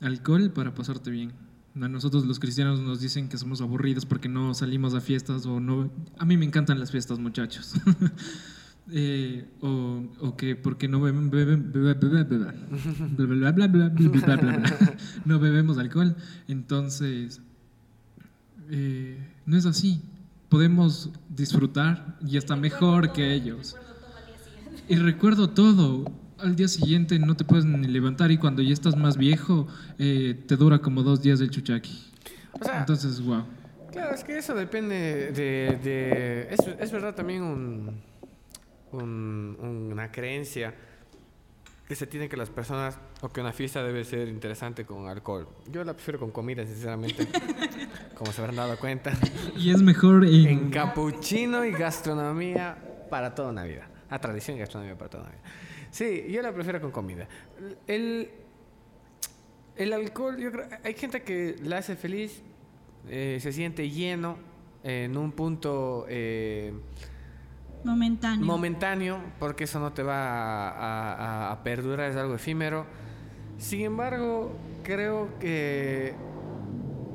alcohol 0.00 0.52
para 0.52 0.74
pasarte 0.74 1.10
bien. 1.10 1.32
A 1.80 1.88
nosotros 1.88 2.26
los 2.26 2.40
cristianos 2.40 2.80
nos 2.80 3.00
dicen 3.00 3.28
que 3.28 3.38
somos 3.38 3.60
aburridos 3.60 4.04
porque 4.04 4.28
no 4.28 4.54
salimos 4.54 4.94
a 4.94 5.00
fiestas 5.00 5.46
o 5.46 5.60
no... 5.60 5.90
A 6.18 6.24
mí 6.24 6.36
me 6.36 6.44
encantan 6.44 6.80
las 6.80 6.90
fiestas, 6.90 7.18
muchachos. 7.18 7.74
Eh, 8.92 9.46
o, 9.60 10.34
que 10.36 10.56
porque 10.56 10.88
no 10.88 11.00
bebemos 15.38 15.78
alcohol. 15.78 16.16
Entonces, 16.48 17.40
eh, 18.68 19.16
no 19.46 19.56
es 19.56 19.66
así. 19.66 20.02
Podemos 20.48 21.10
disfrutar 21.28 22.18
y 22.26 22.36
está 22.36 22.56
mejor 22.56 23.12
que 23.12 23.32
ellos. 23.32 23.76
Y 24.88 24.96
recuerdo 24.96 25.50
todo. 25.50 26.04
Al 26.38 26.56
día 26.56 26.68
siguiente 26.68 27.18
no 27.18 27.36
te 27.36 27.44
puedes 27.44 27.66
ni 27.66 27.86
levantar 27.86 28.30
y 28.30 28.38
cuando 28.38 28.62
ya 28.62 28.72
estás 28.72 28.96
más 28.96 29.18
viejo 29.18 29.68
eh, 29.98 30.42
te 30.46 30.56
dura 30.56 30.78
como 30.78 31.02
dos 31.02 31.20
días 31.22 31.40
el 31.42 31.50
chuchaqui. 31.50 32.02
O 32.58 32.64
sea, 32.64 32.80
Entonces, 32.80 33.20
wow. 33.22 33.44
Claro, 33.92 34.14
es 34.14 34.24
que 34.24 34.38
eso 34.38 34.54
depende 34.54 35.32
de... 35.32 35.78
de- 35.82 36.48
es, 36.54 36.60
es 36.78 36.92
verdad 36.92 37.14
también 37.14 37.42
un, 37.42 38.00
un- 38.92 39.88
una 39.92 40.10
creencia 40.10 40.74
que 41.86 41.94
se 41.96 42.06
tiene 42.06 42.28
que 42.28 42.36
las 42.36 42.50
personas 42.50 42.98
o 43.20 43.28
que 43.28 43.40
una 43.40 43.52
fiesta 43.52 43.82
debe 43.82 44.04
ser 44.04 44.28
interesante 44.28 44.84
con 44.86 45.08
alcohol. 45.08 45.48
Yo 45.70 45.82
la 45.84 45.92
prefiero 45.92 46.20
con 46.20 46.30
comida, 46.30 46.64
sinceramente, 46.64 47.26
como 48.14 48.32
se 48.32 48.40
habrán 48.40 48.56
dado 48.56 48.78
cuenta. 48.78 49.12
Y 49.58 49.70
es 49.70 49.82
mejor 49.82 50.24
en... 50.24 50.46
En 50.46 50.70
capuchino 50.70 51.64
y 51.64 51.72
gastronomía 51.72 52.78
para 53.10 53.34
toda 53.34 53.50
una 53.50 53.64
vida. 54.10 54.16
A 54.16 54.20
tradición 54.20 54.56
y 54.56 54.60
gastronomía 54.60 54.96
para 54.96 55.10
toda 55.10 55.22
una 55.24 55.32
vida. 55.32 55.42
Sí, 55.90 56.26
yo 56.30 56.42
la 56.42 56.52
prefiero 56.52 56.80
con 56.80 56.90
comida. 56.90 57.26
El, 57.86 58.30
el 59.76 59.92
alcohol, 59.92 60.36
yo 60.38 60.50
creo, 60.52 60.66
hay 60.84 60.94
gente 60.94 61.22
que 61.22 61.56
la 61.62 61.78
hace 61.78 61.96
feliz, 61.96 62.42
eh, 63.08 63.38
se 63.40 63.52
siente 63.52 63.88
lleno 63.88 64.36
en 64.84 65.16
un 65.16 65.32
punto 65.32 66.06
eh, 66.08 66.72
Momentáneo. 67.84 68.44
momentáneo, 68.46 69.18
porque 69.38 69.64
eso 69.64 69.80
no 69.80 69.92
te 69.92 70.02
va 70.02 70.68
a, 70.70 71.14
a- 71.48 71.52
a 71.52 71.62
perdurar, 71.62 72.10
es 72.10 72.16
algo 72.16 72.34
efímero. 72.34 72.86
Sin 73.58 73.80
embargo, 73.82 74.52
creo 74.82 75.38
que 75.38 76.14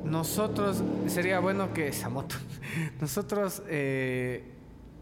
nosotros, 0.04 0.82
sería 1.06 1.40
bueno 1.40 1.72
que 1.72 1.88
esa 1.88 2.08
moto, 2.08 2.36
nosotros 3.00 3.62
eh, 3.68 4.44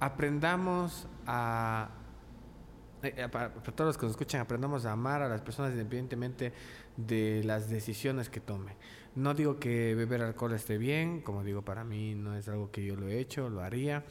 aprendamos 0.00 1.06
a, 1.26 1.90
eh, 3.04 3.14
eh, 3.16 3.28
para, 3.28 3.52
todos 3.52 3.88
los 3.88 3.98
que 3.98 4.06
nos 4.06 4.12
escuchan, 4.12 4.40
aprendamos 4.40 4.86
a 4.86 4.92
amar 4.92 5.22
a 5.22 5.28
las 5.28 5.42
personas 5.42 5.72
independientemente 5.72 6.52
de 6.96 7.42
las 7.44 7.68
decisiones 7.68 8.30
que 8.30 8.40
tome. 8.40 8.76
No 9.14 9.34
digo 9.34 9.58
que 9.58 9.94
beber 9.94 10.22
alcohol 10.22 10.54
esté 10.54 10.78
bien, 10.78 11.20
como 11.20 11.44
digo, 11.44 11.62
para 11.62 11.84
mí 11.84 12.14
no 12.14 12.34
es 12.34 12.48
algo 12.48 12.70
que 12.70 12.84
yo 12.84 12.96
lo 12.96 13.08
he 13.08 13.18
hecho, 13.18 13.48
lo 13.50 13.62
haría. 13.62 14.04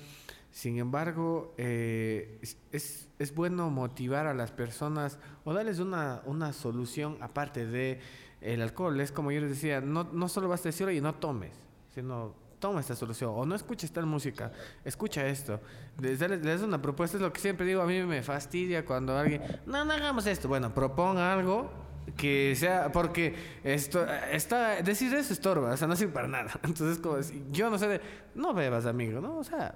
Sin 0.51 0.78
embargo, 0.78 1.55
eh, 1.57 2.39
es, 2.72 3.09
es, 3.18 3.34
bueno 3.34 3.72
motivar 3.72 4.28
a 4.28 4.36
las 4.36 4.51
personas 4.51 5.18
o 5.43 5.53
darles 5.53 5.80
una, 5.80 6.22
una 6.26 6.53
solución 6.53 7.18
aparte 7.22 7.66
de 7.66 7.99
el 8.41 8.61
alcohol. 8.61 8.99
Es 8.99 9.11
como 9.11 9.32
yo 9.32 9.41
les 9.41 9.49
decía, 9.49 9.82
no, 9.82 10.03
no 10.03 10.30
solo 10.30 10.47
basta 10.47 10.70
decir, 10.70 10.86
oye, 10.86 11.01
no 11.01 11.16
tomes, 11.16 11.55
sino 11.95 12.36
toma 12.64 12.80
esta 12.80 12.95
solución 12.95 13.32
o 13.36 13.45
no 13.45 13.55
escuches 13.55 13.91
tal 13.91 14.05
música, 14.05 14.51
escucha 14.86 15.28
esto. 15.28 15.59
Les 15.99 16.18
les- 16.22 16.61
una 16.61 16.82
propuesta, 16.82 17.18
es 17.18 17.22
lo 17.22 17.34
que 17.34 17.41
siempre 17.41 17.66
digo, 17.66 17.82
a 17.82 17.86
mí 17.86 18.01
me 18.03 18.22
fastidia 18.24 18.86
cuando 18.86 19.18
alguien, 19.18 19.41
no, 19.66 19.84
no 19.84 19.91
hagamos 19.91 20.26
esto. 20.28 20.47
Bueno, 20.47 20.74
proponga 20.74 21.34
algo 21.34 21.70
que 22.16 22.55
sea, 22.55 22.89
porque 22.93 23.36
esto, 23.66 24.05
está, 24.32 24.82
decir 24.82 25.14
eso 25.14 25.34
estorba, 25.34 25.74
o 25.74 25.78
sea, 25.78 25.88
no 25.89 25.95
sirve 25.97 26.14
para 26.14 26.30
nada. 26.30 26.51
Entonces, 26.64 26.99
como 26.99 27.18
decir, 27.18 27.43
yo 27.51 27.70
no 27.70 27.78
sé 27.78 27.88
de, 27.89 28.01
no 28.36 28.53
bebas, 28.53 28.86
amigo, 28.86 29.20
¿no? 29.20 29.38
O 29.39 29.43
sea, 29.43 29.76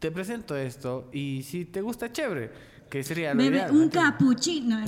te 0.00 0.10
presento 0.10 0.56
esto 0.56 1.08
y 1.12 1.44
si 1.44 1.64
te 1.64 1.80
gusta, 1.80 2.10
chévere, 2.10 2.50
que 2.90 3.04
sería 3.04 3.34
lo 3.34 3.38
Bebe 3.42 3.56
ideal, 3.58 3.70
¿me 3.72 3.78
un 3.78 3.84
entiendes? 3.84 4.10
capuchino. 4.12 4.84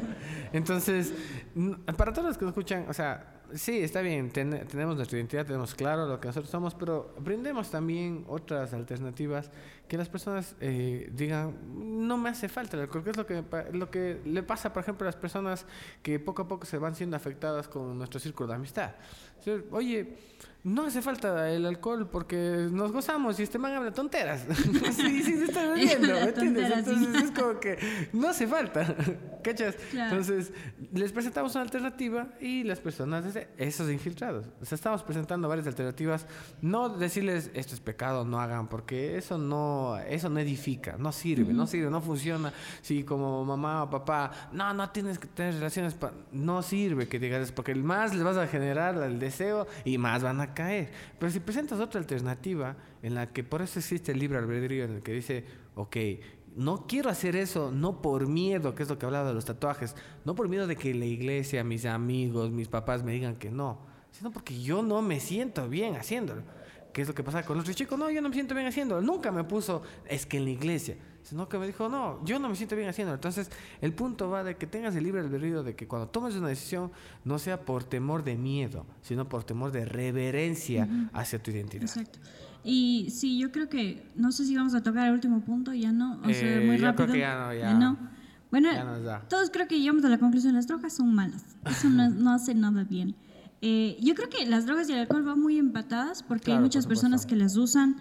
Entonces, 0.52 1.12
para 1.96 2.12
todos 2.12 2.28
los 2.28 2.38
que 2.38 2.46
escuchan, 2.46 2.86
o 2.88 2.92
sea, 2.92 3.41
sí, 3.54 3.82
está 3.82 4.00
bien, 4.00 4.30
ten- 4.30 4.66
tenemos 4.66 4.96
nuestra 4.96 5.18
identidad, 5.18 5.44
tenemos 5.46 5.74
claro 5.74 6.06
lo 6.06 6.20
que 6.20 6.28
nosotros 6.28 6.50
somos, 6.50 6.74
pero 6.74 7.14
brindemos 7.20 7.70
también 7.70 8.24
otras 8.28 8.72
alternativas 8.74 9.50
que 9.88 9.96
las 9.98 10.08
personas 10.08 10.54
eh, 10.60 11.10
digan, 11.14 11.56
no 12.06 12.16
me 12.16 12.30
hace 12.30 12.48
falta 12.48 12.80
el 12.80 12.88
que 12.88 13.10
es 13.10 13.16
lo 13.16 13.26
que, 13.26 13.44
lo 13.72 13.90
que 13.90 14.20
le 14.24 14.42
pasa, 14.42 14.72
por 14.72 14.82
ejemplo, 14.82 15.04
a 15.06 15.08
las 15.08 15.16
personas 15.16 15.66
que 16.02 16.18
poco 16.18 16.42
a 16.42 16.48
poco 16.48 16.64
se 16.66 16.78
van 16.78 16.94
siendo 16.94 17.16
afectadas 17.16 17.68
con 17.68 17.98
nuestro 17.98 18.18
círculo 18.18 18.48
de 18.48 18.54
amistad. 18.54 18.92
Oye, 19.70 20.16
no 20.64 20.86
hace 20.86 21.02
falta 21.02 21.50
el 21.50 21.66
alcohol 21.66 22.08
porque 22.08 22.68
nos 22.70 22.92
gozamos 22.92 23.38
y 23.40 23.42
este 23.42 23.58
man 23.58 23.72
habla 23.72 23.90
tonteras. 23.90 24.46
sí, 24.92 25.22
sí, 25.22 25.36
se 25.36 25.44
está 25.46 25.66
bebiendo, 25.74 26.06
¿me 26.06 26.12
Habla 26.12 26.28
entiendes? 26.28 26.72
Entonces 26.72 27.22
es 27.24 27.30
como 27.32 27.58
que 27.58 27.78
no 28.12 28.28
hace 28.28 28.46
falta, 28.46 28.94
¿cachas? 29.42 29.74
Claro. 29.90 30.10
Entonces, 30.16 30.52
les 30.92 31.10
presentamos 31.10 31.52
una 31.56 31.62
alternativa 31.62 32.28
y 32.40 32.62
las 32.62 32.78
personas, 32.78 33.24
esos 33.58 33.90
infiltrados. 33.90 34.46
O 34.60 34.64
sea, 34.64 34.76
estamos 34.76 35.02
presentando 35.02 35.48
varias 35.48 35.66
alternativas. 35.66 36.26
No 36.60 36.88
decirles 36.88 37.50
esto 37.54 37.74
es 37.74 37.80
pecado, 37.80 38.24
no 38.24 38.40
hagan, 38.40 38.68
porque 38.68 39.16
eso 39.16 39.38
no, 39.38 39.98
eso 39.98 40.28
no 40.28 40.38
edifica, 40.38 40.96
no 40.96 41.10
sirve, 41.10 41.52
no 41.52 41.66
sirve, 41.66 41.90
no 41.90 42.00
funciona. 42.00 42.52
Si 42.82 43.02
como 43.02 43.44
mamá 43.44 43.82
o 43.82 43.90
papá, 43.90 44.30
no, 44.52 44.72
no 44.74 44.90
tienes 44.90 45.18
que 45.18 45.26
tener 45.26 45.54
relaciones, 45.54 45.94
pa-", 45.94 46.12
no 46.30 46.62
sirve 46.62 47.08
que 47.08 47.18
digas 47.18 47.50
porque 47.50 47.74
más 47.74 48.14
les 48.14 48.22
vas 48.22 48.36
a 48.36 48.46
generar 48.46 48.96
el 49.02 49.18
deseo 49.32 49.66
y 49.84 49.98
más 49.98 50.22
van 50.22 50.40
a 50.40 50.54
caer. 50.54 50.90
Pero 51.18 51.32
si 51.32 51.40
presentas 51.40 51.80
otra 51.80 52.00
alternativa 52.00 52.76
en 53.02 53.14
la 53.14 53.32
que 53.32 53.42
por 53.42 53.62
eso 53.62 53.78
existe 53.78 54.12
el 54.12 54.18
libre 54.18 54.38
albedrío, 54.38 54.84
en 54.84 54.96
el 54.96 55.02
que 55.02 55.12
dice, 55.12 55.44
ok, 55.74 55.96
no 56.54 56.86
quiero 56.86 57.08
hacer 57.10 57.34
eso, 57.36 57.72
no 57.72 58.02
por 58.02 58.26
miedo, 58.26 58.74
que 58.74 58.82
es 58.82 58.88
lo 58.88 58.98
que 58.98 59.06
hablaba 59.06 59.28
de 59.28 59.34
los 59.34 59.44
tatuajes, 59.44 59.96
no 60.24 60.34
por 60.34 60.48
miedo 60.48 60.66
de 60.66 60.76
que 60.76 60.94
la 60.94 61.06
iglesia, 61.06 61.64
mis 61.64 61.86
amigos, 61.86 62.50
mis 62.50 62.68
papás 62.68 63.02
me 63.02 63.12
digan 63.12 63.36
que 63.36 63.50
no, 63.50 63.80
sino 64.10 64.30
porque 64.30 64.60
yo 64.60 64.82
no 64.82 65.02
me 65.02 65.18
siento 65.20 65.68
bien 65.68 65.96
haciéndolo. 65.96 66.42
¿Qué 66.92 67.00
es 67.00 67.08
lo 67.08 67.14
que 67.14 67.22
pasa 67.22 67.42
con 67.42 67.58
otro 67.58 67.72
chico? 67.72 67.96
No, 67.96 68.10
yo 68.10 68.20
no 68.20 68.28
me 68.28 68.34
siento 68.34 68.54
bien 68.54 68.66
haciéndolo. 68.66 69.00
Nunca 69.00 69.32
me 69.32 69.44
puso, 69.44 69.82
es 70.06 70.26
que 70.26 70.36
en 70.36 70.44
la 70.44 70.50
iglesia. 70.50 70.96
Sino 71.22 71.48
que 71.48 71.56
me 71.58 71.66
dijo, 71.66 71.88
no, 71.88 72.24
yo 72.24 72.38
no 72.38 72.48
me 72.48 72.56
siento 72.56 72.74
bien 72.76 72.88
haciéndolo. 72.88 73.14
Entonces, 73.14 73.50
el 73.80 73.92
punto 73.94 74.28
va 74.28 74.42
de 74.42 74.56
que 74.56 74.66
tengas 74.66 74.94
el 74.96 75.04
libre 75.04 75.20
albedrío 75.20 75.62
de 75.62 75.76
que 75.76 75.86
cuando 75.86 76.08
tomes 76.08 76.34
una 76.34 76.48
decisión 76.48 76.90
no 77.24 77.38
sea 77.38 77.60
por 77.60 77.84
temor 77.84 78.24
de 78.24 78.36
miedo, 78.36 78.84
sino 79.02 79.28
por 79.28 79.44
temor 79.44 79.70
de 79.72 79.84
reverencia 79.84 80.88
hacia 81.12 81.42
tu 81.42 81.50
identidad. 81.50 81.84
Exacto. 81.84 82.18
Y 82.64 83.08
sí, 83.10 83.38
yo 83.38 83.50
creo 83.52 83.68
que, 83.68 84.04
no 84.16 84.30
sé 84.32 84.44
si 84.44 84.56
vamos 84.56 84.74
a 84.74 84.82
tocar 84.82 85.06
el 85.08 85.14
último 85.14 85.40
punto, 85.40 85.72
ya 85.72 85.92
no, 85.92 86.20
o 86.22 86.24
sea, 86.32 86.60
Eh, 86.62 86.66
muy 86.66 86.76
yo 86.78 86.86
rápido. 86.86 87.06
creo 87.06 87.14
que 87.14 87.20
ya 87.20 87.38
no, 87.38 87.54
ya- 87.54 87.74
no. 87.74 87.98
Bueno, 88.50 88.70
ya 88.72 88.84
nos 88.84 89.02
da. 89.02 89.20
todos 89.28 89.48
creo 89.50 89.66
que 89.66 89.80
llegamos 89.80 90.04
a 90.04 90.08
la 90.08 90.18
conclusión, 90.18 90.54
las 90.54 90.66
drogas 90.66 90.92
son 90.92 91.14
malas, 91.14 91.42
eso 91.70 91.88
no, 91.88 92.08
no 92.10 92.32
hace 92.32 92.54
nada 92.54 92.84
bien. 92.84 93.14
Eh, 93.62 93.96
yo 94.02 94.14
creo 94.14 94.28
que 94.28 94.44
las 94.46 94.66
drogas 94.66 94.88
y 94.88 94.92
el 94.92 94.98
alcohol 94.98 95.22
van 95.22 95.40
muy 95.40 95.56
empatadas 95.58 96.22
porque 96.22 96.46
Claro, 96.46 96.56
hay 96.56 96.58
por 96.58 96.66
muchas 96.66 96.82
supuesto. 96.84 97.02
personas 97.04 97.26
que 97.26 97.36
las 97.36 97.56
usan, 97.56 97.96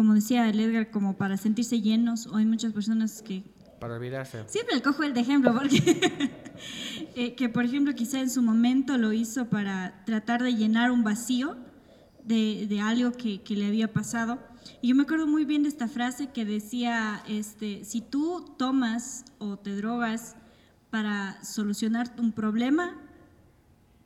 como 0.00 0.14
decía 0.14 0.48
el 0.48 0.58
Edgar, 0.58 0.90
como 0.90 1.18
para 1.18 1.36
sentirse 1.36 1.82
llenos, 1.82 2.26
o 2.26 2.36
hay 2.36 2.46
muchas 2.46 2.72
personas 2.72 3.20
que 3.20 3.44
Para 3.80 3.96
olvidarse. 3.96 4.44
Siempre 4.46 4.76
le 4.76 4.80
cojo 4.80 5.02
el 5.02 5.12
de 5.12 5.20
ejemplo 5.20 5.52
porque 5.52 5.76
eh, 7.16 7.34
que 7.34 7.50
por 7.50 7.66
ejemplo 7.66 7.94
quizá 7.94 8.18
en 8.18 8.30
su 8.30 8.40
momento 8.40 8.96
lo 8.96 9.12
hizo 9.12 9.50
para 9.50 10.02
tratar 10.06 10.42
de 10.42 10.54
llenar 10.54 10.90
un 10.90 11.04
vacío 11.04 11.58
de, 12.24 12.66
de 12.66 12.80
algo 12.80 13.12
que, 13.12 13.42
que 13.42 13.56
le 13.56 13.66
había 13.66 13.92
pasado. 13.92 14.38
Y 14.80 14.88
yo 14.88 14.94
me 14.94 15.02
acuerdo 15.02 15.26
muy 15.26 15.44
bien 15.44 15.64
de 15.64 15.68
esta 15.68 15.86
frase 15.86 16.28
que 16.28 16.46
decía, 16.46 17.22
este, 17.28 17.84
si 17.84 18.00
tú 18.00 18.54
tomas 18.56 19.26
o 19.36 19.58
te 19.58 19.76
drogas 19.76 20.34
para 20.88 21.44
solucionar 21.44 22.10
un 22.16 22.32
problema, 22.32 22.96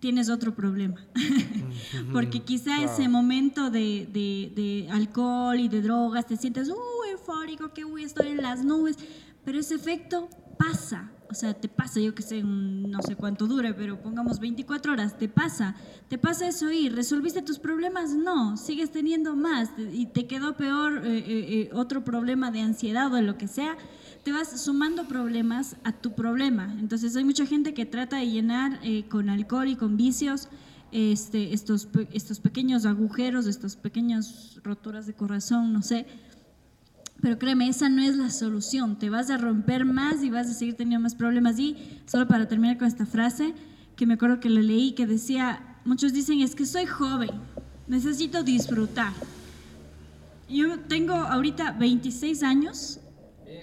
tienes 0.05 0.28
otro 0.28 0.55
problema. 0.55 1.00
Porque 2.12 2.40
quizá 2.42 2.76
Claro. 2.76 2.92
ese 2.92 3.09
momento 3.09 3.70
de, 3.70 4.07
de- 4.12 4.52
de 4.55 4.88
alcohol 4.90 5.59
y 5.59 5.68
de 5.68 5.80
drogas 5.80 6.26
te 6.26 6.36
sientes, 6.36 6.68
uh, 6.68 6.74
eufórico, 7.11 7.72
que 7.72 7.86
uy, 7.86 8.05
estoy 8.05 8.28
en 8.28 8.42
las 8.42 8.62
nubes, 8.62 8.98
pero 9.46 9.59
ese 9.59 9.76
efecto 9.76 10.28
pasa. 10.59 11.11
O 11.30 11.34
sea, 11.34 11.55
te 11.55 11.68
pasa, 11.68 12.00
yo 12.00 12.14
que 12.14 12.22
sé, 12.22 12.42
no 12.42 13.00
sé 13.00 13.16
cuánto 13.16 13.46
dure, 13.46 13.72
pero 13.72 13.98
pongamos 14.02 14.40
24 14.40 14.92
horas, 14.92 15.16
te 15.18 15.26
pasa. 15.26 15.74
¿Te 16.09 16.18
pasa 16.18 16.46
eso 16.48 16.70
y 16.70 16.90
resolviste 16.90 17.40
tus 17.40 17.59
problemas? 17.59 18.12
No, 18.12 18.59
sigues 18.59 18.90
teniendo 18.92 19.34
más 19.34 19.70
y 19.90 20.05
te 20.05 20.26
quedó 20.26 20.55
peor 20.59 20.98
eh, 21.07 21.18
eh, 21.18 21.24
eh, 21.26 21.70
otro 21.72 22.05
problema 22.05 22.50
de 22.50 22.61
ansiedad 22.61 23.11
o 23.11 23.16
de 23.16 23.22
lo 23.22 23.38
que 23.38 23.48
sea. 23.48 23.78
Te 24.25 24.33
vas 24.33 24.59
sumando 24.61 25.07
problemas 25.07 25.77
a 25.85 25.93
tu 25.93 26.14
problema. 26.14 26.75
Entonces 26.81 27.14
hay 27.14 27.25
mucha 27.25 27.45
gente 27.45 27.75
que 27.75 27.85
trata 27.85 28.16
de 28.16 28.31
llenar 28.31 28.81
eh, 28.83 29.05
con 29.09 29.29
alcohol 29.29 29.68
y 29.68 29.77
con 29.77 29.99
vicios 29.99 30.49
este, 30.93 31.53
estos, 31.53 31.89
estos 32.12 32.41
pequeños 32.41 32.87
agujeros, 32.87 33.47
estas 33.47 33.77
pequeñas 33.77 34.59
roturas 34.64 35.07
de 35.07 35.12
corazón, 35.12 35.75
no 35.75 35.83
sé. 35.83 36.07
Pero 37.20 37.39
créeme, 37.39 37.68
esa 37.68 37.91
no 37.91 38.03
es 38.03 38.16
la 38.16 38.31
solución. 38.31 38.99
Te 38.99 39.11
vas 39.11 39.29
a 39.29 39.37
romper 39.37 39.85
más 39.85 40.22
y 40.22 40.31
vas 40.31 40.49
a 40.49 40.55
seguir 40.55 40.75
teniendo 40.75 41.03
más 41.03 41.14
problemas. 41.14 41.59
Y 41.59 41.77
solo 42.07 42.27
para 42.27 42.49
terminar 42.49 42.79
con 42.79 42.89
esta 42.89 43.05
frase, 43.05 43.55
que 43.95 44.07
me 44.07 44.14
acuerdo 44.14 44.41
que 44.41 44.49
la 44.49 44.62
leí, 44.62 44.93
que 44.93 45.07
decía, 45.07 45.79
muchos 45.85 46.14
dicen, 46.14 46.41
es 46.41 46.55
que 46.55 46.64
soy 46.64 46.87
joven, 46.87 47.31
necesito 47.89 48.43
disfrutar. 48.43 49.12
Yo 50.49 50.79
tengo 50.81 51.14
ahorita 51.14 51.72
26 51.72 52.43
años 52.43 53.01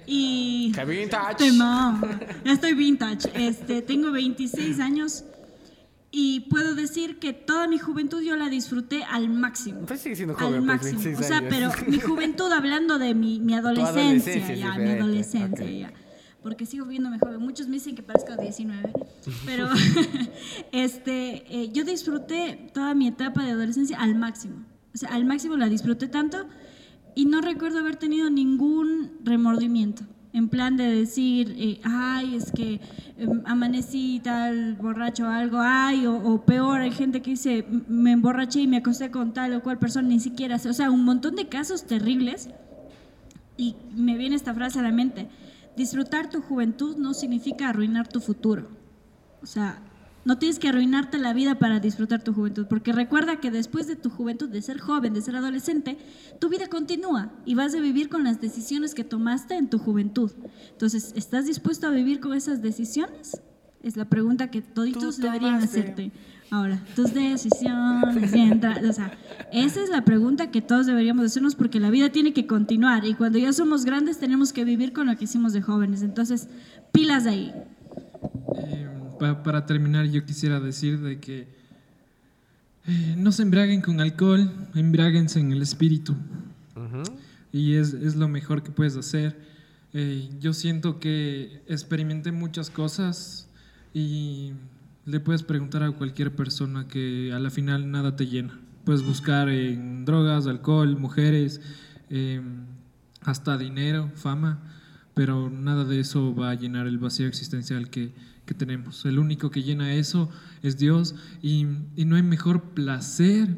y... 0.05 0.71
¡Qué 0.73 0.85
vintage! 0.85 1.35
Tema. 1.35 2.01
Ya 2.45 2.53
estoy 2.53 2.73
vintage. 2.73 3.29
Este, 3.33 3.81
tengo 3.81 4.11
26 4.11 4.79
años 4.79 5.23
y 6.11 6.41
puedo 6.41 6.75
decir 6.75 7.19
que 7.19 7.31
toda 7.31 7.67
mi 7.67 7.79
juventud 7.79 8.21
yo 8.21 8.35
la 8.35 8.49
disfruté 8.49 9.03
al 9.03 9.29
máximo. 9.29 9.85
Pues 9.85 10.01
sigue 10.01 10.15
siendo 10.15 10.33
Al 10.37 10.39
joven, 10.39 10.65
pues, 10.65 10.81
máximo. 10.83 10.99
26 11.01 11.19
O 11.19 11.23
sea, 11.23 11.37
años. 11.37 11.49
pero 11.49 11.89
mi 11.89 11.99
juventud 12.01 12.51
hablando 12.51 12.99
de 12.99 13.15
mi, 13.15 13.39
mi 13.39 13.55
adolescencia, 13.55 14.01
adolescencia 14.01 14.53
es 14.53 14.59
ya, 14.59 14.73
mi 14.75 14.89
adolescencia, 14.89 15.65
ok. 15.65 15.71
ya. 15.71 15.93
Porque 16.43 16.65
sigo 16.65 16.85
viéndome 16.85 17.19
joven. 17.19 17.39
Muchos 17.39 17.67
me 17.67 17.73
dicen 17.75 17.95
que 17.95 18.03
parezco 18.03 18.35
de 18.35 18.43
19, 18.43 18.91
pero 19.45 19.69
este, 20.71 21.45
eh, 21.47 21.69
yo 21.71 21.85
disfruté 21.85 22.69
toda 22.73 22.93
mi 22.93 23.07
etapa 23.07 23.43
de 23.43 23.51
adolescencia 23.51 23.97
al 23.99 24.15
máximo. 24.15 24.65
O 24.93 24.97
sea, 24.97 25.09
al 25.09 25.23
máximo 25.23 25.55
la 25.55 25.69
disfruté 25.69 26.07
tanto 26.07 26.45
y 27.15 27.25
no 27.25 27.41
recuerdo 27.41 27.79
haber 27.79 27.95
tenido 27.97 28.29
ningún 28.29 29.11
remordimiento. 29.23 30.03
En 30.33 30.47
plan 30.47 30.77
de 30.77 30.85
decir, 30.85 31.53
eh, 31.57 31.81
ay, 31.83 32.35
es 32.35 32.51
que 32.53 32.79
em, 33.17 33.41
amanecí 33.45 34.21
tal 34.23 34.75
borracho 34.75 35.25
o 35.25 35.27
algo, 35.29 35.57
ay, 35.59 36.05
o, 36.05 36.15
o 36.15 36.45
peor, 36.45 36.79
hay 36.81 36.91
gente 36.91 37.21
que 37.21 37.31
dice, 37.31 37.65
"M- 37.69 37.81
me 37.89 38.11
emborraché 38.13 38.61
y 38.61 38.67
me 38.67 38.77
acosté 38.77 39.11
con 39.11 39.33
tal 39.33 39.53
o 39.55 39.61
cual 39.61 39.77
persona, 39.77 40.07
ni 40.07 40.21
siquiera. 40.21 40.55
O 40.55 40.73
sea, 40.73 40.89
un 40.89 41.03
montón 41.03 41.35
de 41.35 41.49
casos 41.49 41.85
terribles. 41.85 42.49
Y 43.57 43.75
me 43.93 44.17
viene 44.17 44.35
esta 44.37 44.53
frase 44.53 44.79
a 44.79 44.83
la 44.83 44.91
mente, 44.91 45.27
disfrutar 45.75 46.29
tu 46.29 46.41
juventud 46.41 46.95
no 46.95 47.13
significa 47.13 47.67
arruinar 47.69 48.07
tu 48.07 48.21
futuro. 48.21 48.69
O 49.43 49.45
sea, 49.45 49.79
no 50.23 50.37
tienes 50.37 50.59
que 50.59 50.69
arruinarte 50.69 51.17
la 51.17 51.33
vida 51.33 51.57
para 51.57 51.79
disfrutar 51.79 52.23
tu 52.23 52.33
juventud, 52.33 52.67
porque 52.67 52.91
recuerda 52.93 53.39
que 53.39 53.49
después 53.51 53.87
de 53.87 53.95
tu 53.95 54.09
juventud, 54.09 54.47
de 54.49 54.61
ser 54.61 54.79
joven, 54.79 55.13
de 55.13 55.21
ser 55.21 55.35
adolescente, 55.35 55.97
tu 56.39 56.47
vida 56.49 56.67
continúa 56.67 57.31
y 57.45 57.55
vas 57.55 57.73
a 57.73 57.79
vivir 57.79 58.07
con 58.09 58.23
las 58.23 58.39
decisiones 58.39 58.93
que 58.93 59.03
tomaste 59.03 59.55
en 59.55 59.69
tu 59.69 59.79
juventud. 59.79 60.31
Entonces, 60.71 61.13
¿estás 61.15 61.45
dispuesto 61.47 61.87
a 61.87 61.91
vivir 61.91 62.19
con 62.19 62.33
esas 62.33 62.61
decisiones? 62.61 63.41
Es 63.81 63.97
la 63.97 64.05
pregunta 64.05 64.51
que 64.51 64.61
toditos 64.61 65.17
deberían 65.17 65.55
hacerte. 65.55 66.11
Ahora, 66.51 66.83
tus 66.95 67.13
decisiones, 67.15 68.31
entra- 68.33 68.79
o 68.87 68.93
sea, 68.93 69.11
esa 69.51 69.81
es 69.81 69.89
la 69.89 70.05
pregunta 70.05 70.51
que 70.51 70.61
todos 70.61 70.85
deberíamos 70.85 71.25
hacernos 71.25 71.55
porque 71.55 71.79
la 71.79 71.89
vida 71.89 72.09
tiene 72.09 72.31
que 72.33 72.45
continuar 72.45 73.05
y 73.05 73.15
cuando 73.15 73.39
ya 73.39 73.53
somos 73.53 73.85
grandes 73.85 74.19
tenemos 74.19 74.53
que 74.53 74.65
vivir 74.65 74.93
con 74.93 75.07
lo 75.07 75.15
que 75.17 75.23
hicimos 75.23 75.51
de 75.53 75.61
jóvenes. 75.63 76.03
Entonces, 76.03 76.47
pilas 76.91 77.25
ahí. 77.25 77.51
Eh, 78.55 78.87
pa- 79.21 79.43
para 79.43 79.65
terminar, 79.67 80.05
yo 80.07 80.25
quisiera 80.25 80.59
decir 80.59 80.99
de 80.99 81.19
que 81.19 81.47
eh, 82.87 83.15
no 83.17 83.31
se 83.31 83.43
embriaguen 83.43 83.81
con 83.81 84.01
alcohol, 84.01 84.49
embriáguense 84.73 85.39
en 85.39 85.51
el 85.51 85.61
espíritu. 85.61 86.15
Y 87.53 87.73
es, 87.75 87.93
es 87.93 88.15
lo 88.15 88.27
mejor 88.27 88.63
que 88.63 88.71
puedes 88.71 88.95
hacer. 88.95 89.37
Eh, 89.93 90.29
yo 90.39 90.53
siento 90.53 90.99
que 90.99 91.61
experimenté 91.67 92.31
muchas 92.31 92.69
cosas 92.69 93.47
y 93.93 94.53
le 95.05 95.19
puedes 95.19 95.43
preguntar 95.43 95.83
a 95.83 95.91
cualquier 95.91 96.33
persona 96.35 96.87
que 96.87 97.31
a 97.33 97.39
la 97.39 97.49
final 97.51 97.91
nada 97.91 98.15
te 98.15 98.25
llena. 98.25 98.57
Puedes 98.85 99.03
buscar 99.03 99.49
en 99.49 100.05
drogas, 100.05 100.47
alcohol, 100.47 100.97
mujeres, 100.97 101.61
eh, 102.09 102.41
hasta 103.21 103.57
dinero, 103.57 104.09
fama, 104.15 104.59
pero 105.13 105.49
nada 105.51 105.83
de 105.83 105.99
eso 105.99 106.33
va 106.33 106.49
a 106.51 106.55
llenar 106.55 106.87
el 106.87 106.97
vacío 106.97 107.27
existencial 107.27 107.89
que, 107.91 108.11
tenemos. 108.53 109.05
El 109.05 109.19
único 109.19 109.51
que 109.51 109.63
llena 109.63 109.93
eso 109.93 110.29
es 110.61 110.77
Dios 110.77 111.15
y, 111.41 111.65
no 111.65 112.15
hay 112.15 112.23
mejor 112.23 112.73
placer 112.73 113.57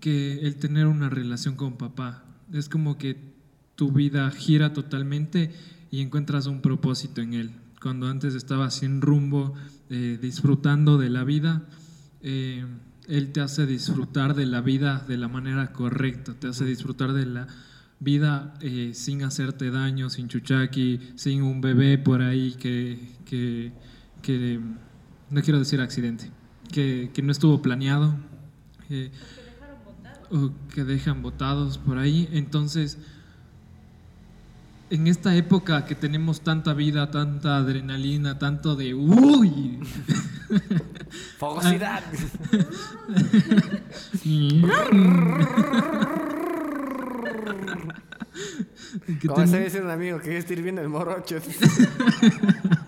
que 0.00 0.40
el 0.40 0.56
tener 0.56 0.86
una 0.86 1.08
relación 1.08 1.56
con 1.56 1.76
papá. 1.76 2.24
Es 2.52 2.68
como 2.68 2.98
que 2.98 3.34
tu 3.74 3.92
vida 3.92 4.30
gira 4.30 4.72
totalmente 4.72 5.52
y 5.90 6.00
encuentras 6.00 6.46
un 6.46 6.60
propósito 6.60 7.20
en 7.20 7.34
él. 7.34 7.52
Cuando 7.80 8.08
antes 8.08 8.34
estabas 8.34 8.74
sin 8.74 9.00
rumbo, 9.00 9.54
eh, 9.90 10.18
disfrutando 10.20 10.98
de 10.98 11.10
la 11.10 11.24
vida, 11.24 11.66
eh, 12.22 12.64
él 13.08 13.32
te 13.32 13.40
hace 13.40 13.66
disfrutar 13.66 14.34
de 14.34 14.46
la 14.46 14.60
vida 14.60 15.04
de 15.06 15.18
la 15.18 15.28
manera 15.28 15.72
correcta, 15.72 16.34
te 16.34 16.48
hace 16.48 16.64
disfrutar 16.64 17.12
de 17.12 17.26
la 17.26 17.46
vida 18.00 18.54
eh, 18.60 18.92
sin 18.94 19.22
hacerte 19.22 19.70
daño, 19.70 20.10
sin 20.10 20.28
chuchaqui, 20.28 21.00
sin 21.16 21.42
un 21.42 21.60
bebé 21.60 21.98
por 21.98 22.22
ahí 22.22 22.54
que, 22.58 23.72
que 24.24 24.58
no 25.30 25.42
quiero 25.42 25.58
decir 25.58 25.80
accidente, 25.80 26.30
que, 26.72 27.10
que 27.12 27.22
no 27.22 27.30
estuvo 27.30 27.60
planeado. 27.62 28.16
eh, 28.90 29.10
o 30.30 30.50
que 30.74 30.84
dejan 30.84 31.22
botados 31.22 31.78
por 31.78 31.98
ahí. 31.98 32.28
Entonces, 32.32 32.98
en 34.90 35.06
esta 35.06 35.36
época 35.36 35.84
que 35.84 35.94
tenemos 35.94 36.40
tanta 36.40 36.72
vida, 36.74 37.10
tanta 37.10 37.58
adrenalina, 37.58 38.38
tanto 38.38 38.74
de 38.74 38.94
uy, 38.94 39.78
Fogosidad. 41.38 42.02
que, 49.20 49.28
Como 49.28 49.46
se 49.46 49.64
dice 49.64 49.80
un 49.80 49.90
amigo 49.90 50.18
que 50.20 50.36
está 50.38 50.54
viendo 50.54 50.80
el 50.82 50.88
morocho. 50.88 51.38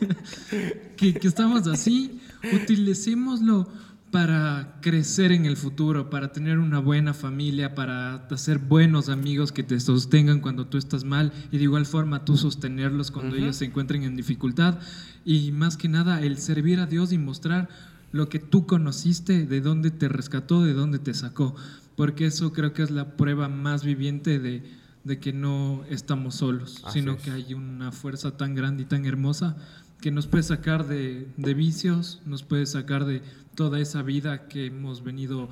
que- 0.96 1.14
que 1.14 1.28
estamos 1.28 1.66
así, 1.66 2.20
utilicémoslo 2.52 3.68
para 4.10 4.78
crecer 4.80 5.30
en 5.30 5.46
el 5.46 5.56
futuro, 5.56 6.10
para 6.10 6.32
tener 6.32 6.58
una 6.58 6.80
buena 6.80 7.14
familia, 7.14 7.76
para 7.76 8.14
hacer 8.28 8.58
buenos 8.58 9.08
amigos 9.08 9.52
que 9.52 9.62
te 9.62 9.78
sostengan 9.78 10.40
cuando 10.40 10.66
tú 10.66 10.78
estás 10.78 11.04
mal 11.04 11.32
y 11.52 11.58
de 11.58 11.62
igual 11.64 11.86
forma 11.86 12.24
tú 12.24 12.36
sostenerlos 12.36 13.12
cuando 13.12 13.36
ellos 13.36 13.56
se 13.56 13.66
encuentren 13.66 14.02
en 14.02 14.16
dificultad. 14.16 14.80
Y 15.24 15.52
más 15.52 15.76
que 15.76 15.88
nada 15.88 16.22
el 16.22 16.38
servir 16.38 16.80
a 16.80 16.86
Dios 16.86 17.12
y 17.12 17.18
mostrar 17.18 17.68
lo 18.10 18.28
que 18.28 18.40
tú 18.40 18.66
conociste, 18.66 19.46
de 19.46 19.60
dónde 19.60 19.92
te 19.92 20.08
rescató, 20.08 20.64
de 20.64 20.72
dónde 20.72 20.98
te 20.98 21.14
sacó, 21.14 21.54
porque 21.94 22.26
eso 22.26 22.52
creo 22.52 22.72
que 22.72 22.82
es 22.82 22.90
la 22.90 23.16
prueba 23.16 23.48
más 23.48 23.84
viviente 23.84 24.40
de, 24.40 24.64
de 25.04 25.20
que 25.20 25.32
no 25.32 25.84
estamos 25.88 26.34
solos, 26.34 26.82
sino 26.92 27.12
que 27.22 27.30
hay 27.30 27.54
una 27.54 27.92
fuerza 27.92 28.36
tan 28.36 28.56
grande 28.56 28.82
y 28.82 28.86
tan 28.86 29.06
hermosa 29.06 29.56
que 30.00 30.10
nos 30.10 30.26
puede 30.26 30.42
sacar 30.42 30.86
de, 30.86 31.26
de 31.36 31.54
vicios, 31.54 32.20
nos 32.24 32.42
puede 32.42 32.66
sacar 32.66 33.04
de 33.04 33.22
toda 33.54 33.80
esa 33.80 34.02
vida 34.02 34.48
que 34.48 34.66
hemos 34.66 35.02
venido 35.04 35.48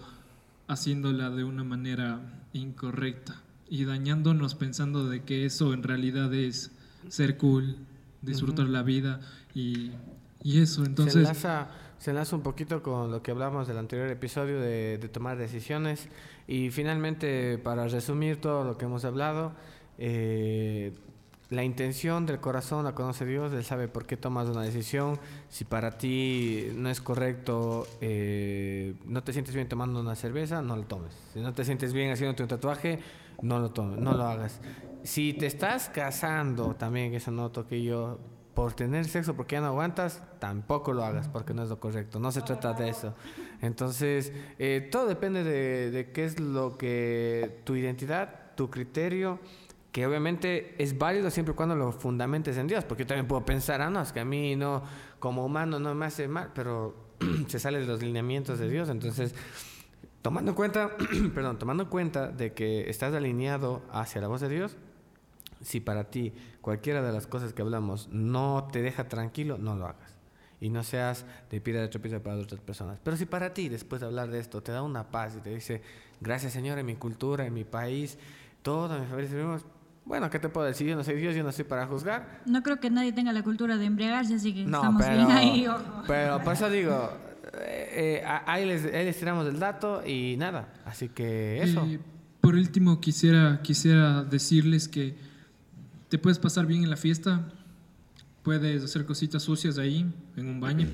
haciéndola 0.68 1.30
de 1.30 1.44
una 1.44 1.64
manera 1.64 2.20
incorrecta 2.52 3.42
y 3.68 3.84
dañándonos 3.84 4.54
pensando 4.54 5.08
de 5.08 5.22
que 5.22 5.44
eso 5.44 5.74
en 5.74 5.82
realidad 5.82 6.32
es 6.32 6.70
ser 7.08 7.36
cool, 7.36 7.76
disfrutar 8.22 8.68
la 8.68 8.82
vida 8.82 9.20
y, 9.54 9.92
y, 10.42 10.60
eso. 10.60 10.84
Entonces, 10.84 11.14
se 11.14 11.18
enlaza, 11.20 11.68
se 11.98 12.10
enlaza 12.10 12.36
un 12.36 12.42
poquito 12.42 12.82
con 12.82 13.10
lo 13.10 13.22
que 13.22 13.30
hablamos 13.30 13.68
del 13.68 13.78
anterior 13.78 14.08
episodio 14.08 14.60
de, 14.60 14.98
de 14.98 15.08
tomar 15.08 15.36
decisiones 15.36 16.08
y 16.46 16.70
finalmente 16.70 17.58
para 17.58 17.88
resumir 17.88 18.40
todo 18.40 18.64
lo 18.64 18.78
que 18.78 18.86
hemos 18.86 19.04
hablado, 19.04 19.52
eh, 19.98 20.92
la 21.50 21.64
intención 21.64 22.26
del 22.26 22.40
corazón 22.40 22.84
la 22.84 22.94
conoce 22.94 23.24
Dios, 23.24 23.52
Él 23.52 23.64
sabe 23.64 23.88
por 23.88 24.04
qué 24.04 24.18
tomas 24.18 24.48
una 24.48 24.62
decisión. 24.62 25.18
Si 25.48 25.64
para 25.64 25.96
ti 25.96 26.68
no 26.74 26.90
es 26.90 27.00
correcto, 27.00 27.86
eh, 28.02 28.94
no 29.06 29.22
te 29.22 29.32
sientes 29.32 29.54
bien 29.54 29.66
tomando 29.66 30.00
una 30.00 30.14
cerveza, 30.14 30.60
no 30.60 30.76
lo 30.76 30.82
tomes. 30.82 31.14
Si 31.32 31.40
no 31.40 31.54
te 31.54 31.64
sientes 31.64 31.94
bien 31.94 32.10
haciéndote 32.10 32.42
un 32.42 32.50
tatuaje, 32.50 32.98
no 33.40 33.60
lo 33.60 33.70
tomes, 33.70 33.98
no 33.98 34.12
lo 34.12 34.24
hagas. 34.24 34.60
Si 35.04 35.32
te 35.32 35.46
estás 35.46 35.88
casando, 35.88 36.74
también 36.74 37.14
eso 37.14 37.30
noto 37.30 37.66
que 37.66 37.82
yo, 37.82 38.18
por 38.52 38.74
tener 38.74 39.06
sexo 39.06 39.34
porque 39.34 39.54
ya 39.54 39.62
no 39.62 39.68
aguantas, 39.68 40.22
tampoco 40.40 40.92
lo 40.92 41.02
hagas 41.02 41.28
porque 41.28 41.54
no 41.54 41.62
es 41.62 41.70
lo 41.70 41.80
correcto. 41.80 42.20
No 42.20 42.30
se 42.30 42.42
trata 42.42 42.74
de 42.74 42.90
eso. 42.90 43.14
Entonces, 43.62 44.34
eh, 44.58 44.86
todo 44.92 45.06
depende 45.06 45.44
de, 45.44 45.90
de 45.90 46.12
qué 46.12 46.26
es 46.26 46.38
lo 46.38 46.76
que 46.76 47.62
tu 47.64 47.74
identidad, 47.74 48.54
tu 48.54 48.68
criterio 48.68 49.38
que 49.98 50.06
obviamente 50.06 50.76
es 50.78 50.96
válido 50.96 51.28
siempre 51.28 51.54
y 51.54 51.56
cuando 51.56 51.74
lo 51.74 51.90
fundamentes 51.90 52.56
en 52.56 52.68
Dios, 52.68 52.84
porque 52.84 53.02
yo 53.02 53.08
también 53.08 53.26
puedo 53.26 53.44
pensar, 53.44 53.82
ah, 53.82 53.90
no, 53.90 54.00
es 54.00 54.12
que 54.12 54.20
a 54.20 54.24
mí 54.24 54.54
no, 54.54 54.84
como 55.18 55.44
humano 55.44 55.80
no 55.80 55.92
me 55.96 56.06
hace 56.06 56.28
mal, 56.28 56.52
pero 56.54 56.94
se 57.48 57.58
sale 57.58 57.80
de 57.80 57.86
los 57.86 58.00
lineamientos 58.00 58.60
de 58.60 58.68
Dios, 58.68 58.90
entonces, 58.90 59.34
tomando 60.22 60.52
en 60.52 60.54
cuenta, 60.54 60.92
perdón, 61.34 61.58
tomando 61.58 61.82
en 61.82 61.88
cuenta 61.88 62.28
de 62.28 62.52
que 62.52 62.88
estás 62.88 63.12
alineado 63.12 63.82
hacia 63.90 64.20
la 64.20 64.28
voz 64.28 64.40
de 64.40 64.48
Dios, 64.48 64.76
si 65.62 65.80
para 65.80 66.04
ti 66.04 66.32
cualquiera 66.60 67.02
de 67.02 67.12
las 67.12 67.26
cosas 67.26 67.52
que 67.52 67.62
hablamos 67.62 68.08
no 68.12 68.68
te 68.70 68.80
deja 68.80 69.08
tranquilo, 69.08 69.58
no 69.58 69.74
lo 69.74 69.86
hagas. 69.86 70.14
Y 70.60 70.70
no 70.70 70.84
seas 70.84 71.26
de 71.50 71.60
piedra 71.60 71.82
de 71.82 71.88
tropiezo 71.88 72.22
para 72.22 72.36
otras 72.36 72.60
personas. 72.60 73.00
Pero 73.02 73.16
si 73.16 73.26
para 73.26 73.52
ti, 73.52 73.68
después 73.68 74.00
de 74.00 74.06
hablar 74.06 74.30
de 74.30 74.38
esto, 74.38 74.62
te 74.62 74.70
da 74.70 74.82
una 74.82 75.10
paz 75.10 75.34
y 75.36 75.40
te 75.40 75.50
dice, 75.50 75.82
gracias 76.20 76.52
Señor, 76.52 76.78
en 76.78 76.86
mi 76.86 76.94
cultura, 76.94 77.46
en 77.46 77.54
mi 77.54 77.64
país, 77.64 78.16
toda 78.62 79.00
mi 79.00 79.06
familia, 79.06 79.58
bueno, 80.08 80.30
¿qué 80.30 80.38
te 80.38 80.48
puedo 80.48 80.66
decir? 80.66 80.86
Yo 80.86 80.96
no 80.96 81.04
soy 81.04 81.16
Dios, 81.16 81.36
yo 81.36 81.42
no 81.42 81.50
estoy 81.50 81.66
para 81.66 81.86
juzgar. 81.86 82.40
No 82.46 82.62
creo 82.62 82.80
que 82.80 82.88
nadie 82.88 83.12
tenga 83.12 83.30
la 83.30 83.42
cultura 83.42 83.76
de 83.76 83.84
embriagarse, 83.84 84.34
así 84.34 84.54
que 84.54 84.64
estamos 84.64 85.06
bien 85.06 85.30
ahí. 85.30 85.66
Pero 86.06 86.42
por 86.42 86.54
eso 86.54 86.70
digo, 86.70 87.12
eh, 87.60 88.22
eh, 88.22 88.42
ahí, 88.46 88.64
les, 88.64 89.18
tiramos 89.18 89.46
el 89.46 89.58
dato 89.58 90.02
y 90.06 90.36
nada. 90.38 90.72
Así 90.86 91.10
que 91.10 91.62
eso. 91.62 91.86
por 92.40 92.54
último, 92.54 93.02
quisiera, 93.02 93.60
quisiera 93.62 94.24
decirles 94.24 94.88
que 94.88 95.14
te 96.08 96.16
puedes 96.16 96.38
pasar 96.38 96.64
bien 96.64 96.84
en 96.84 96.88
la 96.88 96.96
fiesta, 96.96 97.46
puedes 98.42 98.82
hacer 98.82 99.04
cositas 99.04 99.42
sucias 99.42 99.76
ahí, 99.76 100.10
en 100.36 100.46
un 100.48 100.58
baño, 100.58 100.88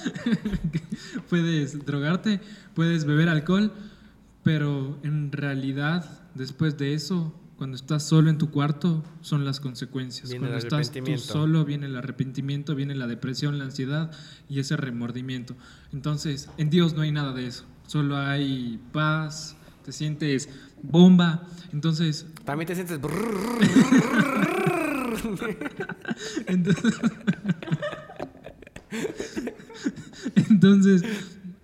puedes 1.30 1.86
drogarte, 1.86 2.40
puedes 2.74 3.04
beber 3.04 3.28
alcohol, 3.28 3.72
pero 4.42 4.98
en 5.04 5.30
realidad, 5.30 6.04
después 6.34 6.76
de 6.76 6.94
eso, 6.94 7.32
cuando 7.64 7.76
estás 7.76 8.02
solo 8.02 8.28
en 8.28 8.36
tu 8.36 8.50
cuarto 8.50 9.02
son 9.22 9.46
las 9.46 9.58
consecuencias. 9.58 10.28
Cuando 10.28 10.58
estás 10.58 10.90
tú 10.90 11.16
solo 11.16 11.64
viene 11.64 11.86
el 11.86 11.96
arrepentimiento, 11.96 12.74
viene 12.74 12.94
la 12.94 13.06
depresión, 13.06 13.56
la 13.56 13.64
ansiedad 13.64 14.10
y 14.50 14.58
ese 14.58 14.76
remordimiento. 14.76 15.56
Entonces, 15.90 16.50
en 16.58 16.68
Dios 16.68 16.92
no 16.92 17.00
hay 17.00 17.10
nada 17.10 17.32
de 17.32 17.46
eso. 17.46 17.64
Solo 17.86 18.18
hay 18.18 18.78
paz, 18.92 19.56
te 19.82 19.92
sientes 19.92 20.50
bomba. 20.82 21.44
Entonces... 21.72 22.26
Para 22.44 22.62
te 22.66 22.74
sientes... 22.74 22.98
Entonces... 26.46 26.92
Entonces 30.50 31.02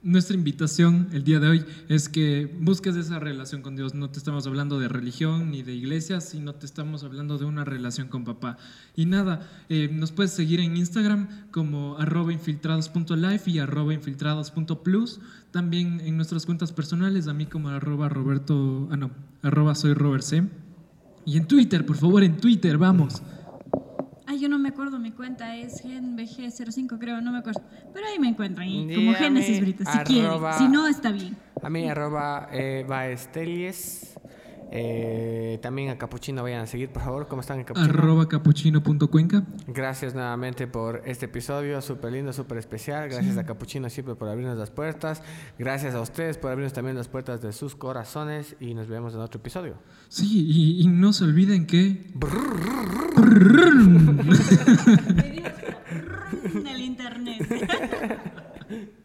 nuestra 0.02 0.34
invitación 0.34 1.08
el 1.12 1.24
día 1.24 1.40
de 1.40 1.48
hoy 1.48 1.64
es 1.88 2.08
que 2.08 2.50
busques 2.60 2.96
esa 2.96 3.18
relación 3.18 3.62
con 3.62 3.76
Dios. 3.76 3.94
No 3.94 4.10
te 4.10 4.18
estamos 4.18 4.46
hablando 4.46 4.78
de 4.78 4.88
religión 4.88 5.50
ni 5.50 5.62
de 5.62 5.74
iglesia, 5.74 6.20
sino 6.20 6.54
te 6.54 6.66
estamos 6.66 7.04
hablando 7.04 7.38
de 7.38 7.44
una 7.44 7.64
relación 7.64 8.08
con 8.08 8.24
papá. 8.24 8.56
Y 8.96 9.06
nada, 9.06 9.48
eh, 9.68 9.90
nos 9.92 10.12
puedes 10.12 10.32
seguir 10.32 10.60
en 10.60 10.76
Instagram 10.76 11.28
como 11.50 11.98
arroba 11.98 12.32
infiltrados.life 12.32 13.50
y 13.50 13.58
arroba 13.58 13.92
infiltrados.plus. 13.92 15.20
También 15.50 16.00
en 16.00 16.16
nuestras 16.16 16.46
cuentas 16.46 16.72
personales, 16.72 17.28
a 17.28 17.34
mí 17.34 17.46
como 17.46 17.68
arroba 17.68 18.08
Roberto, 18.08 18.88
ah 18.90 18.96
no, 18.96 19.10
arroba 19.42 19.74
soy 19.74 19.94
Robert 19.94 20.22
C. 20.22 20.44
Y 21.26 21.36
en 21.36 21.46
Twitter, 21.46 21.84
por 21.84 21.96
favor, 21.96 22.22
en 22.22 22.38
Twitter, 22.38 22.78
vamos. 22.78 23.22
Ay, 24.30 24.38
yo 24.38 24.48
no 24.48 24.60
me 24.60 24.68
acuerdo, 24.68 25.00
mi 25.00 25.10
cuenta 25.10 25.56
es 25.56 25.82
GenBG05, 25.84 27.00
creo, 27.00 27.20
no 27.20 27.32
me 27.32 27.38
acuerdo. 27.38 27.62
Pero 27.92 28.06
ahí 28.06 28.20
me 28.20 28.28
encuentran, 28.28 28.68
ahí, 28.68 28.94
como 28.94 29.12
Génesis 29.14 29.60
Brita, 29.60 29.84
si 29.90 29.98
quieren. 30.04 30.30
Si 30.56 30.68
no, 30.68 30.86
está 30.86 31.10
bien. 31.10 31.36
A 31.60 31.68
mí, 31.68 31.90
arroba 31.90 32.48
eh, 32.52 32.86
eh, 34.72 35.58
también 35.62 35.90
a 35.90 35.98
Capuchino 35.98 36.44
vayan 36.44 36.60
a 36.60 36.66
seguir, 36.66 36.90
por 36.90 37.02
favor. 37.02 37.26
¿Cómo 37.26 37.40
están? 37.40 37.64
Capuchino? 37.64 37.92
Arroba 37.92 38.28
capuchino.cuenca. 38.28 39.42
Gracias 39.66 40.14
nuevamente 40.14 40.68
por 40.68 41.02
este 41.06 41.26
episodio 41.26 41.82
súper 41.82 42.12
lindo, 42.12 42.32
súper 42.32 42.58
especial. 42.58 43.08
Gracias 43.08 43.36
a 43.36 43.44
Capuchino 43.44 43.90
siempre 43.90 44.14
por 44.14 44.28
abrirnos 44.28 44.56
las 44.56 44.70
puertas. 44.70 45.24
Gracias 45.58 45.96
a 45.96 46.00
ustedes 46.00 46.38
por 46.38 46.52
abrirnos 46.52 46.72
también 46.72 46.96
las 46.96 47.08
puertas 47.08 47.42
de 47.42 47.52
sus 47.52 47.74
corazones. 47.74 48.54
Y 48.60 48.74
nos 48.74 48.86
vemos 48.86 49.12
en 49.14 49.20
otro 49.20 49.40
episodio. 49.40 49.74
Sí, 50.08 50.46
y, 50.48 50.82
y 50.82 50.86
no 50.86 51.12
se 51.12 51.24
olviden 51.24 51.66
que. 51.66 52.06
el 56.70 56.80
internet. 56.80 57.42